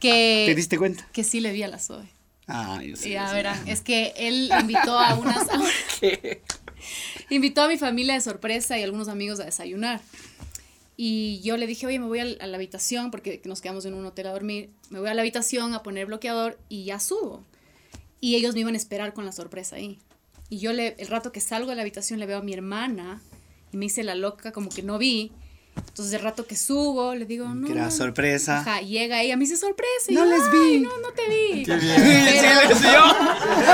Que, 0.00 0.44
¿Te 0.46 0.54
diste 0.54 0.78
cuenta? 0.78 1.06
que 1.12 1.24
sí 1.24 1.40
le 1.40 1.52
vi 1.52 1.62
a 1.62 1.68
la 1.68 1.78
Zoe. 1.78 2.06
Ah, 2.48 2.80
yo 2.84 2.94
sé. 2.96 3.10
Ya 3.10 3.32
verán, 3.32 3.66
es 3.68 3.80
que 3.80 4.12
él 4.16 4.50
invitó 4.60 4.98
a 4.98 5.14
unas. 5.14 5.48
a- 5.48 5.60
invitó 7.30 7.62
a 7.62 7.68
mi 7.68 7.76
familia 7.78 8.14
de 8.14 8.20
sorpresa 8.20 8.78
y 8.78 8.82
algunos 8.82 9.08
amigos 9.08 9.40
a 9.40 9.44
desayunar. 9.44 10.00
Y 10.96 11.40
yo 11.42 11.56
le 11.56 11.66
dije, 11.66 11.86
oye, 11.86 11.98
me 11.98 12.06
voy 12.06 12.20
a 12.20 12.24
la 12.24 12.56
habitación, 12.56 13.10
porque 13.10 13.42
nos 13.44 13.60
quedamos 13.60 13.84
en 13.84 13.94
un 13.94 14.06
hotel 14.06 14.28
a 14.28 14.32
dormir. 14.32 14.70
Me 14.90 14.98
voy 15.00 15.08
a 15.08 15.14
la 15.14 15.22
habitación 15.22 15.74
a 15.74 15.82
poner 15.82 16.06
bloqueador 16.06 16.58
y 16.68 16.84
ya 16.84 17.00
subo. 17.00 17.44
Y 18.20 18.36
ellos 18.36 18.54
me 18.54 18.60
iban 18.60 18.74
a 18.74 18.78
esperar 18.78 19.12
con 19.12 19.26
la 19.26 19.32
sorpresa 19.32 19.76
ahí. 19.76 19.98
Y 20.48 20.58
yo, 20.58 20.72
le, 20.72 20.94
el 20.98 21.08
rato 21.08 21.32
que 21.32 21.40
salgo 21.40 21.70
de 21.70 21.76
la 21.76 21.82
habitación, 21.82 22.18
le 22.18 22.24
veo 22.26 22.38
a 22.38 22.42
mi 22.42 22.54
hermana 22.54 23.20
y 23.72 23.76
me 23.76 23.86
hice 23.86 24.04
la 24.04 24.14
loca, 24.14 24.52
como 24.52 24.70
que 24.70 24.82
no 24.82 24.96
vi. 24.98 25.32
Entonces, 25.76 26.12
el 26.14 26.20
rato 26.22 26.46
que 26.46 26.56
subo, 26.56 27.14
le 27.14 27.24
digo, 27.24 27.48
no. 27.48 27.66
Que 27.66 27.72
era 27.72 27.84
no". 27.86 27.90
sorpresa. 27.90 28.58
Ajá, 28.58 28.80
llega 28.80 29.22
ella, 29.22 29.36
me 29.36 29.44
dice 29.44 29.56
sorpresa. 29.56 29.90
y 30.08 30.14
No 30.14 30.24
yo, 30.26 30.30
les 30.30 30.42
"Ay, 30.42 30.58
vi". 30.58 30.80
No, 30.80 30.90
no 30.98 31.08
te 31.12 31.22
vi. 31.28 31.62
Qué 31.64 31.74
bien. 31.76 31.96
Pero, 32.82 33.02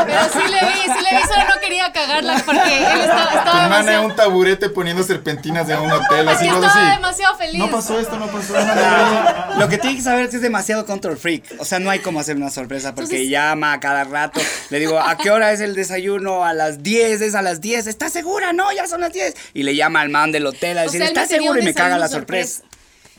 pero 0.07 0.23
sí 0.33 0.39
le 0.39 0.67
vi, 0.69 0.83
sí 0.83 1.05
le 1.11 1.17
vi, 1.19 1.23
solo 1.25 1.45
no 1.55 1.61
quería 1.61 1.93
cagarla 1.93 2.43
porque 2.45 2.77
él 2.79 2.83
estaba, 3.01 3.31
Tu 3.33 3.39
estaba 3.39 3.63
hermana 3.65 3.79
en 3.79 3.87
demasiado, 3.87 4.07
un 4.07 4.17
taburete 4.17 4.69
poniendo 4.69 5.03
serpentinas 5.03 5.67
de 5.67 5.75
un 5.77 5.91
hotel, 5.91 6.29
así, 6.29 6.47
estaba 6.47 6.67
así. 6.69 6.91
demasiado 6.97 7.37
feliz. 7.37 7.59
No 7.59 7.71
pasó 7.71 7.99
esto, 7.99 8.19
no 8.19 8.27
pasó 8.29 8.53
nada. 8.55 9.55
Lo 9.59 9.69
que 9.69 9.79
tienes 9.79 9.97
que 9.99 10.03
saber 10.05 10.25
es 10.25 10.31
que 10.31 10.37
es 10.37 10.43
demasiado 10.43 10.87
control 10.87 11.17
freak. 11.17 11.45
O 11.59 11.65
sea, 11.65 11.79
no 11.81 11.91
hay 11.91 11.99
como 12.01 12.21
hacer 12.21 12.37
una 12.37 12.51
sorpresa 12.51 12.95
porque 12.95 13.11
Entonces- 13.17 13.31
llama 13.31 13.73
a 13.73 13.81
cada 13.81 14.05
rato. 14.05 14.41
Le 14.71 14.79
digo, 14.79 14.99
¿a 15.01 15.17
qué 15.17 15.31
hora 15.31 15.53
es 15.53 15.61
el 15.61 15.75
desayuno? 15.75 16.45
A 16.45 16.53
las 16.55 16.83
10, 16.83 17.21
es 17.21 17.35
a 17.35 17.43
las 17.43 17.61
10. 17.61 17.87
¿Estás 17.87 18.13
segura? 18.13 18.53
No, 18.53 18.71
ya 18.73 18.87
son 18.87 19.01
las 19.01 19.13
10. 19.13 19.35
Y 19.55 19.63
le 19.65 19.75
llama 19.75 20.01
al 20.01 20.09
man 20.11 20.31
del 20.33 20.47
hotel 20.47 20.79
a 20.79 20.83
O 20.83 20.85
decir, 20.85 21.01
sea, 21.01 21.09
él 21.09 21.15
me 21.15 21.21
¿estás 21.23 21.37
seguro? 21.37 21.61
Y 21.61 21.65
me 21.65 21.75
caga 21.75 21.92
la 21.99 22.07
desayuno 22.07 22.21
sorpresa. 22.21 22.63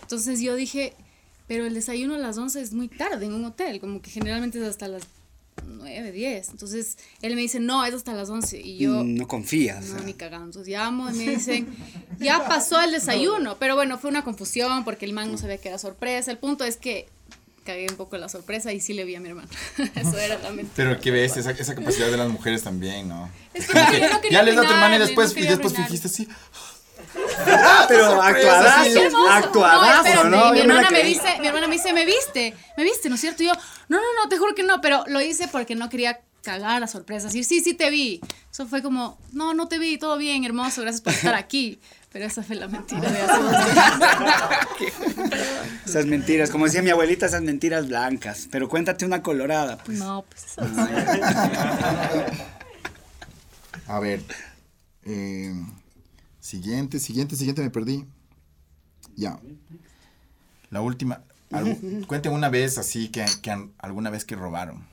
Entonces 0.01 0.39
yo 0.41 0.55
dije, 0.55 0.93
pero 1.47 1.65
el 1.65 1.73
desayuno 1.73 2.15
a 2.15 2.17
las 2.19 2.37
11 2.37 2.61
es 2.61 2.73
muy 2.73 2.87
tarde 2.87 3.25
en 3.25 3.33
un 3.33 3.45
hotel, 3.45 3.79
como 3.79 4.01
que 4.01 4.09
generalmente 4.11 4.59
es 4.59 4.65
hasta 4.65 4.87
las 4.87 5.03
9, 5.67 6.11
10. 6.11 6.49
Entonces 6.49 6.97
él 7.21 7.35
me 7.35 7.41
dice, 7.41 7.59
no, 7.59 7.85
es 7.85 7.93
hasta 7.93 8.13
las 8.13 8.29
11. 8.29 8.59
Y 8.59 8.77
yo, 8.79 9.03
Mm, 9.03 9.15
no 9.15 9.27
confías. 9.27 9.85
No, 9.85 9.95
o 9.95 9.97
sea. 9.97 10.05
ni 10.05 10.13
cagando. 10.13 10.45
Entonces 10.47 10.73
llamo 10.73 11.09
y 11.09 11.13
me 11.13 11.29
dicen, 11.35 11.67
ya 12.19 12.47
pasó 12.47 12.81
el 12.81 12.91
desayuno. 12.91 13.57
Pero 13.59 13.75
bueno, 13.75 13.97
fue 13.97 14.09
una 14.09 14.23
confusión 14.23 14.83
porque 14.83 15.05
el 15.05 15.13
man 15.13 15.31
no 15.31 15.37
sabía 15.37 15.57
que 15.57 15.69
era 15.69 15.77
sorpresa. 15.77 16.31
El 16.31 16.37
punto 16.39 16.63
es 16.65 16.77
que 16.77 17.07
cagué 17.63 17.87
un 17.89 17.95
poco 17.95 18.17
la 18.17 18.27
sorpresa 18.27 18.73
y 18.73 18.81
sí 18.81 18.93
le 18.93 19.05
vi 19.05 19.15
a 19.15 19.21
mi 19.21 19.29
hermano. 19.29 19.47
Eso 19.95 20.17
era 20.17 20.37
mente. 20.51 20.71
Pero 20.75 20.99
que 20.99 21.11
ves, 21.11 21.37
esa, 21.37 21.51
esa 21.51 21.75
capacidad 21.75 22.11
de 22.11 22.17
las 22.17 22.29
mujeres 22.29 22.61
también, 22.63 23.07
¿no? 23.07 23.29
Es 23.53 23.67
que 23.67 23.73
quería- 23.73 24.09
no 24.09 24.19
quería 24.21 24.39
ya 24.39 24.43
les 24.43 24.55
da 24.55 24.63
a 24.63 24.65
tu 24.67 24.73
hermana 24.73 24.95
y 24.97 24.99
después, 24.99 25.33
no 25.35 25.41
y 25.41 25.47
después 25.47 25.73
fingiste 25.73 26.07
así. 26.07 26.27
Ah, 27.47 27.85
pero 27.87 28.21
actuadazo, 28.21 29.27
actuadazo, 29.29 30.23
¿no? 30.25 30.51
Mi 30.51 30.59
hermana 30.61 30.89
me 30.89 31.03
dice, 31.03 31.39
mi 31.39 31.47
hermana 31.47 31.67
me 31.67 31.75
dice, 31.75 31.93
me 31.93 32.05
viste, 32.05 32.53
me 32.77 32.83
viste, 32.83 33.09
¿no 33.09 33.15
es 33.15 33.21
cierto? 33.21 33.43
Y 33.43 33.47
yo, 33.47 33.53
no, 33.87 33.97
no, 33.97 34.03
no, 34.21 34.29
te 34.29 34.37
juro 34.37 34.55
que 34.55 34.63
no, 34.63 34.81
pero 34.81 35.03
lo 35.07 35.21
hice 35.21 35.47
porque 35.47 35.75
no 35.75 35.89
quería 35.89 36.21
cagar 36.43 36.81
la 36.81 36.87
sorpresa. 36.87 37.27
Decir, 37.27 37.45
sí, 37.45 37.61
sí 37.61 37.73
te 37.73 37.89
vi. 37.89 38.21
Eso 38.51 38.67
fue 38.67 38.81
como, 38.83 39.17
no, 39.31 39.53
no 39.53 39.67
te 39.67 39.79
vi, 39.79 39.97
todo 39.97 40.17
bien, 40.17 40.43
hermoso, 40.43 40.81
gracias 40.81 41.01
por 41.01 41.13
estar 41.13 41.33
aquí. 41.35 41.79
Pero 42.11 42.25
esa 42.25 42.43
fue 42.43 42.55
la 42.57 42.67
mentira 42.67 43.09
de 43.09 43.21
hace 43.21 43.41
dos 43.41 43.51
días. 43.73 43.93
Esas 45.83 46.05
mentiras, 46.05 46.51
como 46.51 46.65
decía 46.65 46.83
mi 46.83 46.91
abuelita, 46.91 47.25
esas 47.25 47.41
mentiras 47.41 47.87
blancas. 47.87 48.47
Pero 48.51 48.69
cuéntate 48.69 49.03
una 49.05 49.23
colorada, 49.23 49.79
pues. 49.79 49.97
No, 49.97 50.23
pues 50.29 50.45
eso 50.45 50.61
A 53.87 53.99
ver. 53.99 54.21
eh, 55.05 55.53
siguiente, 56.43 56.99
siguiente, 56.99 57.35
siguiente, 57.37 57.61
me 57.61 57.69
perdí. 57.69 58.05
Ya. 59.15 59.39
La 60.69 60.81
última. 60.81 61.23
algu- 61.51 62.05
Cuenten 62.07 62.33
una 62.33 62.49
vez 62.49 62.77
así 62.77 63.07
que, 63.09 63.25
que 63.41 63.51
alguna 63.77 64.09
vez 64.09 64.25
que 64.25 64.35
robaron. 64.35 64.85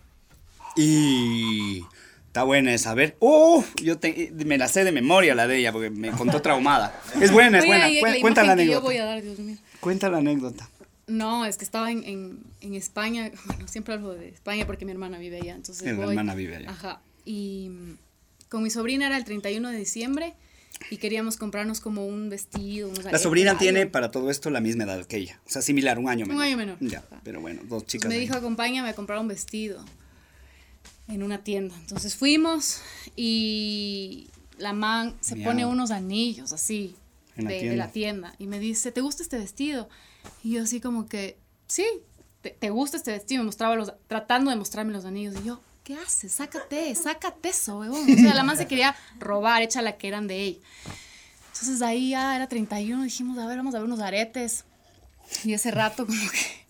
Y 0.76 1.82
está 2.28 2.44
buena 2.44 2.72
esa. 2.72 2.92
A 2.92 2.94
ver, 2.94 3.16
¡uh! 3.20 3.62
Yo 3.82 3.98
te- 3.98 4.32
me 4.46 4.56
la 4.58 4.68
sé 4.68 4.84
de 4.84 4.92
memoria 4.92 5.34
la 5.34 5.46
de 5.48 5.58
ella 5.58 5.72
porque 5.72 5.90
me 5.90 6.10
contó 6.12 6.40
traumada. 6.42 6.98
Es 7.20 7.32
buena, 7.32 7.58
es 7.58 7.66
buena. 7.66 7.88
la 7.88 8.20
cuenta 8.20 8.42
la 8.42 8.48
yo 8.48 8.52
anécdota. 8.52 8.80
voy 8.80 8.96
a 8.98 9.04
dar, 9.04 9.22
Dios 9.22 9.38
mío. 9.38 9.56
Cuenta 9.80 10.08
la 10.08 10.18
anécdota. 10.18 10.68
No, 11.08 11.44
es 11.44 11.56
que 11.56 11.64
estaba 11.64 11.90
en, 11.90 12.04
en, 12.04 12.38
en 12.60 12.74
España, 12.74 13.32
bueno, 13.46 13.66
siempre 13.66 13.94
hablo 13.94 14.14
de 14.14 14.28
España 14.28 14.64
porque 14.66 14.84
mi 14.84 14.92
hermana 14.92 15.18
vive 15.18 15.40
allá, 15.40 15.56
entonces 15.56 15.84
Mi 15.84 15.92
voy. 15.94 16.10
hermana 16.10 16.36
vive 16.36 16.56
allá. 16.56 16.70
Ajá, 16.70 17.00
y 17.24 17.68
mm, 17.70 17.96
con 18.48 18.62
mi 18.62 18.70
sobrina 18.70 19.06
era 19.08 19.16
el 19.16 19.24
31 19.24 19.70
de 19.70 19.76
diciembre 19.76 20.34
y 20.88 20.96
queríamos 20.96 21.36
comprarnos 21.36 21.80
como 21.80 22.06
un 22.06 22.30
vestido, 22.30 22.88
unos 22.88 23.04
La 23.04 23.18
sobrina 23.18 23.58
tiene 23.58 23.86
para 23.86 24.10
todo 24.10 24.30
esto 24.30 24.48
la 24.50 24.60
misma 24.60 24.84
edad 24.84 25.04
que 25.06 25.18
ella. 25.18 25.40
O 25.46 25.50
sea, 25.50 25.60
similar, 25.62 25.98
un 25.98 26.08
año 26.08 26.24
Un 26.24 26.30
menor. 26.30 26.44
año 26.44 26.56
menor. 26.56 26.76
Ya, 26.80 27.04
pero 27.22 27.40
bueno, 27.40 27.60
dos 27.64 27.84
chicas. 27.86 28.08
me 28.08 28.14
ahí. 28.14 28.20
dijo, 28.22 28.34
acompáñame 28.34 28.88
a 28.88 28.94
comprar 28.94 29.18
un 29.18 29.28
vestido 29.28 29.84
en 31.08 31.22
una 31.22 31.44
tienda. 31.44 31.74
Entonces 31.80 32.16
fuimos 32.16 32.80
y 33.16 34.28
la 34.58 34.72
man 34.72 35.14
se 35.20 35.36
Miau. 35.36 35.50
pone 35.50 35.66
unos 35.66 35.90
anillos 35.90 36.52
así 36.52 36.94
En 37.36 37.44
la 37.44 37.50
de, 37.50 37.68
de 37.70 37.76
la 37.76 37.90
tienda 37.90 38.34
y 38.38 38.46
me 38.46 38.58
dice, 38.58 38.92
¿te 38.92 39.00
gusta 39.00 39.22
este 39.22 39.38
vestido? 39.38 39.88
Y 40.42 40.52
yo 40.52 40.62
así 40.62 40.80
como 40.80 41.06
que, 41.08 41.36
sí, 41.66 41.84
¿te, 42.42 42.50
te 42.50 42.70
gusta 42.70 42.96
este 42.96 43.12
vestido? 43.12 43.42
Me 43.42 43.46
mostraba 43.46 43.74
los, 43.76 43.92
tratando 44.06 44.50
de 44.50 44.56
mostrarme 44.56 44.92
los 44.92 45.04
anillos. 45.04 45.34
Y 45.42 45.46
yo, 45.46 45.60
¿qué 45.90 45.96
haces? 45.96 46.32
Sácate, 46.32 46.94
sácate 46.94 47.48
eso, 47.48 47.78
huevón. 47.80 48.06
O 48.12 48.16
sea, 48.16 48.34
la 48.34 48.44
man 48.44 48.56
se 48.56 48.68
quería 48.68 48.94
robar, 49.18 49.60
hecha 49.62 49.82
la 49.82 49.96
que 49.96 50.06
eran 50.06 50.28
de 50.28 50.40
ella. 50.40 50.58
Entonces 51.52 51.82
ahí 51.82 52.10
ya 52.10 52.36
era 52.36 52.48
31, 52.48 53.02
dijimos, 53.02 53.38
a 53.38 53.46
ver, 53.46 53.56
vamos 53.56 53.74
a 53.74 53.78
ver 53.78 53.86
unos 53.86 53.98
aretes. 54.00 54.64
Y 55.44 55.52
ese 55.52 55.72
rato 55.72 56.06
como 56.06 56.30
que 56.30 56.66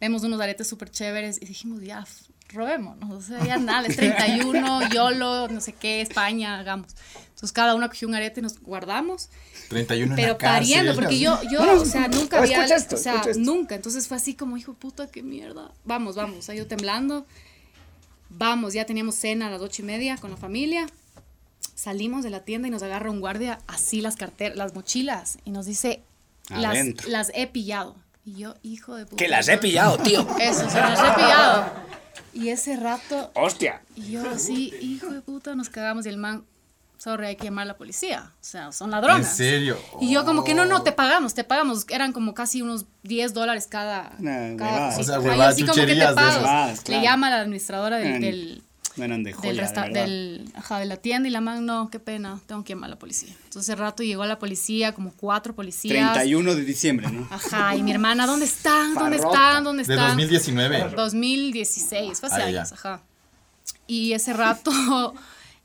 vemos 0.00 0.22
unos 0.22 0.40
aretes 0.40 0.66
súper 0.68 0.90
chéveres 0.90 1.36
y 1.42 1.44
dijimos, 1.44 1.82
ya, 1.82 2.06
robémonos. 2.48 3.10
O 3.10 3.20
sea, 3.20 3.44
ya 3.44 3.58
nada, 3.58 3.86
es 3.86 3.96
31, 3.96 4.88
YOLO, 4.94 5.48
no 5.48 5.60
sé 5.60 5.74
qué, 5.74 6.00
España, 6.00 6.58
hagamos. 6.58 6.94
Entonces 7.28 7.52
cada 7.52 7.74
uno 7.74 7.86
cogió 7.88 8.08
un 8.08 8.14
arete 8.14 8.40
y 8.40 8.42
nos 8.42 8.58
guardamos. 8.58 9.28
31 9.68 10.12
en 10.12 10.16
Pero 10.16 10.32
la 10.32 10.38
cárcel. 10.38 10.60
pariendo, 10.60 10.94
porque 10.94 11.18
yo, 11.18 11.38
yo, 11.50 11.60
o 11.78 11.84
sea, 11.84 12.08
nunca 12.08 12.38
Oh, 12.38 12.42
había, 12.42 12.64
esto, 12.64 12.96
o 12.96 12.98
sea, 12.98 13.22
nunca. 13.36 13.74
Entonces 13.74 14.08
fue 14.08 14.16
así 14.16 14.34
como, 14.34 14.56
hijo 14.56 14.72
puta, 14.72 15.08
qué 15.08 15.22
mierda. 15.22 15.72
Vamos, 15.84 16.16
vamos, 16.16 16.38
o 16.38 16.42
sea, 16.42 16.54
yo 16.54 16.66
temblando. 16.66 17.26
Vamos, 18.38 18.72
ya 18.74 18.86
teníamos 18.86 19.14
cena 19.14 19.48
a 19.48 19.50
las 19.50 19.60
ocho 19.60 19.82
y 19.82 19.84
media 19.84 20.16
con 20.16 20.30
la 20.30 20.36
familia. 20.36 20.86
Salimos 21.74 22.22
de 22.24 22.30
la 22.30 22.44
tienda 22.44 22.68
y 22.68 22.70
nos 22.70 22.82
agarra 22.82 23.10
un 23.10 23.20
guardia 23.20 23.60
así 23.66 24.00
las 24.00 24.16
carteras, 24.16 24.56
las 24.56 24.74
mochilas 24.74 25.38
y 25.44 25.50
nos 25.50 25.66
dice, 25.66 26.02
las, 26.48 27.06
las 27.06 27.30
he 27.34 27.46
pillado. 27.46 27.96
Y 28.24 28.36
yo, 28.36 28.54
hijo 28.62 28.94
de 28.94 29.04
puta. 29.04 29.16
Que 29.16 29.28
las 29.28 29.48
he 29.48 29.58
pillado, 29.58 29.98
tío. 29.98 30.26
Eso, 30.40 30.68
se 30.70 30.78
las 30.78 30.98
he 30.98 31.14
pillado. 31.14 31.72
Y 32.34 32.48
ese 32.48 32.76
rato, 32.76 33.30
Hostia. 33.34 33.82
y 33.94 34.12
yo 34.12 34.28
así, 34.30 34.72
hijo 34.80 35.10
de 35.10 35.20
puta, 35.20 35.54
nos 35.54 35.68
cagamos 35.68 36.06
y 36.06 36.08
el 36.08 36.16
man, 36.16 36.44
sorry, 37.02 37.26
hay 37.26 37.36
que 37.36 37.44
llamar 37.44 37.62
a 37.62 37.66
la 37.66 37.76
policía. 37.76 38.30
O 38.34 38.44
sea, 38.44 38.70
son 38.72 38.90
ladrones. 38.92 39.26
¿En 39.28 39.34
serio? 39.34 39.78
Y 40.00 40.12
yo 40.12 40.24
como 40.24 40.44
que 40.44 40.54
no, 40.54 40.64
no, 40.66 40.82
te 40.82 40.92
pagamos, 40.92 41.34
te 41.34 41.42
pagamos. 41.44 41.84
Eran 41.88 42.12
como 42.12 42.32
casi 42.34 42.62
unos 42.62 42.86
10 43.02 43.34
dólares 43.34 43.66
cada, 43.68 44.12
Nah, 44.18 44.56
cada. 44.56 44.96
O 44.98 45.02
sea, 45.02 45.18
huevadas, 45.18 45.54
así 45.54 45.62
como 45.62 45.74
que 45.74 45.80
te 45.80 45.86
chucherías 45.86 46.10
de 46.10 46.14
pago. 46.14 46.28
esas. 46.28 46.42
Huevadas, 46.42 46.80
claro. 46.82 47.00
Le 47.00 47.06
llama 47.06 47.26
a 47.26 47.30
la 47.30 47.40
administradora 47.40 47.96
del, 47.96 48.20
del, 48.20 48.62
No 48.96 49.04
eran 49.04 49.24
de 49.24 49.32
joya, 49.32 49.48
del, 49.48 49.56
de 49.56 49.62
resta- 49.62 49.82
verdad. 49.82 50.02
del- 50.04 50.52
ajá, 50.54 50.78
de 50.78 50.84
la 50.86 50.96
tienda 50.96 51.28
y 51.28 51.32
la 51.32 51.40
man, 51.40 51.66
no, 51.66 51.90
qué 51.90 51.98
pena, 51.98 52.38
tengo 52.46 52.62
que 52.62 52.74
llamar 52.74 52.86
a 52.88 52.90
la 52.90 52.98
policía. 53.00 53.30
Entonces 53.46 53.62
ese 53.70 53.74
rato 53.74 54.02
llegó 54.04 54.24
la 54.26 54.38
policía, 54.38 54.92
como 54.92 55.12
cuatro 55.12 55.54
policías. 55.56 56.12
31 56.12 56.54
de 56.54 56.64
diciembre, 56.64 57.10
¿no? 57.10 57.26
Ajá, 57.30 57.74
y 57.74 57.82
mi 57.82 57.90
hermana, 57.90 58.26
¿dónde 58.26 58.44
están? 58.44 58.94
¿Dónde 58.94 59.16
están? 59.16 59.64
¿Dónde 59.64 59.82
De 59.82 59.92
están? 59.94 60.08
2019. 60.16 60.90
2016, 60.94 62.20
fue 62.20 62.28
hace 62.28 62.42
Ah, 62.42 62.50
ya. 62.50 62.60
años, 62.60 62.72
ajá. 62.72 63.02
Y 63.88 64.12
ese 64.12 64.32
rato, 64.32 64.70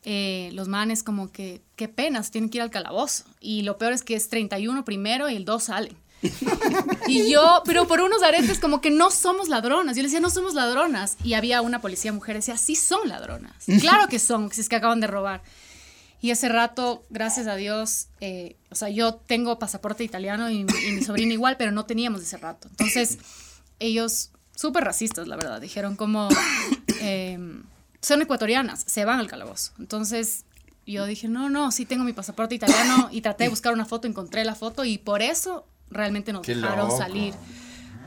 eh, 0.10 0.52
los 0.54 0.70
manes 0.70 1.04
como 1.04 1.34
que, 1.34 1.62
qué 1.76 1.90
penas, 1.90 2.32
tienen 2.32 2.50
que 2.50 2.60
ir 2.60 2.62
al 2.62 2.72
calabozo. 2.72 3.26
Y 3.42 3.64
lo 3.64 3.78
peor 3.78 3.92
es 3.92 4.04
que 4.04 4.16
es 4.16 4.30
31 4.30 4.86
primero 4.86 5.30
y 5.30 5.36
el 5.36 5.44
2 5.44 5.62
salen. 5.62 5.98
y 7.08 7.30
yo, 7.30 7.62
pero 7.66 7.90
por 7.90 8.00
unos 8.00 8.24
aretes 8.24 8.58
como 8.58 8.80
que 8.80 8.90
no 8.90 9.12
somos 9.12 9.50
ladronas. 9.50 9.98
Yo 9.98 10.04
le 10.04 10.08
decía, 10.08 10.22
no 10.22 10.30
somos 10.30 10.54
ladronas. 10.54 11.18
Y 11.26 11.34
había 11.34 11.62
una 11.62 11.82
policía 11.82 12.14
mujer, 12.14 12.38
decía, 12.38 12.56
sí 12.56 12.78
son 12.78 13.10
ladronas. 13.10 13.66
Claro 13.82 14.08
que 14.08 14.18
son, 14.18 14.50
si 14.50 14.62
es 14.62 14.70
que 14.70 14.78
acaban 14.78 15.02
de 15.02 15.08
robar. 15.08 15.44
Y 16.22 16.32
ese 16.32 16.48
rato, 16.48 17.04
gracias 17.10 17.48
a 17.48 17.58
Dios, 17.58 18.08
eh, 18.22 18.56
o 18.72 18.76
sea, 18.76 18.88
yo 18.88 19.16
tengo 19.16 19.60
pasaporte 19.60 20.06
italiano 20.06 20.50
y, 20.50 20.66
y 20.88 20.92
mi 20.94 21.04
sobrina 21.04 21.34
igual, 21.34 21.58
pero 21.58 21.74
no 21.74 21.84
teníamos 21.84 22.22
ese 22.22 22.38
rato. 22.38 22.70
Entonces, 22.70 23.18
ellos, 23.80 24.32
súper 24.56 24.86
racistas, 24.86 25.28
la 25.28 25.36
verdad, 25.36 25.60
dijeron 25.60 25.98
como, 25.98 26.30
eh, 27.02 27.38
son 28.08 28.22
ecuatorianas, 28.22 28.84
se 28.88 29.06
van 29.06 29.20
al 29.20 29.28
calabozo. 29.28 29.74
Entonces, 29.80 30.46
yo 30.86 31.06
dije, 31.06 31.28
no, 31.28 31.50
no, 31.50 31.72
sí 31.72 31.86
tengo 31.86 32.04
mi 32.04 32.14
pasaporte 32.14 32.56
italiano 32.56 33.10
y 33.12 33.22
traté 33.22 33.44
de 33.46 33.50
buscar 33.50 33.74
una 33.74 33.86
foto, 33.86 34.08
encontré 34.08 34.46
la 34.46 34.56
foto 34.56 34.86
y 34.86 34.98
por 34.98 35.22
eso 35.22 35.68
realmente 35.90 36.32
nos 36.34 36.44
Qué 36.46 36.56
dejaron 36.56 36.88
loco. 36.88 36.98
salir. 36.98 37.34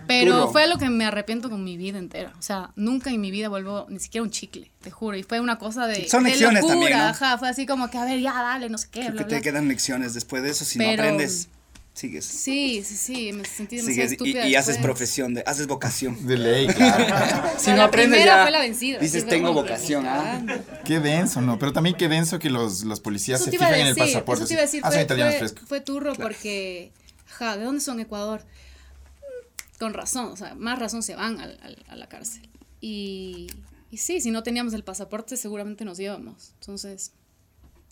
Pero 0.07 0.35
Duro. 0.35 0.51
fue 0.51 0.67
lo 0.67 0.77
que 0.77 0.89
me 0.89 1.05
arrepiento 1.05 1.51
con 1.51 1.63
mi 1.63 1.77
vida 1.77 1.99
entera. 1.99 2.33
O 2.37 2.43
sea, 2.43 2.71
nunca 2.75 3.11
en 3.11 3.21
mi 3.21 3.31
vida 3.31 3.49
vuelvo 3.49 3.87
ni 3.91 4.01
siquiera 4.01 4.25
un 4.25 4.31
chicle, 4.31 4.69
te 4.81 4.91
juro. 4.91 5.17
Y 5.17 5.23
fue 5.23 5.39
una 5.39 5.57
cosa 5.59 5.87
de, 5.87 6.09
Son 6.09 6.25
de 6.25 6.31
lecciones 6.31 6.63
locura. 6.63 6.75
también, 6.81 6.99
¿no? 6.99 7.05
Ajá, 7.05 7.39
fue 7.39 7.49
así 7.49 7.65
como 7.65 7.89
que, 7.91 7.99
a 7.99 8.05
ver, 8.05 8.19
ya, 8.21 8.33
dale, 8.33 8.69
no 8.71 8.79
sé 8.79 8.89
qué, 8.91 9.01
Creo 9.03 9.13
bla, 9.13 9.23
que 9.23 9.29
te 9.29 9.35
bla. 9.37 9.41
quedan 9.43 9.69
lecciones 9.69 10.13
después 10.15 10.43
de 10.43 10.51
eso. 10.51 10.65
Si 10.65 10.81
no 10.81 10.91
aprendes, 10.91 11.49
Sigues. 11.93 12.24
Sí, 12.24 12.82
sí, 12.84 12.97
sí, 12.97 13.32
me 13.32 13.45
sentí 13.45 13.76
demasiado 13.76 14.09
y, 14.09 14.12
estúpida 14.12 14.47
y 14.47 14.55
haces 14.55 14.78
profesión, 14.78 15.34
de, 15.34 15.43
haces 15.45 15.66
vocación. 15.66 16.26
De 16.26 16.38
ley, 16.38 16.66
claro. 16.68 17.05
Si 17.59 17.70
no 17.70 17.76
la 17.78 17.84
aprendes 17.84 18.18
primera 18.20 18.36
ya, 18.36 18.43
fue 18.43 18.51
la 18.53 18.61
vencida. 18.61 18.99
dices, 19.01 19.26
tengo 19.26 19.53
vocación, 19.53 20.07
¿ah? 20.07 20.41
Qué 20.84 21.01
denso, 21.01 21.41
¿no? 21.43 21.59
Pero 21.59 21.72
también 21.72 21.97
qué 21.97 22.09
denso 22.09 22.38
que 22.38 22.49
los, 22.49 22.84
los 22.84 23.01
policías 23.01 23.41
Eso 23.41 23.51
se 23.51 23.57
fijan 23.59 23.74
en 23.74 23.80
el 23.88 23.95
decir, 23.95 24.14
pasaporte. 24.14 24.45
eso 24.45 24.49
te 24.49 24.55
iba 24.55 24.62
a 24.62 24.64
decir, 24.66 24.80
ah, 24.84 24.91
fue, 24.91 25.03
italianos 25.03 25.34
fue- 25.53 25.66
fue 25.66 25.80
turro 25.80 26.14
porque, 26.14 26.93
ja, 27.26 27.57
¿de 27.59 27.64
dónde 27.64 27.80
son 27.80 27.99
Ecuador? 28.01 28.41
Mm, 28.45 29.78
Con 29.78 29.93
razón, 29.93 30.26
o 30.32 30.36
sea, 30.36 30.55
más 30.55 30.78
razón 30.78 31.03
se 31.03 31.16
van 31.16 31.38
al- 31.41 31.59
al- 31.62 31.84
a 31.88 31.97
la 31.97 32.09
cárcel. 32.09 32.49
Y, 32.80 33.49
y 33.91 33.97
sí, 33.99 34.20
si 34.22 34.30
no 34.30 34.43
teníamos 34.43 34.72
el 34.74 34.84
pasaporte 34.84 35.36
seguramente 35.36 35.84
nos 35.84 35.99
íbamos. 36.01 36.53
Entonces, 36.61 37.12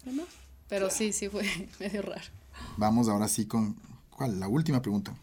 no. 0.06 0.22
pero 0.68 0.88
sí, 0.88 1.12
sí 1.12 1.28
fue 1.28 1.42
medio 1.80 2.00
raro. 2.02 2.24
Vamos 2.78 3.08
ahora 3.08 3.28
sí 3.28 3.44
con. 3.44 3.76
¿Cuál? 4.18 4.40
La 4.40 4.48
última 4.48 4.82
pregunta. 4.82 5.14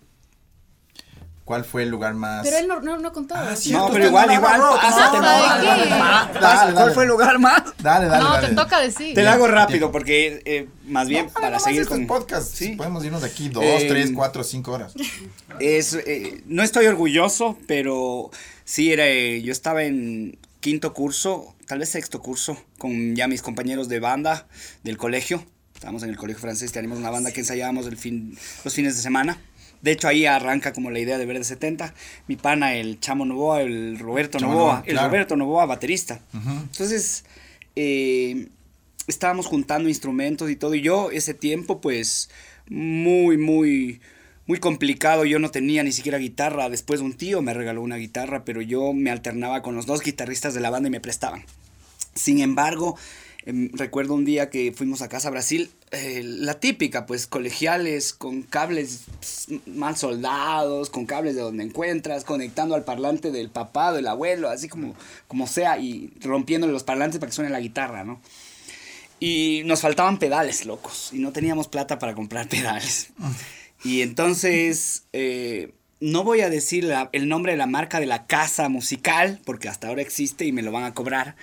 ¿Cuál 1.44 1.66
fue 1.66 1.84
el 1.84 1.90
lugar 1.90 2.14
más. 2.16 2.44
Pero 2.44 2.58
él 2.58 2.68
no, 2.68 2.80
no, 2.80 2.98
no 2.98 3.10
ha 3.10 3.12
contado. 3.12 3.50
Ah, 3.50 3.56
sí, 3.58 3.72
No, 3.72 3.90
pero 3.92 4.08
igual, 4.08 4.32
igual, 4.32 4.62
pásate, 4.82 5.18
no, 5.18 5.22
no, 5.22 5.30
¿de 5.30 5.42
dale, 5.42 5.62
qué? 5.64 5.68
dale, 5.68 5.90
Dale, 5.90 6.40
pasa, 6.40 6.56
dale. 6.66 6.74
¿Cuál 6.74 6.92
fue 6.94 7.04
el 7.04 7.10
lugar 7.10 7.38
más? 7.40 7.62
Dale, 7.78 8.08
dale. 8.08 8.24
no, 8.24 8.34
dale. 8.34 8.48
te 8.48 8.56
toca 8.56 8.80
decir. 8.80 9.14
Te 9.14 9.22
la 9.22 9.34
hago 9.34 9.48
rápido 9.48 9.92
porque 9.92 10.42
eh, 10.46 10.70
más 10.88 11.08
bien 11.10 11.26
No, 11.28 11.34
para 11.42 11.60
seguir 11.60 11.82
este 11.82 11.94
con 11.94 12.08
podcast. 12.08 12.52
Sí. 12.56 12.70
Podemos 12.70 13.04
irnos 13.04 13.22
de 13.22 13.28
aquí 13.28 13.50
dos, 13.50 13.64
Eh, 13.64 13.86
tres, 13.88 14.12
cuatro, 14.16 14.44
cinco 14.46 14.72
horas. 14.72 14.94
Es, 15.60 15.94
eh, 15.94 16.42
no 16.46 16.64
estoy 16.64 16.88
orgulloso, 16.88 17.58
pero 17.68 18.32
sí 18.64 18.94
era, 18.94 19.06
eh, 19.06 19.42
yo 19.44 19.52
estaba 19.52 19.84
en 19.84 20.40
quinto 20.62 20.94
curso, 20.94 21.54
tal 21.68 21.78
vez 21.80 21.90
sexto 21.90 22.22
curso, 22.22 22.58
con 22.80 23.14
ya 23.16 23.28
mis 23.28 23.44
compañeros 23.44 23.88
de 23.90 24.00
banda 24.00 24.48
del 24.84 24.98
colegio. 24.98 25.46
Estábamos 25.86 26.02
en 26.02 26.10
el 26.10 26.18
colegio 26.18 26.42
francés, 26.42 26.72
teníamos 26.72 26.98
una 26.98 27.12
banda 27.12 27.32
que 27.32 27.42
ensayábamos 27.42 27.86
el 27.86 27.96
fin, 27.96 28.36
los 28.64 28.74
fines 28.74 28.96
de 28.96 29.04
semana. 29.04 29.38
De 29.84 29.92
hecho, 29.92 30.08
ahí 30.08 30.26
arranca 30.26 30.74
como 30.74 30.90
la 30.90 30.98
idea 30.98 31.20
de 31.20 31.28
Verde 31.28 31.44
70. 31.44 31.94
Mi 32.28 32.38
pana, 32.38 32.74
el 32.74 33.00
Chamo 33.00 33.24
Novoa, 33.24 33.62
el 33.62 34.00
Roberto 34.00 34.40
Chamo 34.40 34.54
Novoa, 34.54 34.66
Novoa, 34.66 34.84
el 34.88 34.94
claro. 34.94 35.08
Roberto 35.10 35.36
Novoa, 35.36 35.68
baterista. 35.68 36.22
Entonces, 36.34 37.24
eh, 37.76 38.48
estábamos 39.06 39.46
juntando 39.46 39.88
instrumentos 39.88 40.50
y 40.50 40.56
todo. 40.56 40.74
Y 40.74 40.82
yo 40.82 41.12
ese 41.12 41.36
tiempo, 41.36 41.82
pues, 41.82 42.32
muy, 42.68 43.38
muy, 43.38 44.02
muy 44.48 44.58
complicado. 44.58 45.24
Yo 45.24 45.38
no 45.38 45.52
tenía 45.52 45.84
ni 45.84 45.92
siquiera 45.92 46.18
guitarra. 46.18 46.68
Después 46.68 47.00
un 47.00 47.14
tío 47.14 47.44
me 47.44 47.54
regaló 47.54 47.84
una 47.84 47.98
guitarra, 47.98 48.44
pero 48.44 48.64
yo 48.64 48.92
me 48.92 49.12
alternaba 49.12 49.62
con 49.62 49.76
los 49.76 49.86
dos 49.86 50.02
guitarristas 50.02 50.56
de 50.56 50.62
la 50.62 50.72
banda 50.72 50.88
y 50.88 50.92
me 50.92 51.00
prestaban. 51.00 51.46
Sin 52.16 52.40
embargo, 52.40 52.98
recuerdo 53.46 54.16
un 54.16 54.26
día 54.26 54.50
que 54.50 54.72
fuimos 54.72 55.02
a 55.02 55.10
Casa 55.10 55.30
Brasil, 55.30 55.70
eh, 55.92 56.22
la 56.24 56.60
típica, 56.60 57.06
pues 57.06 57.28
colegiales, 57.28 58.14
con 58.14 58.42
cables 58.42 59.04
ps, 59.20 59.48
mal 59.68 59.96
soldados, 59.96 60.90
con 60.90 61.06
cables 61.06 61.36
de 61.36 61.42
donde 61.42 61.64
encuentras, 61.64 62.24
conectando 62.24 62.74
al 62.76 62.84
parlante 62.84 63.32
del 63.32 63.50
papá, 63.50 63.94
del 63.94 64.08
abuelo, 64.08 64.50
así 64.50 64.68
como, 64.68 64.96
como 65.28 65.46
sea, 65.48 65.78
y 65.78 66.12
rompiéndole 66.22 66.74
los 66.74 66.84
parlantes 66.84 67.20
para 67.20 67.30
que 67.30 67.36
suene 67.36 67.52
la 67.52 67.60
guitarra, 67.60 68.04
¿no? 68.04 68.20
Y 69.20 69.62
nos 69.66 69.82
faltaban 69.82 70.20
pedales, 70.20 70.66
locos, 70.66 71.12
y 71.14 71.20
no 71.20 71.32
teníamos 71.32 71.68
plata 71.68 72.00
para 72.00 72.16
comprar 72.16 72.50
pedales. 72.50 73.10
Y 73.84 74.02
entonces, 74.02 75.04
eh, 75.14 75.72
no 76.00 76.24
voy 76.24 76.42
a 76.42 76.50
decir 76.50 76.84
la- 76.84 77.10
el 77.14 77.28
nombre 77.28 77.54
de 77.54 77.58
la 77.58 77.68
marca 77.68 78.00
de 78.00 78.06
la 78.06 78.26
casa 78.28 78.70
musical, 78.70 79.40
porque 79.46 79.70
hasta 79.70 79.88
ahora 79.88 80.02
existe 80.02 80.46
y 80.46 80.52
me 80.52 80.62
lo 80.62 80.72
van 80.72 80.84
a 80.84 80.94
cobrar. 80.94 81.36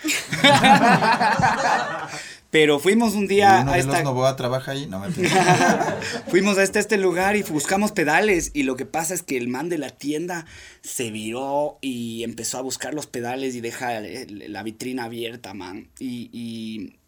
Pero 2.51 2.79
fuimos 2.79 3.15
un 3.15 3.25
¿Y 3.25 3.29
día 3.29 3.61
uno 3.63 3.71
a 3.71 3.75
de 3.75 3.81
esta... 3.81 3.93
los 3.95 4.05
Novoa 4.05 4.37
trabaja 4.37 4.73
ahí? 4.73 4.87
No, 4.87 4.99
me 5.01 5.09
Fuimos 6.29 6.59
a 6.59 6.63
este, 6.63 6.81
este 6.81 6.99
lugar 6.99 7.35
y 7.35 7.43
buscamos 7.45 7.93
pedales 7.93 8.51
y 8.53 8.65
lo 8.65 8.77
que 8.77 8.85
pasa 8.85 9.15
es 9.15 9.23
que 9.23 9.39
el 9.39 9.49
man 9.49 9.71
de 9.71 9.79
la 9.79 9.89
tienda 9.89 10.45
se 10.83 11.11
viró 11.11 11.79
y 11.81 12.23
empezó 12.25 12.59
a 12.59 12.63
buscar 12.63 12.93
los 12.93 13.07
pedales 13.07 13.55
y 13.55 13.63
deja 13.63 14.01
la 14.01 14.63
vitrina 14.63 15.05
abierta, 15.05 15.55
man. 15.55 15.89
Y, 15.99 16.29
y, 16.33 16.99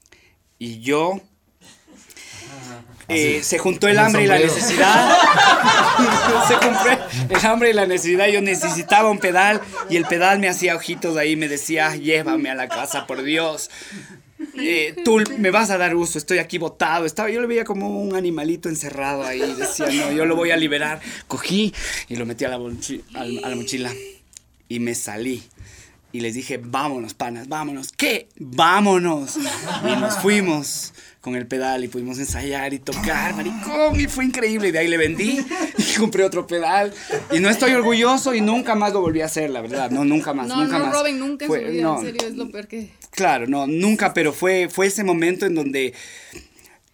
y 0.58 0.80
yo... 0.80 1.20
eh, 3.08 3.40
se 3.42 3.58
juntó 3.58 3.88
el 3.88 3.98
hambre 3.98 4.24
y 4.24 4.26
la 4.26 4.38
necesidad. 4.38 5.18
se 6.48 6.54
juntó 6.54 6.88
el 7.28 7.46
hambre 7.46 7.70
y 7.70 7.72
la 7.72 7.86
necesidad. 7.86 8.28
Yo 8.28 8.40
necesitaba 8.40 9.10
un 9.10 9.18
pedal 9.18 9.60
y 9.90 9.96
el 9.96 10.04
pedal 10.04 10.38
me 10.38 10.48
hacía 10.48 10.74
ojitos 10.74 11.16
ahí. 11.16 11.36
Me 11.36 11.48
decía, 11.48 11.94
llévame 11.96 12.50
a 12.50 12.54
la 12.54 12.68
casa, 12.68 13.06
por 13.06 13.22
Dios. 13.22 13.70
Eh, 14.58 14.94
tú 15.04 15.22
me 15.38 15.50
vas 15.50 15.70
a 15.70 15.78
dar 15.78 15.94
uso, 15.96 16.18
estoy 16.18 16.38
aquí 16.38 16.58
botado. 16.58 17.04
Estaba, 17.04 17.30
yo 17.30 17.40
lo 17.40 17.48
veía 17.48 17.64
como 17.64 18.00
un 18.00 18.16
animalito 18.16 18.68
encerrado 18.68 19.24
ahí. 19.24 19.40
Decía, 19.54 19.86
no, 19.86 20.12
yo 20.12 20.24
lo 20.24 20.36
voy 20.36 20.50
a 20.50 20.56
liberar. 20.56 21.00
Cogí 21.28 21.74
y 22.08 22.16
lo 22.16 22.24
metí 22.24 22.44
a 22.44 22.48
la, 22.48 22.56
a 22.56 23.24
la 23.24 23.56
mochila 23.56 23.92
y 24.68 24.80
me 24.80 24.94
salí. 24.94 25.42
Y 26.12 26.20
les 26.20 26.34
dije, 26.34 26.60
vámonos, 26.62 27.12
panas, 27.12 27.48
vámonos. 27.48 27.90
¿Qué? 27.90 28.28
Vámonos. 28.38 29.36
Y 29.36 29.96
nos 29.96 30.18
fuimos 30.18 30.92
con 31.24 31.36
el 31.36 31.46
pedal 31.46 31.82
y 31.82 31.88
pudimos 31.88 32.18
ensayar 32.18 32.74
y 32.74 32.78
tocar, 32.80 33.34
maricón. 33.34 33.98
Y 33.98 34.06
fue 34.08 34.26
increíble. 34.26 34.68
Y 34.68 34.72
de 34.72 34.78
ahí 34.80 34.88
le 34.88 34.98
vendí 34.98 35.40
y 35.78 35.98
compré 35.98 36.22
otro 36.22 36.46
pedal. 36.46 36.92
Y 37.32 37.40
no 37.40 37.48
estoy 37.48 37.72
orgulloso 37.72 38.34
y 38.34 38.42
nunca 38.42 38.74
más 38.74 38.92
lo 38.92 39.00
volví 39.00 39.22
a 39.22 39.24
hacer, 39.24 39.48
la 39.48 39.62
verdad. 39.62 39.90
No, 39.90 40.04
nunca 40.04 40.34
más, 40.34 40.48
No, 40.48 40.62
nunca 40.62 40.78
no 40.78 40.84
más. 40.84 40.94
roben 40.94 41.18
nunca 41.18 41.46
en 41.46 41.50
su 41.50 41.58
vida, 41.58 41.82
no, 41.82 41.98
en 41.98 42.04
serio, 42.04 42.28
es 42.28 42.34
lo 42.34 42.50
peor 42.50 42.68
que... 42.68 42.90
Claro, 43.10 43.46
no, 43.46 43.66
nunca, 43.66 44.12
pero 44.12 44.34
fue, 44.34 44.68
fue 44.68 44.88
ese 44.88 45.02
momento 45.02 45.46
en 45.46 45.54
donde 45.54 45.94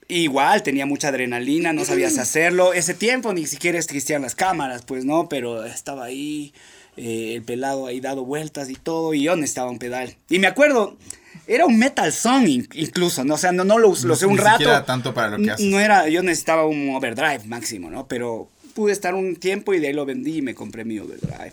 igual 0.07 0.63
tenía 0.63 0.87
mucha 0.87 1.09
adrenalina, 1.09 1.73
no 1.73 1.85
sabías 1.85 2.17
hacerlo. 2.19 2.73
Ese 2.73 2.95
tiempo 2.95 3.33
ni 3.33 3.47
siquiera 3.49 3.79
existían 3.81 4.23
las 4.23 4.37
cámaras, 4.37 4.83
pues 4.83 5.05
no, 5.05 5.29
pero 5.29 5.65
estaba 5.65 6.05
ahí, 6.05 6.55
eh, 6.97 7.33
el 7.35 7.43
pelado 7.43 7.89
ahí 7.89 7.99
dado 7.99 8.25
vueltas 8.25 8.71
y 8.71 8.75
todo, 8.75 9.13
y 9.13 9.25
yo 9.25 9.35
necesitaba 9.35 9.73
un 9.73 9.81
pedal. 9.81 10.15
Y 10.29 10.39
me 10.39 10.47
acuerdo, 10.47 10.97
era 11.53 11.67
un 11.67 11.79
metal 11.79 12.13
song 12.13 12.47
in- 12.47 12.69
incluso, 12.75 13.25
¿no? 13.25 13.35
O 13.35 13.39
sea, 13.39 13.51
no, 13.53 13.65
no 13.65 13.79
lo, 13.79 13.89
lo 13.89 13.95
No- 14.09 14.13
usé 14.15 14.27
un 14.27 14.39
rato. 14.39 14.59
siquiera 14.59 14.85
tanto 14.85 15.13
para 15.13 15.31
lo 15.31 15.39
que 15.39 15.51
haces. 15.51 15.67
No 15.67 15.81
era, 15.81 16.09
yo 16.09 16.23
necesitaba 16.23 16.65
un 16.65 16.95
overdrive 16.95 17.41
máximo, 17.47 17.91
¿no? 17.91 18.07
Pero 18.07 18.49
pude 18.75 18.93
estar 18.93 19.15
un 19.15 19.35
tiempo 19.37 19.75
y 19.75 19.81
de 19.81 19.89
ahí 19.89 19.93
lo 19.93 20.07
vendí 20.07 20.39
y 20.39 20.43
me 20.43 20.55
compré 20.55 20.85
mi 20.85 20.99
overdrive. 21.01 21.53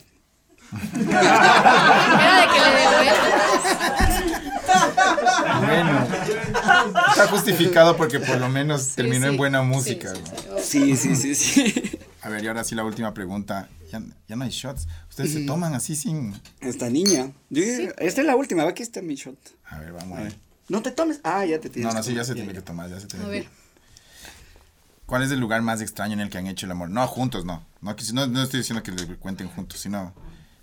Era 1.10 2.42
de 2.42 2.48
que 2.54 2.60
le. 2.60 2.68
Bueno, 5.66 6.08
está 7.10 7.28
justificado 7.28 7.96
porque 7.98 8.20
por 8.20 8.38
lo 8.38 8.50
menos 8.50 8.82
Sí, 8.84 8.96
terminó 8.98 9.26
sí. 9.28 9.32
en 9.32 9.38
buena 9.38 9.62
música. 9.64 10.14
Sí, 10.62 10.96
sí, 10.98 11.16
sí, 11.16 11.36
sí, 11.36 11.36
sí. 11.36 12.00
A 12.22 12.30
ver, 12.30 12.44
y 12.44 12.48
ahora 12.48 12.64
sí 12.64 12.76
la 12.76 12.84
última 12.84 13.14
pregunta. 13.14 13.68
Ya, 13.92 14.02
ya 14.28 14.36
no 14.36 14.44
hay 14.44 14.50
shots. 14.52 14.88
¿Ustedes 15.10 15.34
se 15.34 15.42
toman 15.46 15.74
así 15.74 15.96
sin...? 15.96 16.34
Esta 16.62 16.90
niña. 16.90 17.32
Yo- 17.50 17.64
Esta 17.98 18.22
es 18.22 18.28
la 18.28 18.36
última, 18.36 18.66
ve 18.66 18.74
que 18.74 18.84
está 18.84 19.02
mi 19.02 19.16
shot. 19.16 19.38
A 19.66 19.80
ver, 19.80 19.94
vamos 19.94 20.18
a 20.20 20.24
ver. 20.24 20.36
No 20.70 20.82
te 20.82 20.92
tomes. 20.92 21.20
Ah, 21.24 21.46
ya 21.46 21.60
te 21.60 21.70
tienes. 21.70 21.94
No, 21.94 21.98
no, 21.98 22.04
sí, 22.04 22.14
ya 22.14 22.24
se 22.26 22.34
tiene 22.36 22.54
que 22.54 22.62
tomar, 22.62 22.90
ya 22.90 23.00
se 23.00 23.08
tiene 23.08 23.26
A 23.26 23.28
que 23.30 23.32
ver. 23.34 23.48
¿Cuál 25.06 25.24
es 25.24 25.32
el 25.32 25.40
lugar 25.40 25.62
más 25.62 25.80
extraño 25.82 26.14
en 26.14 26.20
el 26.20 26.30
que 26.30 26.38
han 26.38 26.48
hecho 26.48 26.66
el 26.66 26.72
amor? 26.74 26.90
No, 26.90 27.08
juntos, 27.08 27.46
no. 27.46 27.66
No, 27.82 27.96
que- 27.96 28.04
no, 28.14 28.28
no 28.28 28.44
estoy 28.44 28.60
diciendo 28.60 28.84
que 28.84 28.92
le 28.92 29.16
cuenten 29.16 29.48
juntos, 29.48 29.80
sino... 29.80 30.14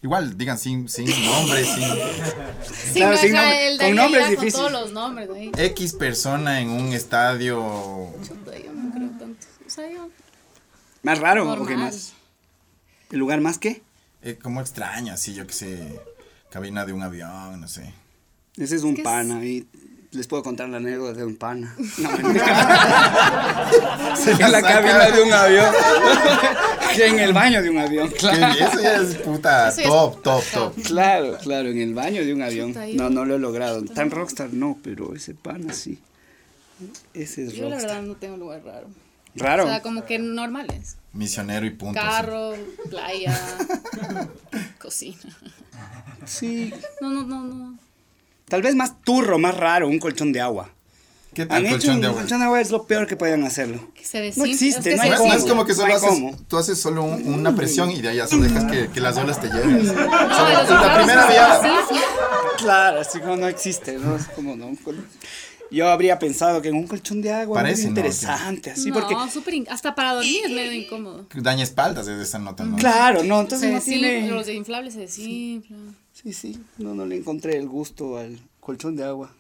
Igual, 0.03 0.37
digan 0.37 0.59
sin, 0.59 0.87
sin 0.91 1.07
nombres, 1.25 1.67
sin... 1.67 1.83
Sí, 2.93 2.93
Claro, 2.97 3.13
no, 3.17 3.23
sin 3.23 3.37
ajá, 3.37 3.51
nom- 3.51 3.55
el 3.59 3.79
con 3.79 3.95
nombres 3.95 4.21
ya 4.23 4.27
con 4.27 4.45
difícil. 4.45 4.61
todos 4.61 4.73
los 4.73 4.93
nombres 4.93 5.31
ahí. 5.31 5.51
X 5.57 5.95
persona 5.95 6.61
en 6.61 6.69
un 6.69 6.93
estadio... 6.93 8.13
Chuta, 8.27 8.59
yo 8.59 8.73
no 8.75 8.93
creo 8.93 9.09
tanto. 9.19 9.47
O 9.67 9.71
sea, 9.71 9.91
yo... 9.91 10.11
¿Más 11.03 11.19
raro 11.21 11.65
qué 11.67 11.77
más? 11.79 12.13
¿El 13.15 13.21
lugar 13.21 13.41
más 13.41 13.59
qué? 13.59 13.81
eh, 14.23 14.37
como 14.43 14.61
extraño, 14.61 15.13
así, 15.15 15.35
yo 15.35 15.47
qué 15.47 15.53
sé... 15.53 16.01
Cabina 16.51 16.85
de 16.85 16.93
un 16.93 17.01
avión, 17.03 17.61
no 17.61 17.69
sé. 17.69 17.93
Ese 18.57 18.75
es 18.75 18.83
un 18.83 18.97
pana 19.05 19.45
y 19.45 19.69
les 20.11 20.27
puedo 20.27 20.43
contar 20.43 20.69
la 20.69 20.79
anécdota 20.79 21.13
de 21.19 21.25
un 21.25 21.37
pana. 21.37 21.77
No, 21.99 22.11
en 22.17 22.35
la 24.53 24.63
cabina 24.63 25.11
de 25.11 25.23
un 25.23 25.33
avión. 25.33 25.73
en 26.99 27.19
el 27.21 27.33
baño 27.33 27.63
de 27.63 27.71
un 27.71 27.79
avión, 27.79 28.09
Que 28.09 28.15
claro. 28.17 28.55
Eso 28.67 28.81
ya 28.81 28.97
es 28.97 29.15
puta 29.17 29.69
Eso 29.69 29.77
ya 29.79 29.83
es- 29.85 29.89
top, 29.91 30.23
top, 30.23 30.43
top. 30.53 30.75
Claro, 30.83 31.39
claro, 31.43 31.69
en 31.69 31.81
el 31.81 31.95
baño 31.95 32.25
de 32.25 32.35
un 32.35 32.43
avión. 32.43 32.75
No, 32.95 33.11
no 33.11 33.25
lo 33.25 33.37
he 33.37 33.39
logrado. 33.39 33.85
Tan 33.85 34.11
rockstar 34.11 34.53
no, 34.53 34.77
pero 34.83 35.15
ese 35.15 35.35
pana 35.35 35.73
sí. 35.73 36.01
Ese 37.15 37.45
es 37.47 37.53
Yo 37.53 37.69
la 37.69 37.77
rockstar. 37.77 37.91
verdad 37.97 38.09
no 38.09 38.15
tengo 38.17 38.37
lugar 38.37 38.63
raro. 38.65 38.89
Raro. 39.37 39.65
O 39.65 39.69
sea, 39.69 39.83
como 39.83 40.05
que 40.05 40.19
normales. 40.19 40.97
Misionero 41.15 41.65
y 41.65 41.71
punto. 41.71 42.01
sí. 42.01 42.07
Carro, 42.07 42.53
playa, 42.91 43.41
cocina. 44.79 45.19
Sí. 46.27 46.73
No, 47.01 47.11
no, 47.11 47.23
no, 47.23 47.45
no. 47.45 47.79
Tal 48.49 48.63
vez 48.63 48.75
más 48.75 49.01
turro, 49.03 49.39
más 49.39 49.57
raro, 49.57 49.89
un 49.89 49.99
colchón 49.99 50.33
de 50.33 50.41
agua. 50.41 50.71
¿Qué 51.33 51.43
Han 51.43 51.49
tal 51.49 51.67
hecho 51.67 51.75
colchón 51.77 51.95
un 51.97 52.01
de 52.03 52.07
agua? 52.09 52.21
colchón 52.21 52.39
de 52.39 52.45
agua 52.45 52.61
es 52.61 52.71
lo 52.71 52.87
peor 52.87 53.07
que 53.07 53.17
pueden 53.17 53.43
hacerlo. 53.45 53.91
Que 53.95 54.05
se 54.05 54.33
No 54.37 54.45
existe, 54.45 54.79
es 54.79 54.85
que 54.85 54.97
no 54.97 55.03
hay 55.03 55.11
No, 55.11 55.27
no 55.27 55.33
es 55.35 55.45
como 55.45 55.65
que 55.65 55.73
No 55.73 55.77
solo 55.79 55.89
hay 55.89 55.97
haces, 55.97 56.09
cómo. 56.09 56.37
tú 56.49 56.59
haces 56.59 56.79
solo 56.81 57.03
un- 57.05 57.35
una 57.35 57.55
presión 57.57 57.91
y 57.91 58.01
de 58.01 58.09
ahí 58.11 58.17
ya 58.19 58.27
solo 58.29 58.43
dejas 58.45 58.65
que, 58.71 58.89
que 58.89 59.01
las 59.01 59.17
olas 59.17 59.41
te 59.41 59.49
lleven. 59.49 59.85
No, 59.87 59.93
los 59.93 60.71
la 60.71 60.95
primera 60.97 61.27
vía- 61.27 61.61
sí. 61.89 61.97
Claro, 62.59 63.01
así 63.01 63.19
como 63.21 63.37
no 63.37 63.49
existe, 63.49 63.99
¿no? 63.99 64.15
Es 64.17 64.27
como 64.29 64.55
no. 64.57 64.73
Yo 65.75 65.89
habría 65.89 66.19
pensado 66.19 66.63
que 66.63 66.69
en 66.69 66.77
un 66.77 66.87
colchón 66.87 67.21
de 67.23 67.33
agua 67.33 67.57
Parece, 67.57 67.81
es 67.81 67.85
¿no? 67.85 67.89
interesante, 67.91 68.71
así 68.71 68.91
no, 68.91 68.95
porque... 68.95 69.15
hasta 69.69 69.95
para 69.95 70.15
dormir 70.15 70.41
es 70.45 70.51
medio 70.53 70.73
incómodo. 70.73 71.27
Daña 71.35 71.65
espaldas 71.65 72.07
desde 72.07 72.23
esa 72.23 72.39
nota, 72.39 72.65
¿no? 72.65 72.77
Claro, 72.77 73.23
no, 73.25 73.41
entonces 73.41 73.61
Se 73.69 73.73
no 73.73 73.79
desinfla- 73.81 74.09
tiene... 74.11 74.29
Los 74.29 74.47
de 74.47 74.55
inflables 74.55 74.95
se 74.95 75.01
desinflan. 75.01 75.97
Sí, 76.13 76.33
sí, 76.33 76.61
no, 76.79 76.95
no 76.95 77.05
le 77.07 77.17
encontré 77.17 77.57
el 77.57 77.69
gusto 77.69 78.17
al 78.19 78.39
colchón 78.61 78.97
de 78.97 79.05
agua. 79.05 79.31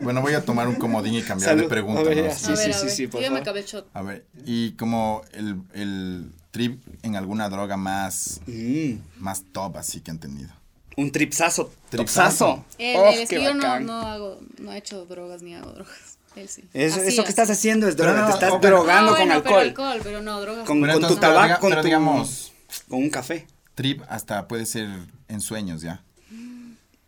Bueno, 0.00 0.22
voy 0.22 0.32
a 0.32 0.42
tomar 0.44 0.66
un 0.66 0.76
comodín 0.76 1.14
y 1.14 1.22
cambiar 1.22 1.50
de 1.50 1.56
Salud. 1.58 1.68
pregunta. 1.68 2.00
A 2.00 2.04
ver, 2.04 2.32
Sí, 2.34 2.46
a 2.46 2.48
ver, 2.54 2.56
sí, 2.58 2.72
sí, 2.72 2.84
ver. 2.86 2.90
sí, 2.94 3.06
por 3.06 3.20
Yo 3.20 3.24
ya 3.26 3.30
me 3.30 3.36
favor. 3.36 3.42
acabé 3.42 3.60
el 3.60 3.66
shot. 3.66 3.86
A 3.92 4.02
ver, 4.02 4.24
y 4.46 4.72
como 4.72 5.20
el, 5.32 5.60
el 5.74 6.32
trip 6.50 6.82
en 7.02 7.14
alguna 7.16 7.48
droga 7.50 7.76
más, 7.76 8.40
Mm, 8.46 8.94
más 9.18 9.44
top 9.52 9.76
así 9.76 10.00
que 10.00 10.10
han 10.10 10.18
tenido. 10.18 10.48
Un 10.96 11.10
tripsazo. 11.12 11.72
Tripsazo. 11.90 12.64
El, 12.78 12.96
Oh, 12.96 13.08
el- 13.10 13.20
es 13.20 13.28
que 13.28 13.42
yo 13.42 13.54
no, 13.54 13.80
no 13.80 14.00
hago, 14.02 14.40
no 14.58 14.72
he 14.72 14.78
hecho 14.78 15.04
drogas 15.06 15.42
ni 15.42 15.54
hago 15.54 15.72
drogas. 15.72 16.18
Él 16.36 16.48
sí. 16.48 16.62
Eso, 16.72 17.24
que 17.24 17.28
estás 17.30 17.50
haciendo 17.50 17.88
es 17.88 17.96
droga, 17.96 18.20
no, 18.20 18.26
te 18.28 18.32
estás 18.34 18.52
pero- 18.60 18.76
drogando 18.78 19.12
Ah, 19.14 19.16
con 19.18 19.26
bueno, 19.28 19.42
pero 19.42 19.58
alcohol. 19.58 20.00
pero 20.02 20.22
no 20.22 20.40
drogas. 20.40 20.66
Con, 20.66 20.80
Pero 20.80 20.92
con 20.94 21.02
entonces, 21.02 21.16
tu 21.16 21.20
tabaco, 21.20 21.60
con 21.60 21.74
tu- 21.74 21.82
digamos- 21.82 22.52
con 22.88 22.98
un 23.02 23.10
café. 23.10 23.46
Trip 23.74 24.02
hasta 24.08 24.46
puede 24.46 24.66
ser 24.66 24.88
en 25.28 25.40
sueños, 25.40 25.82
¿ya? 25.82 26.02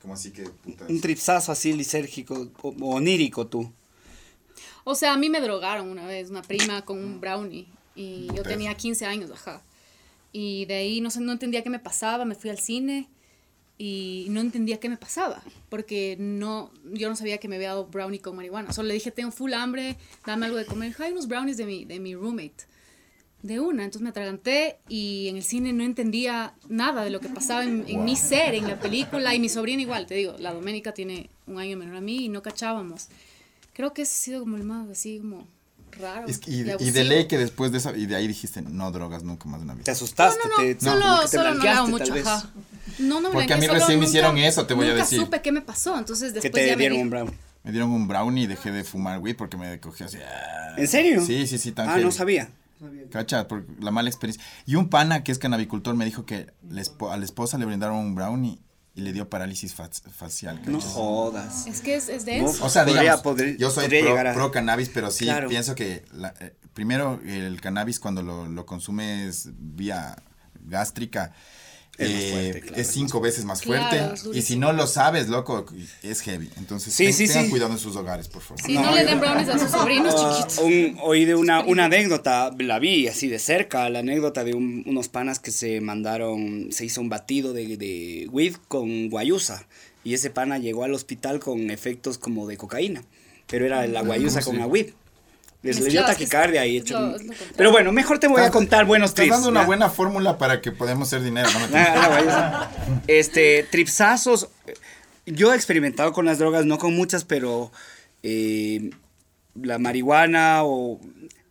Como 0.01 0.15
así 0.15 0.33
que 0.33 0.43
putas. 0.45 0.89
Un 0.91 1.01
tripsazo 1.01 1.53
así 1.53 1.73
lisérgico 1.73 2.49
o, 2.63 2.69
o 2.81 2.95
onírico 2.97 3.47
tú. 3.47 3.73
O 4.85 4.97
sea, 4.97 5.13
a 5.13 5.17
mí 5.17 5.31
me 5.31 5.41
drogaron 5.41 5.89
una 5.89 6.07
vez, 6.07 6.31
una 6.31 6.43
prima 6.43 6.85
con 6.85 6.99
un 6.99 7.21
brownie. 7.21 7.69
Y 7.95 8.27
yo 8.35 8.43
tenía 8.43 8.75
15 8.75 9.07
años, 9.07 9.31
ajá. 9.31 9.63
Y 10.33 10.65
de 10.65 10.75
ahí 10.75 11.01
no 11.01 11.11
sé, 11.11 11.21
no 11.21 11.31
entendía 11.31 11.63
qué 11.63 11.71
me 11.71 11.79
pasaba, 11.79 12.25
me 12.25 12.35
fui 12.35 12.51
al 12.51 12.59
cine 12.59 13.07
y 13.85 14.29
no 14.31 14.41
entendía 14.41 14.79
qué 14.79 14.89
me 14.89 14.97
pasaba, 14.97 15.43
porque 15.69 16.17
no, 16.17 16.71
yo 16.93 17.09
no 17.09 17.17
sabía 17.17 17.39
que 17.39 17.49
me 17.49 17.57
había 17.57 17.71
dado 17.71 17.87
brownie 17.87 18.21
con 18.21 18.37
marihuana. 18.37 18.73
Solo 18.73 18.87
le 18.87 18.95
dije, 18.95 19.11
tengo 19.11 19.33
full 19.33 19.53
hambre, 19.55 19.97
dame 20.25 20.47
algo 20.47 20.57
de 20.57 20.67
comer. 20.67 20.91
Dijo, 20.91 21.03
Hay 21.03 21.11
unos 21.11 21.27
brownies 21.27 21.57
de 21.57 21.67
mi, 21.67 21.85
de 21.85 21.99
mi 21.99 22.15
roommate. 22.15 22.69
De 23.43 23.59
una, 23.59 23.83
entonces 23.83 24.03
me 24.03 24.11
atraganté 24.11 24.79
y 24.89 25.27
en 25.27 25.37
el 25.37 25.43
cine 25.43 25.73
no 25.73 25.83
entendía 25.83 26.55
nada 26.69 27.03
de 27.03 27.11
lo 27.11 27.19
que 27.19 27.29
pasaba 27.29 27.65
en, 27.65 27.85
en 27.89 28.05
mi 28.05 28.15
ser, 28.15 28.55
en 28.55 28.69
la 28.69 28.79
película. 28.79 29.35
Y 29.35 29.41
mi 29.41 29.49
sobrina 29.49 29.83
igual, 29.83 30.07
te 30.07 30.15
digo, 30.15 30.37
la 30.39 30.55
Doménica 30.55 30.95
tiene 30.95 31.29
un 31.49 31.59
año 31.59 31.77
menor 31.77 31.97
a 31.97 32.01
mí 32.01 32.27
y 32.27 32.29
no 32.29 32.41
cachábamos. 32.41 33.09
Creo 33.73 33.93
que 33.93 34.03
ese 34.03 34.13
ha 34.13 34.25
sido 34.27 34.41
como 34.43 34.59
el 34.59 34.63
más 34.63 34.89
así 34.91 35.19
como 35.19 35.49
raro. 35.93 36.27
Es 36.27 36.39
que- 36.39 36.51
y, 36.51 36.61
y 36.81 36.91
de 36.91 37.05
ley 37.05 37.27
que 37.27 37.39
después 37.39 37.73
de 37.73 37.79
eso, 37.79 37.95
y 37.95 38.07
de 38.07 38.17
ahí 38.17 38.27
dijiste, 38.27 38.63
no 38.63 38.91
drogas 38.91 39.23
nunca 39.23 39.49
más 39.49 39.61
la 39.65 39.75
Te 39.75 39.81
vida. 39.81 39.93
asustaste, 39.93 40.41
No, 40.49 40.51
no, 40.51 40.57
te, 40.63 40.75
no, 40.75 40.79
como 40.93 41.03
solo, 41.03 41.21
te 41.23 41.29
solo 41.37 41.55
no 41.55 41.87
mucho, 41.89 42.15
ajá. 42.15 42.51
No, 42.99 43.21
no 43.21 43.29
me 43.29 43.35
Porque 43.35 43.55
a 43.55 43.57
mí 43.57 43.67
recién 43.67 43.99
me 43.99 44.07
hicieron 44.07 44.35
nunca- 44.35 44.47
eso, 44.49 44.67
te 44.67 44.75
voy 44.75 44.87
a 44.87 44.91
nunca 44.91 45.03
decir. 45.05 45.21
supe 45.21 45.41
qué 45.43 45.53
me 45.53 45.63
pasó, 45.63 45.99
entonces 45.99 46.35
después 46.35 46.53
te 46.53 46.67
ya 46.67 46.73
me 46.77 46.79
dieron 46.81 46.99
di- 46.99 47.03
un 47.05 47.11
brown. 47.11 47.33
Me 47.65 47.71
dieron 47.71 47.91
un 47.91 48.09
brownie 48.09 48.45
y 48.45 48.47
dejé 48.49 48.73
de 48.73 48.83
fumar 48.85 49.19
weed 49.21 49.37
porque 49.37 49.57
me 49.57 49.79
cogí 49.81 50.03
así. 50.05 50.19
ah. 50.19 50.75
¿En 50.77 50.89
serio? 50.89 51.25
Sí, 51.25 51.47
sí, 51.47 51.59
sí, 51.59 51.73
tan 51.73 51.89
Ah, 51.89 51.99
no 51.99 52.11
sabía. 52.11 52.49
Cacha, 53.11 53.47
por 53.47 53.65
la 53.81 53.93
mala 53.93 54.09
experiencia. 54.09 54.43
Y 54.67 54.75
un 54.75 54.89
pana 54.89 55.23
que 55.23 55.31
es 55.31 55.39
canabicultor 55.39 55.95
me 55.95 56.05
dijo 56.05 56.27
que 56.27 56.49
la 56.69 56.83
a 57.13 57.17
la 57.17 57.25
esposa 57.25 57.57
le 57.59 57.65
brindaron 57.65 57.97
un 57.97 58.15
brownie 58.17 58.59
y 58.95 59.01
le 59.03 59.13
dio 59.13 59.29
parálisis 59.31 59.75
fa- 59.75 59.89
facial. 60.15 60.61
No 60.67 60.79
cacha. 60.79 60.91
jodas. 60.91 61.67
Es 61.67 61.81
que 61.81 61.95
es, 61.97 62.09
es 62.09 62.25
denso. 62.25 62.65
O 62.65 62.69
sea, 62.69 62.85
Podría- 62.85 63.01
digamos, 63.03 63.23
podría- 63.23 63.57
yo 63.57 63.71
soy 63.71 63.89
pro, 63.89 63.97
llegar 63.97 64.27
a- 64.27 64.35
pro 64.35 64.51
cannabis, 64.51 64.91
pero 64.93 65.11
sí 65.11 65.25
Claro. 65.25 65.49
pienso 65.49 65.75
que 65.75 66.05
la- 66.13 66.35
eh, 66.41 66.55
primero 66.75 67.21
el 67.25 67.61
cannabis 67.61 67.99
cuando 67.99 68.23
lo, 68.23 68.47
lo 68.49 68.67
consumes 68.67 69.49
vía 69.59 70.17
gástrica 70.65 71.33
Es 71.99 72.11
más 72.11 72.21
eh, 72.23 72.31
fuerte, 72.33 72.61
claro, 72.63 72.77
es 72.77 72.89
es 72.89 72.95
cinco 72.95 73.21
veces 73.21 73.45
más 73.45 73.63
fuerte 73.63 74.01
y 74.33 74.41
si 74.43 74.57
no 74.57 74.73
lo 74.73 74.87
sabes, 74.87 75.29
loco, 75.29 75.67
es 76.03 76.21
heavy. 76.23 76.49
Entonces, 76.57 76.95
Sí, 76.95 77.05
ten- 77.05 77.13
sí, 77.13 77.27
tengan 77.27 77.45
sí. 77.45 77.51
cuidado 77.51 77.73
en 77.73 77.79
sus 77.79 77.95
hogares, 77.97 78.29
por 78.29 78.41
favor. 78.41 78.63
Si 78.65 78.73
no, 78.75 78.95
le 78.95 79.05
den 79.05 79.21
brownies 79.21 79.49
a 79.51 79.59
sus 79.59 79.71
sobrinos 79.71 80.15
Ah, 80.17 80.37
chiquitos. 80.39 80.65
un- 80.65 80.97
oí 81.03 81.27
de 81.27 81.35
una, 81.35 81.61
una 81.61 81.85
anécdota, 81.85 82.51
la 82.59 82.79
vi 82.79 83.09
así 83.09 83.29
de 83.29 83.39
cerca, 83.39 83.89
la 83.91 83.99
anécdota 83.99 84.43
de 84.43 84.55
un- 84.55 84.83
unos 84.87 85.09
panas 85.09 85.39
que 85.39 85.51
se 85.51 85.81
mandaron, 85.83 86.69
se 86.73 86.87
hizo 86.87 87.01
un 87.03 87.11
batido 87.11 87.53
de, 87.53 87.77
de 87.77 88.27
weed 88.31 88.57
con 88.69 89.11
guayusa 89.11 89.67
y 90.03 90.15
ese 90.15 90.31
pana 90.31 90.59
llegó 90.59 90.85
al 90.85 90.95
hospital 90.95 91.41
con 91.41 91.71
efectos 91.71 92.17
como 92.17 92.47
de 92.47 92.57
cocaína, 92.57 93.05
pero 93.47 93.67
era 93.67 93.87
la 93.87 94.01
guayusa 94.03 94.41
¿Cómo 94.41 94.53
con 94.53 94.59
la 94.61 94.67
weed. 94.67 94.87
Les 95.63 95.79
le 95.81 95.91
dio 95.91 96.05
taquicardia 96.05 96.67
y 96.67 96.79
hecho... 96.79 96.99
lo- 96.99 97.19
lo. 97.19 97.33
Pero 97.57 97.71
bueno, 97.71 97.93
mejor 97.93 98.19
te 98.19 98.27
voy 98.27 98.41
a 98.41 98.47
Estás- 98.47 98.53
contar 98.53 98.85
buenos 98.85 99.11
Estás 99.11 99.23
trips. 99.25 99.37
dando 99.37 99.49
una 99.51 99.61
¿ya? 99.61 99.67
buena 99.67 99.89
fórmula 99.91 100.37
para 100.39 100.61
que 100.61 100.73
podamos 100.73 101.09
hacer 101.09 101.23
dinero. 101.23 101.49
¿no? 101.51 101.77
Ah, 101.77 102.09
guayusa. 102.09 102.71
Este, 103.07 103.65
tripsazos. 103.71 104.49
Yo 105.27 105.53
he 105.53 105.57
experimentado 105.57 106.13
con 106.13 106.25
las 106.25 106.39
drogas, 106.39 106.67
no 106.67 106.79
con 106.79 106.95
muchas, 106.97 107.25
pero 107.25 107.71
eh, 108.23 108.91
la 109.55 109.79
marihuana 109.79 110.65
o... 110.65 111.01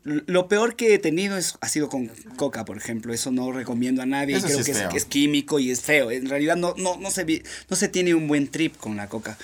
Lo 0.04 0.48
peor 0.48 0.76
que 0.76 0.96
he 0.96 0.98
tenido 0.98 1.38
es, 1.38 1.58
ha 1.62 1.70
sido 1.70 1.88
con 1.88 2.08
coca, 2.36 2.66
por 2.66 2.76
ejemplo. 2.76 3.14
Eso 3.14 3.30
no 3.32 3.52
recomiendo 3.52 4.02
a 4.02 4.08
nadie. 4.08 4.36
Eso 4.36 4.48
Creo 4.48 4.64
sí 4.64 4.72
es 4.72 4.78
que, 4.78 4.84
es, 4.84 4.90
que 4.90 4.98
es 4.98 5.06
químico 5.06 5.60
y 5.60 5.70
es 5.70 5.82
feo. 5.82 6.10
En 6.10 6.28
realidad 6.28 6.56
no, 6.56 6.74
no, 6.76 6.98
no, 6.98 7.12
se, 7.12 7.44
no 7.70 7.76
se 7.76 7.88
tiene 7.88 8.16
un 8.16 8.28
buen 8.28 8.48
trip 8.48 8.76
con 8.78 8.98
la 8.98 9.08
coca. 9.08 9.38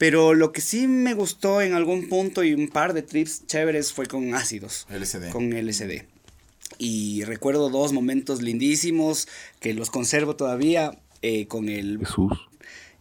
Pero 0.00 0.32
lo 0.32 0.50
que 0.50 0.62
sí 0.62 0.86
me 0.86 1.12
gustó 1.12 1.60
en 1.60 1.74
algún 1.74 2.08
punto 2.08 2.42
y 2.42 2.54
un 2.54 2.68
par 2.68 2.94
de 2.94 3.02
trips 3.02 3.46
chéveres 3.46 3.92
fue 3.92 4.06
con 4.06 4.34
ácidos. 4.34 4.86
LSD. 4.88 5.28
Con 5.28 5.50
LSD. 5.50 6.04
Y 6.78 7.22
recuerdo 7.24 7.68
dos 7.68 7.92
momentos 7.92 8.40
lindísimos 8.40 9.28
que 9.60 9.74
los 9.74 9.90
conservo 9.90 10.36
todavía 10.36 10.92
eh, 11.20 11.46
con 11.48 11.68
el 11.68 11.98
Jesús, 11.98 12.32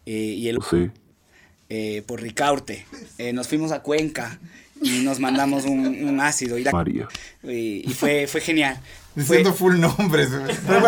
eh, 0.06 0.12
y 0.12 0.50
el 0.50 0.58
José, 0.60 0.92
eh, 1.70 2.04
por 2.06 2.22
Ricaurte. 2.22 2.86
Eh, 3.18 3.32
nos 3.32 3.48
fuimos 3.48 3.72
a 3.72 3.82
Cuenca 3.82 4.38
y 4.82 5.00
nos 5.04 5.22
mandamos 5.22 5.64
un, 5.64 5.80
un 6.04 6.20
ácido 6.20 6.58
y, 6.58 6.64
la- 6.66 6.74
María. 6.74 7.08
y- 7.44 7.90
y 7.90 7.94
fue, 7.94 8.28
fue 8.28 8.42
genial. 8.42 8.78
Fue- 9.14 9.38
Diciendo 9.38 9.54
full 9.54 9.80
nombres. 9.80 10.28
Pero 10.68 10.82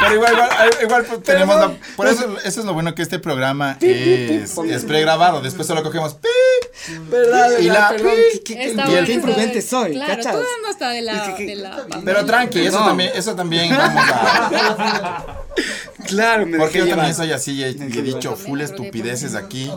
pero 0.00 0.14
igual, 0.14 0.32
igual, 0.32 0.50
igual, 0.82 1.04
pues, 1.04 1.22
tenemos 1.22 1.56
la- 1.56 1.76
por 1.96 2.06
eso, 2.06 2.36
eso 2.44 2.60
es 2.60 2.66
lo 2.66 2.74
bueno 2.74 2.94
que 2.94 3.02
este 3.02 3.18
programa 3.18 3.76
es, 3.80 4.56
es 4.58 4.84
pregrabado. 4.84 5.40
Después 5.40 5.66
solo 5.66 5.82
cogemos 5.82 6.14
pi, 6.14 6.28
¿Verdad? 7.10 7.58
Y 7.58 7.64
la- 7.64 7.88
Perdón, 7.90 8.12
qué- 8.44 8.54
qué- 8.54 8.64
Está 8.70 8.84
qué- 9.04 9.12
imprudente 9.12 9.60
soy, 9.62 9.92
Claro, 9.92 10.16
¿cachas? 10.16 10.32
tú 10.32 10.38
dando 10.38 10.68
hasta 10.68 10.90
de 10.90 11.02
la... 11.02 11.28
De 11.36 11.54
la 11.56 11.86
pero 12.04 12.24
tranqui, 12.24 12.60
eso 12.60 12.80
No. 12.80 12.86
también, 12.86 13.10
eso 13.14 13.34
también 13.34 13.76
vamos 13.76 14.02
a. 14.06 15.44
Claro, 16.06 16.46
me 16.46 16.56
Porque 16.58 16.78
yo 16.78 16.86
también 16.88 17.08
llevar. 17.12 17.14
soy 17.14 17.32
así 17.32 17.52
y 17.52 17.64
he, 17.64 17.70
y 17.70 17.98
he 17.98 18.02
dicho 18.02 18.36
full 18.36 18.60
estupideces 18.60 19.34
aquí. 19.34 19.70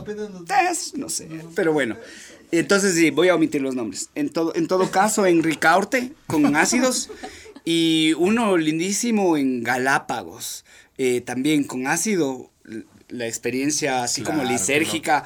Es- 0.69 0.93
no 0.95 1.09
sé, 1.09 1.27
pero 1.55 1.73
bueno. 1.73 1.97
Entonces 2.53 2.95
sí, 2.95 3.11
voy 3.11 3.29
a 3.29 3.35
omitir 3.35 3.61
los 3.61 3.75
nombres. 3.75 4.09
En 4.13 4.29
todo, 4.29 4.53
en 4.55 4.67
todo 4.67 4.91
caso, 4.91 5.25
en 5.25 5.41
Ricaurte, 5.41 6.11
con 6.27 6.55
ácidos, 6.55 7.09
y 7.65 8.13
uno 8.17 8.57
lindísimo 8.57 9.37
en 9.37 9.63
Galápagos, 9.63 10.65
eh, 10.97 11.21
también 11.21 11.63
con 11.63 11.87
ácido, 11.87 12.51
la 13.09 13.27
experiencia 13.27 14.03
así 14.03 14.21
como 14.23 14.39
Claro, 14.41 14.51
lisérgica, 14.51 15.23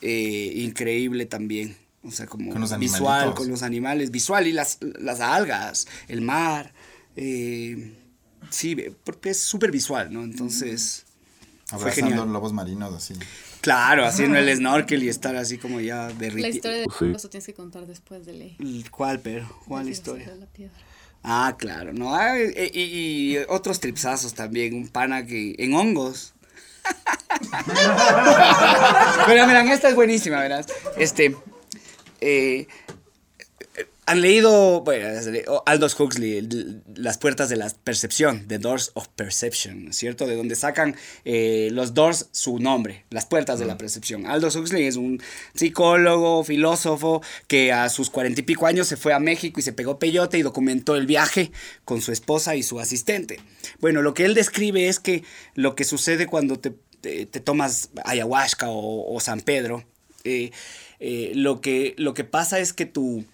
eh, 0.00 0.52
increíble 0.56 1.26
también. 1.26 1.76
O 2.04 2.10
sea, 2.10 2.26
como 2.26 2.52
Con 2.52 2.60
los 2.60 2.78
visual, 2.78 3.12
animalitos. 3.12 3.34
con 3.34 3.50
los 3.50 3.62
animales, 3.62 4.10
visual 4.10 4.46
y 4.46 4.52
las, 4.52 4.78
las 4.80 5.20
algas, 5.20 5.86
el 6.08 6.20
mar. 6.20 6.72
eh, 7.16 7.94
sí, 8.50 8.76
porque 9.04 9.30
es 9.30 9.40
súper 9.40 9.72
visual, 9.72 10.12
¿no? 10.12 10.22
Entonces, 10.22 11.04
fue 11.66 11.76
Abrazando 11.78 12.10
genial. 12.10 12.32
lobos 12.32 12.52
marinos 12.52 12.94
así. 12.94 13.14
Claro, 13.60 14.04
haciendo 14.06 14.38
el 14.38 14.56
snorkel 14.56 15.02
y 15.02 15.08
estar 15.08 15.34
así 15.34 15.58
como 15.58 15.80
ya 15.80 16.06
La 16.06 16.12
derritido. 16.14 16.48
historia 16.54 16.78
de 16.78 16.86
Sí. 16.98 17.12
eso 17.16 17.28
tienes 17.28 17.46
que 17.46 17.54
contar 17.54 17.86
después 17.86 18.24
de 18.24 18.32
ley. 18.34 18.84
¿Cuál, 18.92 19.18
pero? 19.20 19.48
¿Cuál 19.66 19.86
La 19.86 19.90
historia? 19.90 20.28
de 20.30 20.36
la 20.36 20.46
piedra. 20.46 20.72
Ah, 21.22 21.56
claro, 21.58 21.92
¿no? 21.92 22.14
Ah, 22.14 22.38
y, 22.38 23.36
otros 23.48 23.80
tripsazos 23.80 24.34
también. 24.34 24.74
Un 24.74 24.88
pana 24.88 25.26
que. 25.26 25.54
En 25.58 25.74
hongos. 25.74 26.34
Pero 29.26 29.46
miran, 29.46 29.68
esta 29.68 29.88
es 29.88 29.94
buenísima, 29.94 30.40
verás. 30.40 30.66
Este. 30.96 31.36
eh, 32.20 32.66
han 34.08 34.20
leído, 34.20 34.80
bueno, 34.82 35.06
Aldous 35.66 35.98
Huxley, 35.98 36.48
Las 36.96 37.18
puertas 37.18 37.48
de 37.48 37.56
la 37.56 37.70
percepción, 37.84 38.46
The 38.48 38.58
Doors 38.58 38.90
of 38.94 39.08
Perception, 39.14 39.92
¿cierto? 39.92 40.26
De 40.26 40.34
donde 40.36 40.54
sacan 40.54 40.96
eh, 41.24 41.68
los 41.72 41.94
doors 41.94 42.28
su 42.32 42.58
nombre, 42.58 43.04
las 43.10 43.26
puertas 43.26 43.58
de 43.58 43.66
la 43.66 43.76
percepción. 43.76 44.26
Aldous 44.26 44.56
Huxley 44.56 44.86
es 44.86 44.96
un 44.96 45.20
psicólogo, 45.54 46.42
filósofo, 46.44 47.22
que 47.46 47.72
a 47.72 47.88
sus 47.88 48.10
cuarenta 48.10 48.40
y 48.40 48.44
pico 48.44 48.66
años 48.66 48.86
se 48.88 48.96
fue 48.96 49.12
a 49.12 49.18
México 49.18 49.60
y 49.60 49.62
se 49.62 49.72
pegó 49.72 49.98
peyote 49.98 50.38
y 50.38 50.42
documentó 50.42 50.96
el 50.96 51.06
viaje 51.06 51.52
con 51.84 52.00
su 52.00 52.10
esposa 52.12 52.56
y 52.56 52.62
su 52.62 52.80
asistente. 52.80 53.40
Bueno, 53.80 54.02
lo 54.02 54.14
que 54.14 54.24
él 54.24 54.34
describe 54.34 54.88
es 54.88 54.98
que 55.00 55.22
lo 55.54 55.74
que 55.74 55.84
sucede 55.84 56.26
cuando 56.26 56.58
te, 56.58 56.72
te- 57.00 57.26
te 57.26 57.40
tomas 57.40 57.90
ayahuasca 58.04 58.70
o, 58.70 59.14
o 59.14 59.20
San 59.20 59.40
Pedro, 59.42 59.84
eh, 60.24 60.50
eh, 61.00 61.32
lo, 61.34 61.60
que, 61.60 61.94
lo 61.98 62.14
que 62.14 62.24
pasa 62.24 62.58
es 62.58 62.72
que 62.72 62.86
tu, 62.86 63.24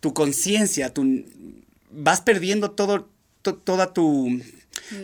tu 0.00 0.14
conciencia, 0.14 0.92
tu, 0.94 1.24
vas 1.90 2.20
perdiendo 2.20 2.70
todo, 2.72 3.08
to- 3.42 3.56
toda 3.56 3.92
tu, 3.92 4.40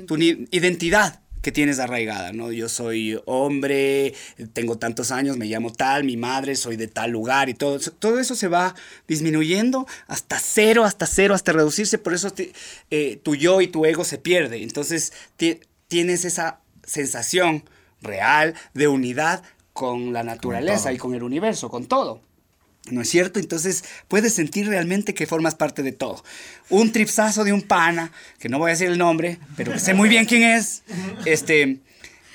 tu 0.07 0.17
identidad. 0.19 1.21
que 1.43 1.53
tienes 1.53 1.79
arraigada, 1.79 2.33
¿no? 2.33 2.53
Yo 2.53 2.71
soy 2.71 3.21
hombre, 3.27 4.15
tengo 4.55 4.79
tantos 4.79 5.11
años, 5.11 5.37
me 5.37 5.45
llamo 5.45 5.71
tal, 5.73 6.03
mi 6.05 6.17
madre, 6.17 6.57
soy 6.57 6.77
de 6.77 6.89
tal 6.89 7.11
lugar 7.11 7.51
y 7.51 7.55
todo. 7.55 7.79
Todo 7.99 8.19
eso 8.19 8.35
se 8.35 8.49
va 8.49 8.75
disminuyendo 9.09 9.87
hasta 10.07 10.39
cero, 10.39 10.85
hasta 10.85 11.07
cero, 11.07 11.35
hasta 11.35 11.53
reducirse. 11.53 11.99
Por 11.99 12.15
eso 12.15 12.33
eh, 12.91 13.21
tu 13.23 13.35
yo 13.35 13.61
y 13.61 13.69
tu 13.69 13.85
ego 13.85 14.05
se 14.05 14.17
pierde. 14.17 14.63
Entonces 14.63 15.13
tienes 15.89 16.25
esa 16.25 16.61
sensación 16.87 17.65
real 18.01 18.55
de 18.73 18.89
unidad 18.89 19.43
con 19.75 20.15
la 20.15 20.23
naturaleza 20.23 20.93
y 20.95 20.97
con 20.99 21.15
el 21.15 21.23
universo, 21.23 21.69
con 21.69 21.85
todo. 21.85 22.23
¿No 22.91 23.01
es 23.01 23.09
cierto? 23.09 23.41
Entonces 23.41 23.85
puedes 24.09 24.35
sentir 24.35 24.67
realmente 24.69 25.15
que 25.15 25.27
formas 25.27 25.55
parte 25.55 25.83
de 25.83 25.93
todo. 25.93 26.23
Un 26.69 26.93
tripsazo 26.93 27.43
de 27.43 27.53
un 27.53 27.63
pana, 27.63 28.13
que 28.39 28.51
no 28.51 28.59
voy 28.59 28.71
a 28.71 28.75
decir 28.75 28.89
el 28.89 28.99
nombre, 28.99 29.39
pero 29.57 29.79
sé 29.79 29.95
muy 29.95 30.09
bien 30.09 30.27
quién 30.27 30.43
es, 30.43 30.83
este, 31.25 31.81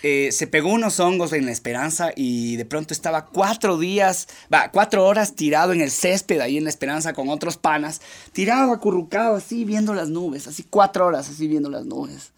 eh, 0.02 0.32
se 0.32 0.48
pegó 0.48 0.70
unos 0.70 1.00
hongos 1.00 1.34
en 1.34 1.46
la 1.46 1.52
esperanza 1.52 2.12
y 2.16 2.56
de 2.56 2.66
pronto 2.66 2.94
estaba 2.94 3.26
cuatro 3.26 3.78
días, 3.78 4.28
va, 4.52 4.72
cuatro 4.72 5.06
horas 5.06 5.36
tirado 5.36 5.74
en 5.74 5.82
el 5.82 5.92
césped 5.92 6.40
ahí 6.40 6.58
en 6.58 6.64
la 6.64 6.70
esperanza 6.72 7.14
con 7.14 7.30
otros 7.30 7.58
panas, 7.58 8.02
tirado, 8.32 8.72
acurrucado 8.72 9.36
así 9.36 9.66
viendo 9.66 9.94
las 9.94 10.10
nubes, 10.10 10.48
así 10.48 10.66
cuatro 10.68 11.06
horas 11.06 11.30
así 11.30 11.48
viendo 11.48 11.70
las 11.70 11.86
nubes. 11.86 12.32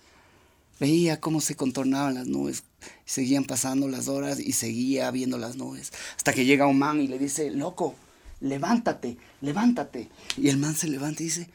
Veía 0.82 1.22
cómo 1.22 1.42
se 1.42 1.56
contornaban 1.56 2.16
las 2.16 2.26
nubes, 2.26 2.64
seguían 3.06 3.44
pasando 3.44 3.88
las 3.88 4.08
horas 4.08 4.40
y 4.40 4.54
seguía 4.54 5.12
viendo 5.12 5.38
las 5.38 5.56
nubes. 5.56 5.94
Hasta 6.18 6.34
que 6.34 6.44
llega 6.44 6.66
un 6.66 6.80
man 6.80 7.00
y 7.00 7.08
le 7.08 7.20
dice, 7.20 7.52
loco, 7.52 7.94
levántate, 8.40 9.16
levántate. 9.42 10.10
Y 10.38 10.50
el 10.50 10.58
man 10.58 10.76
se 10.76 10.88
levanta 10.88 11.22
y 11.22 11.28
dice, 11.28 11.52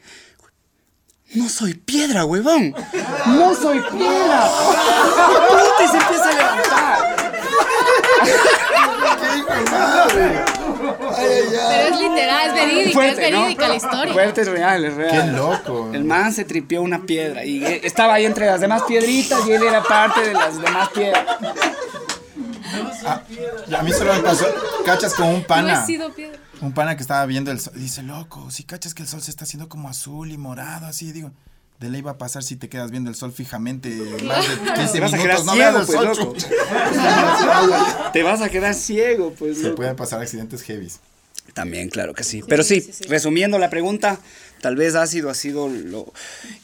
no 1.33 1.49
soy 1.49 1.73
piedra, 1.73 2.23
huevón. 2.23 2.73
No 3.25 3.53
soy 3.53 3.81
piedra. 3.91 4.49
Y 5.83 5.87
se 5.89 5.97
empieza 5.97 6.29
a 6.29 6.33
levantar. 6.33 7.17
Pero 11.15 11.95
es 11.95 12.01
literal, 12.01 12.47
es 12.47 12.53
verídica, 12.53 13.07
es 13.07 13.17
verídica 13.17 13.67
la 13.67 13.75
historia. 13.75 14.13
Fuerte, 14.13 14.41
es 14.41 14.47
real, 14.47 14.85
es 14.85 14.93
real. 14.95 15.11
Qué 15.11 15.31
loco. 15.31 15.89
El 15.93 16.03
man 16.03 16.33
se 16.33 16.45
tripió 16.45 16.81
una 16.81 17.03
piedra 17.05 17.45
y 17.45 17.63
estaba 17.83 18.15
ahí 18.15 18.25
entre 18.25 18.45
las 18.45 18.61
demás 18.61 18.83
piedritas 18.83 19.47
y 19.47 19.51
él 19.51 19.63
era 19.63 19.83
parte 19.83 20.21
de 20.21 20.33
las 20.33 20.61
demás 20.61 20.89
piedras. 20.89 21.25
Ah, 23.05 23.21
a 23.77 23.83
mí 23.83 23.91
solo 23.91 24.13
me 24.13 24.19
pasó, 24.19 24.45
cachas 24.85 25.13
con 25.13 25.27
un 25.27 25.43
pana. 25.43 25.75
No 25.75 25.83
he 25.83 25.85
sido 25.85 26.13
piedra. 26.13 26.39
Un 26.59 26.73
pana 26.73 26.95
que 26.95 27.01
estaba 27.01 27.25
viendo 27.25 27.51
el 27.51 27.59
sol. 27.59 27.73
Dice, 27.75 28.03
loco, 28.03 28.49
si 28.51 28.63
cachas 28.63 28.93
que 28.93 29.03
el 29.03 29.07
sol 29.07 29.21
se 29.21 29.31
está 29.31 29.45
haciendo 29.45 29.69
como 29.69 29.89
azul 29.89 30.31
y 30.31 30.37
morado, 30.37 30.87
así, 30.87 31.11
digo. 31.11 31.31
De 31.79 31.89
ley 31.89 32.01
va 32.01 32.11
a 32.11 32.17
pasar 32.17 32.43
si 32.43 32.55
te 32.55 32.69
quedas 32.69 32.89
viendo 32.89 33.09
el 33.09 33.15
sol 33.15 33.31
fijamente 33.31 33.89
más 34.23 34.47
de 34.47 34.73
15 34.73 34.99
vas 34.99 35.13
minutos. 35.13 35.45
no 35.45 35.53
ciego, 35.53 35.85
pues, 35.85 36.17
loco. 36.17 36.33
te 38.13 38.23
vas 38.23 38.41
a 38.41 38.49
quedar 38.49 38.73
ciego, 38.73 39.33
pues. 39.37 39.59
Se 39.59 39.69
pueden 39.71 39.95
pasar 39.95 40.21
accidentes 40.21 40.63
heavies. 40.63 40.99
También, 41.53 41.89
claro 41.89 42.13
que 42.13 42.23
sí. 42.23 42.43
Pero 42.47 42.63
sí, 42.63 42.89
resumiendo 43.09 43.59
la 43.59 43.69
pregunta, 43.69 44.19
tal 44.61 44.75
vez 44.75 44.95
ácido 44.95 45.29
ha 45.29 45.35
sido 45.35 45.69
lo... 45.69 46.11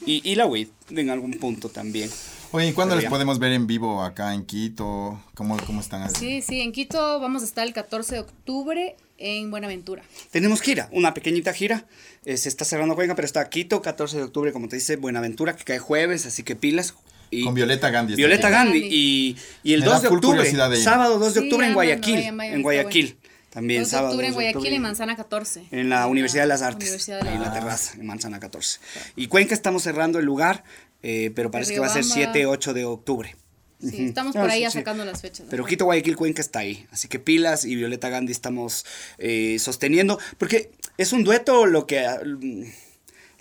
Y, 0.04 0.20
y 0.28 0.34
la 0.34 0.46
weed 0.46 0.68
en 0.90 1.10
algún 1.10 1.32
punto 1.34 1.68
también. 1.68 2.10
Oye, 2.54 2.68
¿y 2.68 2.72
cuándo 2.72 2.94
les 2.94 3.06
podemos 3.06 3.40
ver 3.40 3.50
en 3.50 3.66
vivo 3.66 4.04
acá 4.04 4.32
en 4.32 4.44
Quito? 4.44 5.20
¿Cómo, 5.34 5.56
cómo 5.66 5.80
están? 5.80 6.08
Sí, 6.14 6.40
sí, 6.40 6.60
en 6.60 6.70
Quito 6.70 7.18
vamos 7.18 7.42
a 7.42 7.46
estar 7.46 7.66
el 7.66 7.72
14 7.72 8.14
de 8.14 8.20
octubre 8.20 8.94
en 9.18 9.50
Buenaventura. 9.50 10.04
Tenemos 10.30 10.60
gira, 10.60 10.88
una 10.92 11.14
pequeñita 11.14 11.52
gira. 11.52 11.84
Eh, 12.24 12.36
se 12.36 12.48
está 12.48 12.64
cerrando 12.64 12.94
Cuenca, 12.94 13.16
pero 13.16 13.26
está 13.26 13.50
Quito, 13.50 13.82
14 13.82 14.18
de 14.18 14.22
octubre, 14.22 14.52
como 14.52 14.68
te 14.68 14.76
dice, 14.76 14.94
Buenaventura, 14.94 15.56
que 15.56 15.64
cae 15.64 15.80
jueves, 15.80 16.26
así 16.26 16.44
que 16.44 16.54
pilas. 16.54 16.94
Y 17.32 17.42
Con 17.42 17.54
Violeta 17.54 17.90
Gandhi. 17.90 18.14
Violeta 18.14 18.50
Gandhi. 18.50 18.86
Y, 18.88 19.36
y 19.64 19.72
el 19.72 19.82
2 19.82 20.02
de 20.02 20.08
octubre, 20.10 20.76
sábado 20.76 21.18
2 21.18 21.34
de 21.34 21.40
octubre 21.40 21.66
en 21.66 21.74
Guayaquil. 21.74 22.20
en 22.20 22.62
Guayaquil. 22.62 23.18
También 23.50 23.82
2 23.82 23.88
de 23.88 23.90
sábado. 23.90 24.08
octubre 24.10 24.28
en 24.28 24.34
Guayaquil, 24.34 24.74
en 24.74 24.82
Manzana 24.82 25.16
14. 25.16 25.66
En 25.72 25.88
la 25.88 26.06
Universidad 26.06 26.44
de 26.44 26.48
las 26.48 26.62
Artes. 26.62 27.06
de 27.06 27.18
en 27.18 27.40
la 27.40 27.52
terraza, 27.52 27.94
en 27.98 28.06
Manzana 28.06 28.38
14. 28.38 28.78
Y 29.16 29.26
Cuenca 29.26 29.54
estamos 29.54 29.82
cerrando 29.82 30.20
el 30.20 30.24
lugar, 30.24 30.62
eh, 31.06 31.30
pero 31.34 31.50
parece 31.50 31.74
que 31.74 31.80
va 31.80 31.86
a 31.86 31.90
ser 31.90 32.02
7, 32.02 32.46
8 32.46 32.72
de 32.72 32.86
octubre. 32.86 33.36
Sí, 33.78 34.06
estamos 34.06 34.34
por 34.34 34.48
ahí 34.48 34.64
sacando 34.70 35.04
las 35.04 35.20
fechas. 35.20 35.46
Pero 35.50 35.66
Quito 35.66 35.84
Guayaquil 35.84 36.16
Cuenca 36.16 36.40
está 36.40 36.60
ahí. 36.60 36.86
Así 36.90 37.08
que 37.08 37.18
Pilas 37.18 37.66
y 37.66 37.74
Violeta 37.76 38.08
Gandhi 38.08 38.32
estamos 38.32 38.86
eh, 39.18 39.58
sosteniendo. 39.58 40.18
Porque 40.38 40.70
es 40.96 41.12
un 41.12 41.22
dueto 41.22 41.66
lo 41.66 41.86
que. 41.86 42.06
Mm, 42.24 42.64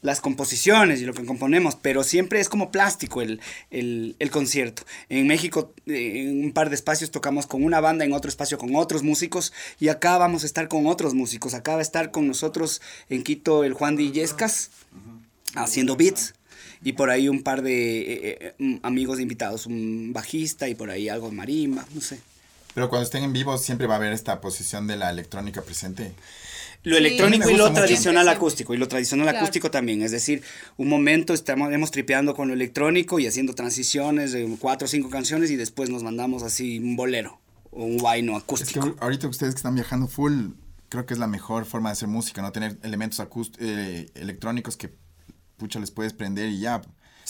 las 0.01 0.20
composiciones 0.20 0.99
y 0.99 1.05
lo 1.05 1.14
que 1.14 1.24
componemos, 1.24 1.78
pero 1.82 2.03
siempre 2.03 2.41
es 2.41 2.49
como 2.49 2.72
plástico 2.72 3.22
el, 3.22 3.39
el, 3.72 4.18
el, 4.20 4.32
concierto. 4.32 4.84
En 5.07 5.28
México, 5.28 5.74
eh, 5.86 6.26
en 6.28 6.43
un 6.43 6.51
par 6.51 6.68
de 6.68 6.76
espacios 6.76 7.09
tocamos 7.09 7.47
con 7.47 7.64
una 7.64 7.80
banda, 7.80 8.03
en 8.03 8.11
otro 8.11 8.28
espacio 8.28 8.57
con 8.57 8.76
otros 8.76 9.01
músicos, 9.01 9.53
y 9.80 9.88
acá 9.88 10.18
vamos 10.18 10.43
a 10.43 10.45
estar 10.45 10.68
con 10.68 10.88
otros 10.88 11.14
músicos. 11.14 11.53
Acá 11.53 11.76
va 11.76 11.80
a 11.80 11.84
estar 11.84 12.11
con 12.11 12.28
nosotros 12.28 12.82
en 13.07 13.24
Quito 13.24 13.64
el 13.64 13.72
Juan 13.72 13.95
Di 13.95 14.11
Yescas, 14.11 14.72
haciendo 15.55 15.95
beats 15.95 16.34
y 16.84 16.93
por 16.93 17.09
ahí 17.09 17.29
un 17.29 17.43
par 17.43 17.61
de 17.61 18.01
eh, 18.01 18.38
eh, 18.39 18.53
mm, 18.57 18.75
amigos 18.84 19.19
invitados, 19.19 19.65
un 19.65 20.11
bajista 20.13 20.67
y 20.67 20.75
por 20.75 20.89
ahí 20.89 21.09
algo 21.09 21.29
de 21.29 21.36
marimba, 21.36 21.86
no 21.93 22.01
sé. 22.01 22.19
Pero 22.73 22.89
cuando 22.89 23.03
estén 23.03 23.23
en 23.23 23.34
vivo 23.34 23.57
siempre 23.57 23.88
va 23.88 23.95
a 23.95 23.97
haber 23.97 24.13
esta 24.13 24.41
posición 24.41 24.88
de 24.88 24.97
la 24.97 25.09
electrónica 25.09 25.61
presente. 25.61 26.13
Lo 26.84 26.97
electrónico 26.97 27.49
y 27.49 27.55
lo 27.55 27.71
tradicional 27.71 28.27
acústico, 28.27 28.73
y 28.73 28.77
lo 28.77 28.89
tradicional 28.89 29.29
acústico 29.29 29.71
también, 29.71 30.01
es 30.01 30.11
decir, 30.11 30.43
un 30.75 30.89
momento 30.89 31.34
estamos 31.34 31.71
hemos 31.71 31.91
tripeando 31.91 32.36
con 32.36 32.49
lo 32.49 32.53
electrónico 32.53 33.19
y 33.19 33.27
haciendo 33.27 33.55
transiciones 33.55 34.34
de 34.34 34.45
cuatro 34.59 34.86
o 34.86 34.89
cinco 34.89 35.09
canciones 35.09 35.49
y 35.49 35.55
después 35.55 35.89
nos 35.89 36.03
mandamos 36.03 36.43
así 36.43 36.79
un 36.79 36.97
bolero 36.97 37.39
o 37.71 37.86
un 37.86 37.99
guayno 37.99 38.36
acústico. 38.36 38.86
Es 38.86 38.93
que 38.93 38.99
ahorita 38.99 39.29
ustedes 39.29 39.53
que 39.53 39.59
están 39.59 39.75
viajando 39.75 40.07
full, 40.07 40.49
creo 40.89 41.05
que 41.05 41.13
es 41.13 41.19
la 41.21 41.27
mejor 41.27 41.63
forma 41.63 41.88
de 41.88 41.93
hacer 41.93 42.09
música, 42.09 42.41
no 42.41 42.51
tener 42.51 42.77
elementos 42.84 43.25
eh, 43.59 44.09
electrónicos 44.15 44.75
que 44.75 44.89
pucha, 45.57 45.79
les 45.79 45.91
puedes 45.91 46.13
prender 46.13 46.49
y 46.49 46.59
ya. 46.59 46.81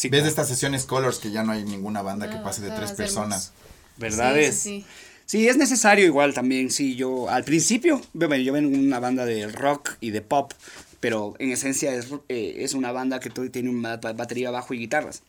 Ves 0.10 0.24
de 0.24 0.30
estas 0.30 0.48
sesiones 0.48 0.86
Colors 0.86 1.20
que 1.20 1.32
ya 1.32 1.44
no 1.44 1.52
hay 1.52 1.64
ninguna 1.64 2.02
banda 2.02 2.30
que 2.30 2.38
pase 2.38 2.62
de 2.62 2.72
tres 2.72 2.94
personas. 2.94 3.52
¿Verdad? 3.98 4.36
Sí, 4.52 4.86
sí, 5.26 5.48
es 5.48 5.58
necesario 5.58 6.06
igual 6.06 6.34
también. 6.34 6.72
Sí, 6.72 6.96
yo 6.96 7.30
al 7.30 7.44
principio, 7.44 8.02
yo 8.14 8.28
vengo 8.28 8.58
en 8.58 8.80
una 8.80 9.00
banda 9.00 9.26
de 9.26 9.48
rock 9.48 9.98
y 10.00 10.12
de 10.12 10.22
pop, 10.22 10.54
pero 11.00 11.36
en 11.40 11.52
esencia 11.52 11.94
es, 11.94 12.08
eh, 12.30 12.56
es 12.60 12.74
una 12.74 12.92
banda 12.92 13.20
que 13.20 13.30
tiene 13.30 13.70
una 13.70 13.98
batería 13.98 14.52
bajo 14.52 14.74
y 14.74 14.80
guitarras. 14.80 15.22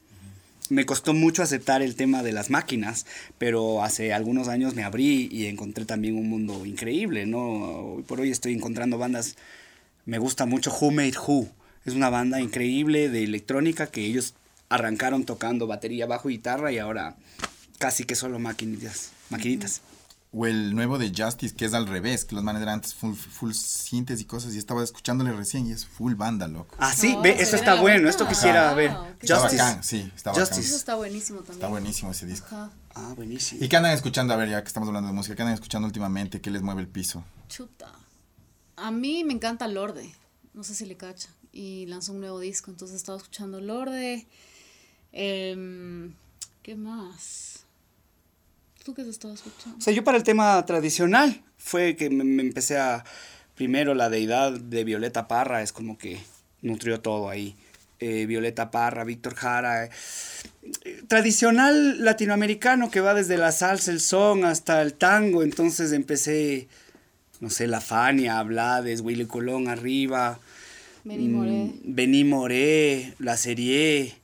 Me 0.70 0.86
costó 0.86 1.12
mucho 1.12 1.42
aceptar 1.42 1.82
el 1.82 1.94
tema 1.94 2.22
de 2.22 2.32
las 2.32 2.48
máquinas, 2.48 3.04
pero 3.36 3.84
hace 3.84 4.14
algunos 4.14 4.48
años 4.48 4.74
me 4.74 4.82
abrí 4.82 5.28
y 5.30 5.44
encontré 5.44 5.84
también 5.84 6.16
un 6.16 6.30
mundo 6.30 6.64
increíble, 6.64 7.26
¿no? 7.26 7.96
Hoy 7.96 8.02
por 8.02 8.20
hoy 8.20 8.30
estoy 8.30 8.54
encontrando 8.54 8.96
bandas, 8.96 9.36
me 10.06 10.18
gusta 10.18 10.46
mucho 10.46 10.74
Who 10.74 10.90
Made 10.90 11.18
Who, 11.26 11.48
es 11.84 11.94
una 11.94 12.10
banda 12.10 12.40
increíble 12.40 13.08
de 13.08 13.24
electrónica 13.24 13.86
que 13.86 14.04
ellos 14.04 14.34
arrancaron 14.68 15.24
tocando 15.24 15.66
batería, 15.66 16.06
bajo 16.06 16.30
y 16.30 16.34
guitarra 16.34 16.72
y 16.72 16.78
ahora 16.78 17.16
casi 17.78 18.04
que 18.04 18.14
solo 18.14 18.38
maquinitas. 18.38 19.10
maquinitas. 19.30 19.82
O 20.36 20.46
el 20.46 20.74
nuevo 20.74 20.98
de 20.98 21.12
Justice, 21.16 21.54
que 21.54 21.64
es 21.64 21.74
al 21.74 21.86
revés, 21.86 22.24
que 22.24 22.34
los 22.34 22.42
manes 22.42 22.60
eran 22.60 22.74
antes 22.74 22.92
full, 22.92 23.14
full 23.14 23.52
y 23.52 24.24
cosas, 24.24 24.52
y 24.54 24.58
estaba 24.58 24.82
escuchándole 24.82 25.30
recién 25.32 25.68
y 25.68 25.72
es 25.72 25.86
full 25.86 26.14
banda, 26.14 26.48
loco. 26.48 26.74
Ah, 26.80 26.92
sí, 26.92 27.16
ve, 27.22 27.36
eso 27.38 27.54
está 27.54 27.80
bueno, 27.80 28.08
esto 28.08 28.26
quisiera 28.26 28.74
ver. 28.74 28.90
Justice. 29.20 29.78
sí, 29.82 30.10
está 30.16 30.32
Justice. 30.32 30.62
Eso 30.62 30.76
está 30.76 30.96
buenísimo 30.96 31.38
también. 31.38 31.58
Está 31.58 31.68
buenísimo 31.68 32.10
ese 32.10 32.26
disco. 32.26 32.48
Ah, 32.96 33.12
buenísimo. 33.14 33.64
¿Y 33.64 33.68
qué 33.68 33.76
andan 33.76 33.92
escuchando? 33.92 34.34
A 34.34 34.36
ver, 34.36 34.48
ya 34.48 34.60
que 34.60 34.66
estamos 34.66 34.88
hablando 34.88 35.06
de 35.06 35.14
música, 35.14 35.36
¿qué 35.36 35.42
andan 35.42 35.54
escuchando 35.54 35.86
últimamente? 35.86 36.40
¿Qué 36.40 36.50
les 36.50 36.62
mueve 36.62 36.80
el 36.80 36.88
piso? 36.88 37.22
Chuta. 37.48 37.92
A 38.74 38.90
mí 38.90 39.22
me 39.22 39.34
encanta 39.34 39.68
Lorde, 39.68 40.12
no 40.52 40.64
sé 40.64 40.74
si 40.74 40.84
le 40.84 40.96
cacha 40.96 41.28
y 41.54 41.86
lanzó 41.86 42.12
un 42.12 42.20
nuevo 42.20 42.40
disco. 42.40 42.70
Entonces 42.70 42.96
estaba 42.96 43.16
escuchando 43.16 43.60
Lorde. 43.60 44.26
Eh, 45.12 46.10
¿Qué 46.62 46.74
más? 46.74 47.64
¿Tú 48.84 48.92
qué 48.92 49.04
te 49.04 49.10
estabas 49.10 49.38
escuchando? 49.38 49.78
O 49.78 49.80
sea, 49.80 49.92
yo 49.92 50.02
para 50.04 50.18
el 50.18 50.24
tema 50.24 50.64
tradicional 50.66 51.42
fue 51.56 51.96
que 51.96 52.10
me, 52.10 52.42
empecé 52.42 52.78
a... 52.78 53.04
Primero 53.54 53.94
la 53.94 54.10
deidad 54.10 54.52
de 54.52 54.82
Violeta 54.82 55.28
Parra 55.28 55.62
es 55.62 55.72
como 55.72 55.96
que 55.96 56.18
nutrió 56.60 57.00
todo 57.00 57.28
ahí. 57.28 57.54
Eh, 58.00 58.26
Violeta 58.26 58.72
Parra, 58.72 59.04
Víctor 59.04 59.36
Jara. 59.36 59.84
Eh, 59.84 59.90
tradicional 61.06 62.04
latinoamericano 62.04 62.90
que 62.90 63.00
va 63.00 63.14
desde 63.14 63.36
la 63.36 63.52
salsa, 63.52 63.92
el 63.92 64.00
son 64.00 64.44
hasta 64.44 64.82
el 64.82 64.94
tango. 64.94 65.44
Entonces 65.44 65.92
empecé, 65.92 66.66
no 67.38 67.48
sé, 67.48 67.68
La 67.68 67.80
Fania, 67.80 68.42
Blades, 68.42 69.02
Willy 69.02 69.26
Colón 69.26 69.68
arriba. 69.68 70.40
Benny 71.04 71.28
Moré. 71.28 71.52
Mm, 71.52 71.94
Benny 71.94 72.24
Moré, 72.24 73.14
la 73.18 73.36
serie. 73.36 74.14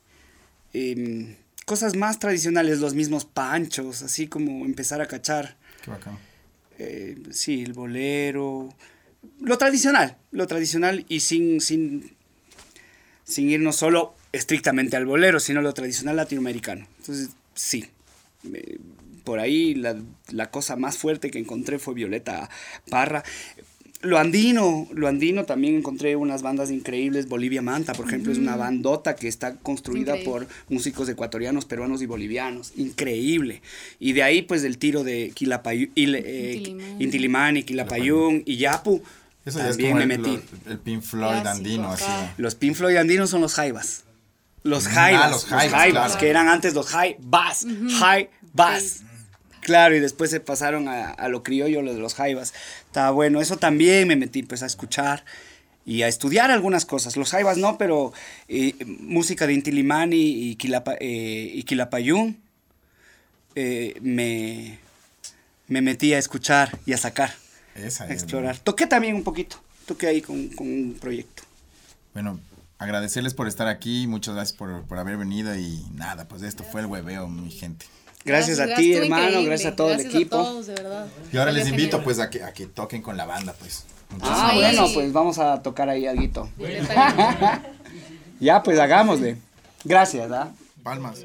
Em, 0.72 1.36
cosas 1.66 1.94
más 1.94 2.18
tradicionales, 2.18 2.80
los 2.80 2.94
mismos 2.94 3.24
panchos, 3.26 4.02
así 4.02 4.26
como 4.26 4.64
empezar 4.64 5.00
a 5.00 5.06
cachar. 5.06 5.56
Qué 5.84 5.90
bacán. 5.90 6.18
Eh, 6.78 7.18
sí, 7.30 7.62
el 7.62 7.74
bolero. 7.74 8.74
Lo 9.40 9.58
tradicional, 9.58 10.16
lo 10.32 10.46
tradicional 10.46 11.04
y 11.08 11.20
sin, 11.20 11.60
sin, 11.60 12.16
sin 13.24 13.50
irnos 13.50 13.76
solo 13.76 14.14
estrictamente 14.32 14.96
al 14.96 15.04
bolero, 15.04 15.40
sino 15.40 15.60
lo 15.60 15.74
tradicional 15.74 16.16
latinoamericano. 16.16 16.86
Entonces, 16.98 17.30
sí, 17.54 17.84
eh, 18.54 18.78
por 19.24 19.38
ahí 19.38 19.74
la, 19.74 19.96
la 20.30 20.50
cosa 20.50 20.76
más 20.76 20.96
fuerte 20.96 21.30
que 21.30 21.38
encontré 21.38 21.78
fue 21.78 21.92
Violeta 21.92 22.48
Parra. 22.88 23.22
Lo 24.02 24.18
andino, 24.18 24.88
lo 24.94 25.08
andino 25.08 25.44
también 25.44 25.74
encontré 25.76 26.16
unas 26.16 26.40
bandas 26.40 26.70
increíbles. 26.70 27.28
Bolivia 27.28 27.60
Manta, 27.60 27.92
por 27.92 28.06
ejemplo, 28.06 28.32
es 28.32 28.38
una 28.38 28.56
bandota 28.56 29.14
que 29.14 29.28
está 29.28 29.56
construida 29.56 30.16
Increíble. 30.16 30.24
por 30.24 30.46
músicos 30.70 31.06
ecuatorianos, 31.10 31.66
peruanos 31.66 32.00
y 32.00 32.06
bolivianos. 32.06 32.72
Increíble. 32.76 33.60
Y 33.98 34.12
de 34.12 34.22
ahí, 34.22 34.40
pues, 34.40 34.64
el 34.64 34.78
tiro 34.78 35.04
de 35.04 35.32
Quilapayún, 35.34 35.90
Intilimani. 35.96 37.04
Intilimani, 37.04 37.62
Quilapayún 37.62 38.42
y 38.46 38.56
Yapu. 38.56 39.02
Eso 39.44 39.58
ya 39.58 39.64
es 39.64 39.70
también 39.72 39.90
como 39.92 40.06
me 40.06 40.14
el, 40.14 40.20
metí. 40.20 40.40
lo- 40.64 40.70
el 40.72 40.78
Pink 40.78 41.02
Floyd 41.02 41.40
Clásico, 41.42 41.48
andino, 41.50 41.92
así. 41.92 42.04
Los 42.38 42.54
Pink 42.54 42.74
Floyd 42.76 42.96
andinos 42.96 43.28
son 43.28 43.42
los 43.42 43.52
Jaivas. 43.54 44.04
Los 44.62 44.86
Ah, 44.86 44.90
Jaivas. 44.90 45.30
los 45.30 45.42
los 45.42 45.44
Jaivas, 45.50 45.72
Jaivas, 45.78 46.04
claro. 46.06 46.20
que 46.20 46.28
eran 46.30 46.48
antes 46.48 46.72
los 46.74 46.86
Jaivas. 46.86 47.66
Jaivas. 47.98 49.02
Claro, 49.62 49.94
y 49.94 50.00
después 50.00 50.30
se 50.30 50.40
pasaron 50.40 50.88
a, 50.88 51.10
a 51.10 51.28
lo 51.28 51.42
criollo, 51.42 51.82
lo 51.82 51.92
de 51.92 52.00
los 52.00 52.14
Jaivas. 52.14 52.54
Está 52.90 53.12
bueno, 53.12 53.40
eso 53.40 53.56
también 53.56 54.08
me 54.08 54.16
metí 54.16 54.42
pues 54.42 54.64
a 54.64 54.66
escuchar 54.66 55.24
y 55.86 56.02
a 56.02 56.08
estudiar 56.08 56.50
algunas 56.50 56.84
cosas. 56.84 57.16
Los 57.16 57.30
Jaivas 57.30 57.56
no, 57.56 57.78
pero 57.78 58.12
eh, 58.48 58.74
música 58.84 59.46
de 59.46 59.52
Intilimani 59.52 60.16
y, 60.16 60.56
Quilapa, 60.56 60.96
eh, 60.98 61.52
y 61.54 61.62
Quilapayún 61.62 62.42
eh, 63.54 63.94
me, 64.00 64.80
me 65.68 65.82
metí 65.82 66.12
a 66.14 66.18
escuchar 66.18 66.76
y 66.84 66.92
a 66.92 66.96
sacar, 66.96 67.32
Esa 67.76 68.06
a 68.06 68.12
explorar. 68.12 68.58
Toqué 68.58 68.88
también 68.88 69.14
un 69.14 69.22
poquito, 69.22 69.62
toqué 69.86 70.08
ahí 70.08 70.20
con, 70.20 70.48
con 70.48 70.66
un 70.66 70.98
proyecto. 71.00 71.44
Bueno, 72.12 72.40
agradecerles 72.78 73.34
por 73.34 73.46
estar 73.46 73.68
aquí, 73.68 74.08
muchas 74.08 74.34
gracias 74.34 74.58
por, 74.58 74.82
por 74.82 74.98
haber 74.98 75.16
venido 75.16 75.54
y 75.54 75.80
nada, 75.94 76.26
pues 76.26 76.42
esto 76.42 76.64
fue 76.64 76.80
el 76.80 76.88
hueveo, 76.88 77.28
mi 77.28 77.52
gente. 77.52 77.86
Gracias, 78.24 78.60
a 78.60 78.74
ti, 78.74 78.94
hermano, 78.94 79.22
increíble. 79.24 79.46
gracias 79.48 79.72
a 79.72 79.76
todo 79.76 79.88
Gracias 79.88 80.06
el 80.08 80.14
equipo. 80.16 80.36
A 80.38 80.44
todos, 80.44 80.66
de 80.66 80.74
verdad. 80.74 81.06
Y 81.32 81.36
ahora 81.38 81.52
les 81.52 81.68
invito 81.68 82.02
pues 82.02 82.18
a 82.18 82.28
que, 82.30 82.42
a 82.42 82.52
que 82.52 82.66
toquen 82.66 83.00
con 83.02 83.16
la 83.16 83.24
banda, 83.24 83.54
pues. 83.58 83.84
Ah, 84.20 84.50
Sí. 84.52 84.58
bueno, 84.58 84.86
pues 84.92 85.12
vamos 85.12 85.38
a 85.38 85.62
tocar 85.62 85.88
ahí 85.88 86.06
algo. 86.06 86.48
Ya, 88.40 88.62
pues 88.62 88.78
hagámosle. 88.78 89.36
Gracias, 89.84 90.32
¿ah? 90.32 90.48
Palmas. 90.82 91.18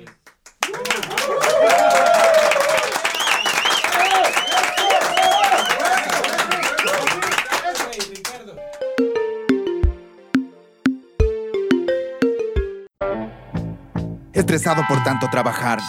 Estresado 14.33 14.83
por 14.87 15.03
tanto 15.03 15.27
trabajar. 15.29 15.79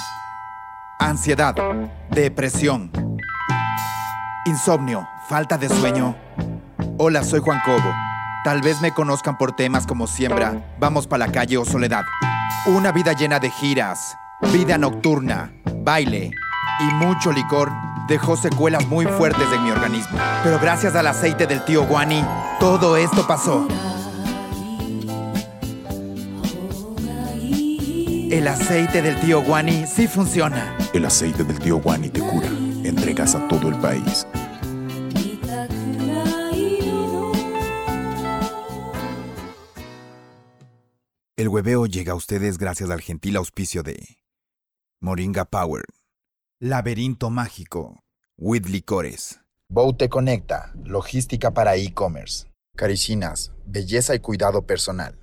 Ansiedad. 0.99 1.55
Depresión. 2.11 2.91
Insomnio. 4.47 5.07
Falta 5.29 5.59
de 5.59 5.69
sueño. 5.69 6.17
Hola, 6.97 7.23
soy 7.23 7.41
Juan 7.41 7.61
Cobo. 7.67 7.93
Tal 8.45 8.63
vez 8.63 8.81
me 8.81 8.95
conozcan 8.95 9.37
por 9.37 9.55
temas 9.55 9.87
como 9.87 10.07
Siembra, 10.07 10.75
Vamos 10.79 11.07
pa' 11.07 11.19
la 11.19 11.31
calle 11.31 11.59
o 11.59 11.65
Soledad. 11.67 12.05
Una 12.67 12.93
vida 12.93 13.13
llena 13.13 13.39
de 13.39 13.51
giras, 13.51 14.17
vida 14.53 14.79
nocturna, 14.79 15.53
baile 15.85 16.31
y 16.81 16.95
mucho 16.95 17.31
licor 17.33 17.71
dejó 18.09 18.37
secuelas 18.37 18.87
muy 18.87 19.05
fuertes 19.05 19.47
en 19.53 19.65
mi 19.65 19.71
organismo. 19.71 20.19
Pero 20.45 20.59
gracias 20.59 20.95
al 20.95 21.09
aceite 21.09 21.47
del 21.47 21.65
tío 21.65 21.85
Guani, 21.87 22.25
todo 22.59 22.97
esto 22.97 23.27
pasó. 23.27 23.69
El 28.31 28.49
aceite 28.49 29.03
del 29.03 29.19
tío 29.21 29.41
Guani 29.41 29.87
sí 29.87 30.09
funciona. 30.09 30.77
El 30.93 31.05
aceite 31.05 31.45
del 31.45 31.61
tío 31.61 31.79
Guani 31.81 32.11
te 32.11 32.19
cura. 32.21 32.49
Entregas 32.83 33.37
a 33.37 33.47
todo 33.47 33.69
el 33.69 33.77
país. 33.77 34.27
El 41.37 41.49
hueveo 41.49 41.87
llega 41.87 42.13
a 42.13 42.17
ustedes 42.17 42.59
gracias 42.59 42.91
al 42.91 43.01
gentil 43.01 43.37
auspicio 43.37 43.85
de 43.85 44.19
Moringa 45.01 45.45
Power, 45.45 45.85
Laberinto 46.59 47.31
Mágico, 47.31 48.03
With 48.37 48.67
Licores, 48.67 49.39
Boute 49.69 50.09
Conecta, 50.09 50.73
logística 50.83 51.53
para 51.53 51.77
e-commerce, 51.77 52.49
Caricinas, 52.75 53.53
belleza 53.67 54.17
y 54.17 54.19
cuidado 54.19 54.67
personal. 54.67 55.17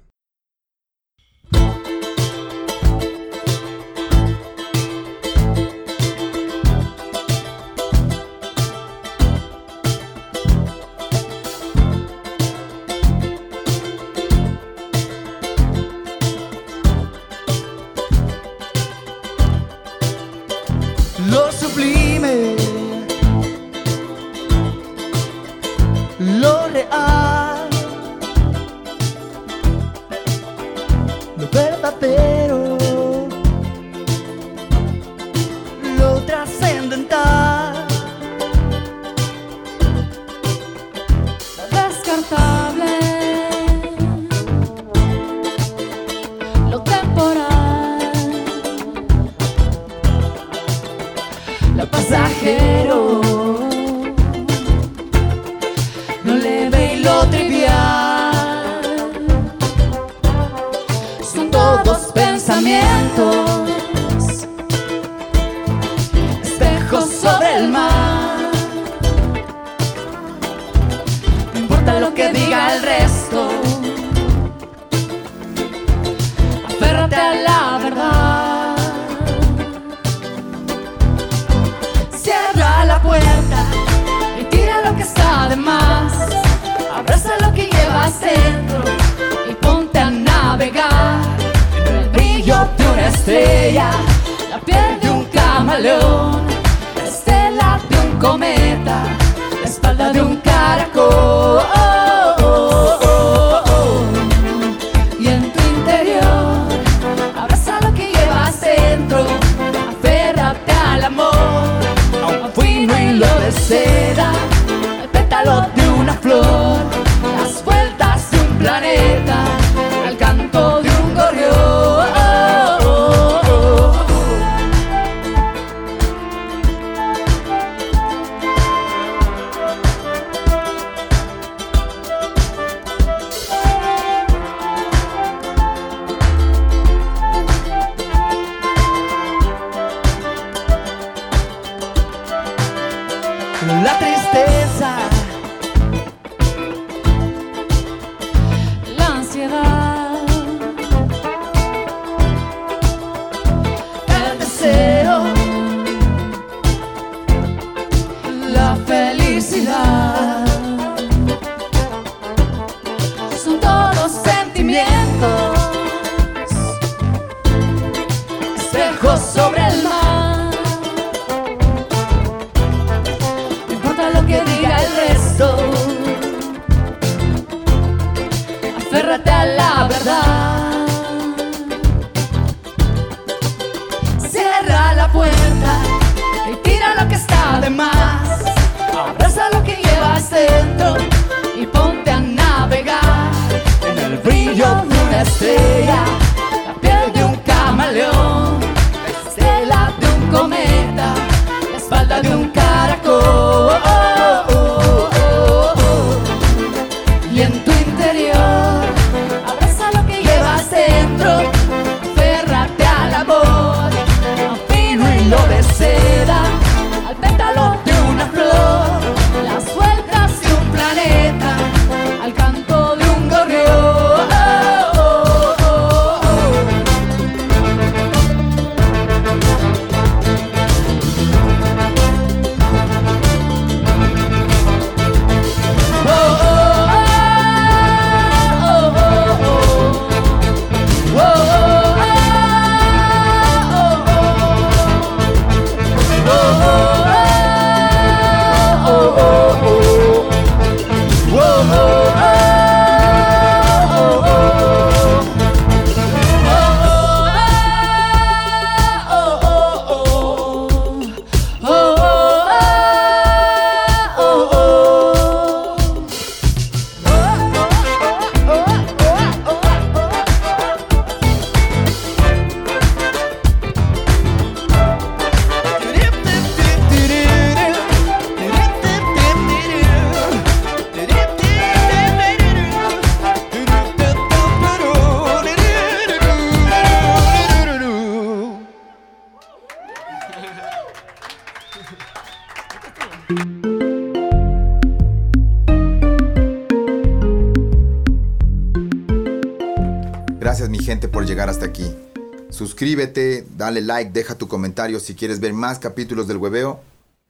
Dale 303.74 303.88
like, 303.88 304.12
deja 304.12 304.36
tu 304.36 304.48
comentario 304.48 305.00
si 305.00 305.16
quieres 305.16 305.40
ver 305.40 305.54
más 305.54 305.80
capítulos 305.80 306.28
del 306.28 306.38
hueveo, 306.38 306.80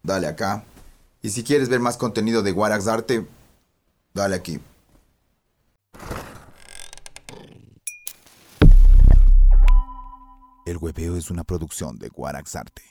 dale 0.03 0.27
acá. 0.27 0.65
Y 1.21 1.29
si 1.29 1.43
quieres 1.43 1.69
ver 1.69 1.79
más 1.79 1.95
contenido 1.95 2.43
de 2.43 2.51
Warax 2.51 2.87
Arte, 2.87 3.25
dale 4.13 4.35
aquí. 4.35 4.59
El 10.65 10.77
hueveo 10.77 11.15
es 11.15 11.31
una 11.31 11.45
producción 11.45 11.97
de 11.97 12.09
Guarax 12.09 12.55
Arte. 12.57 12.83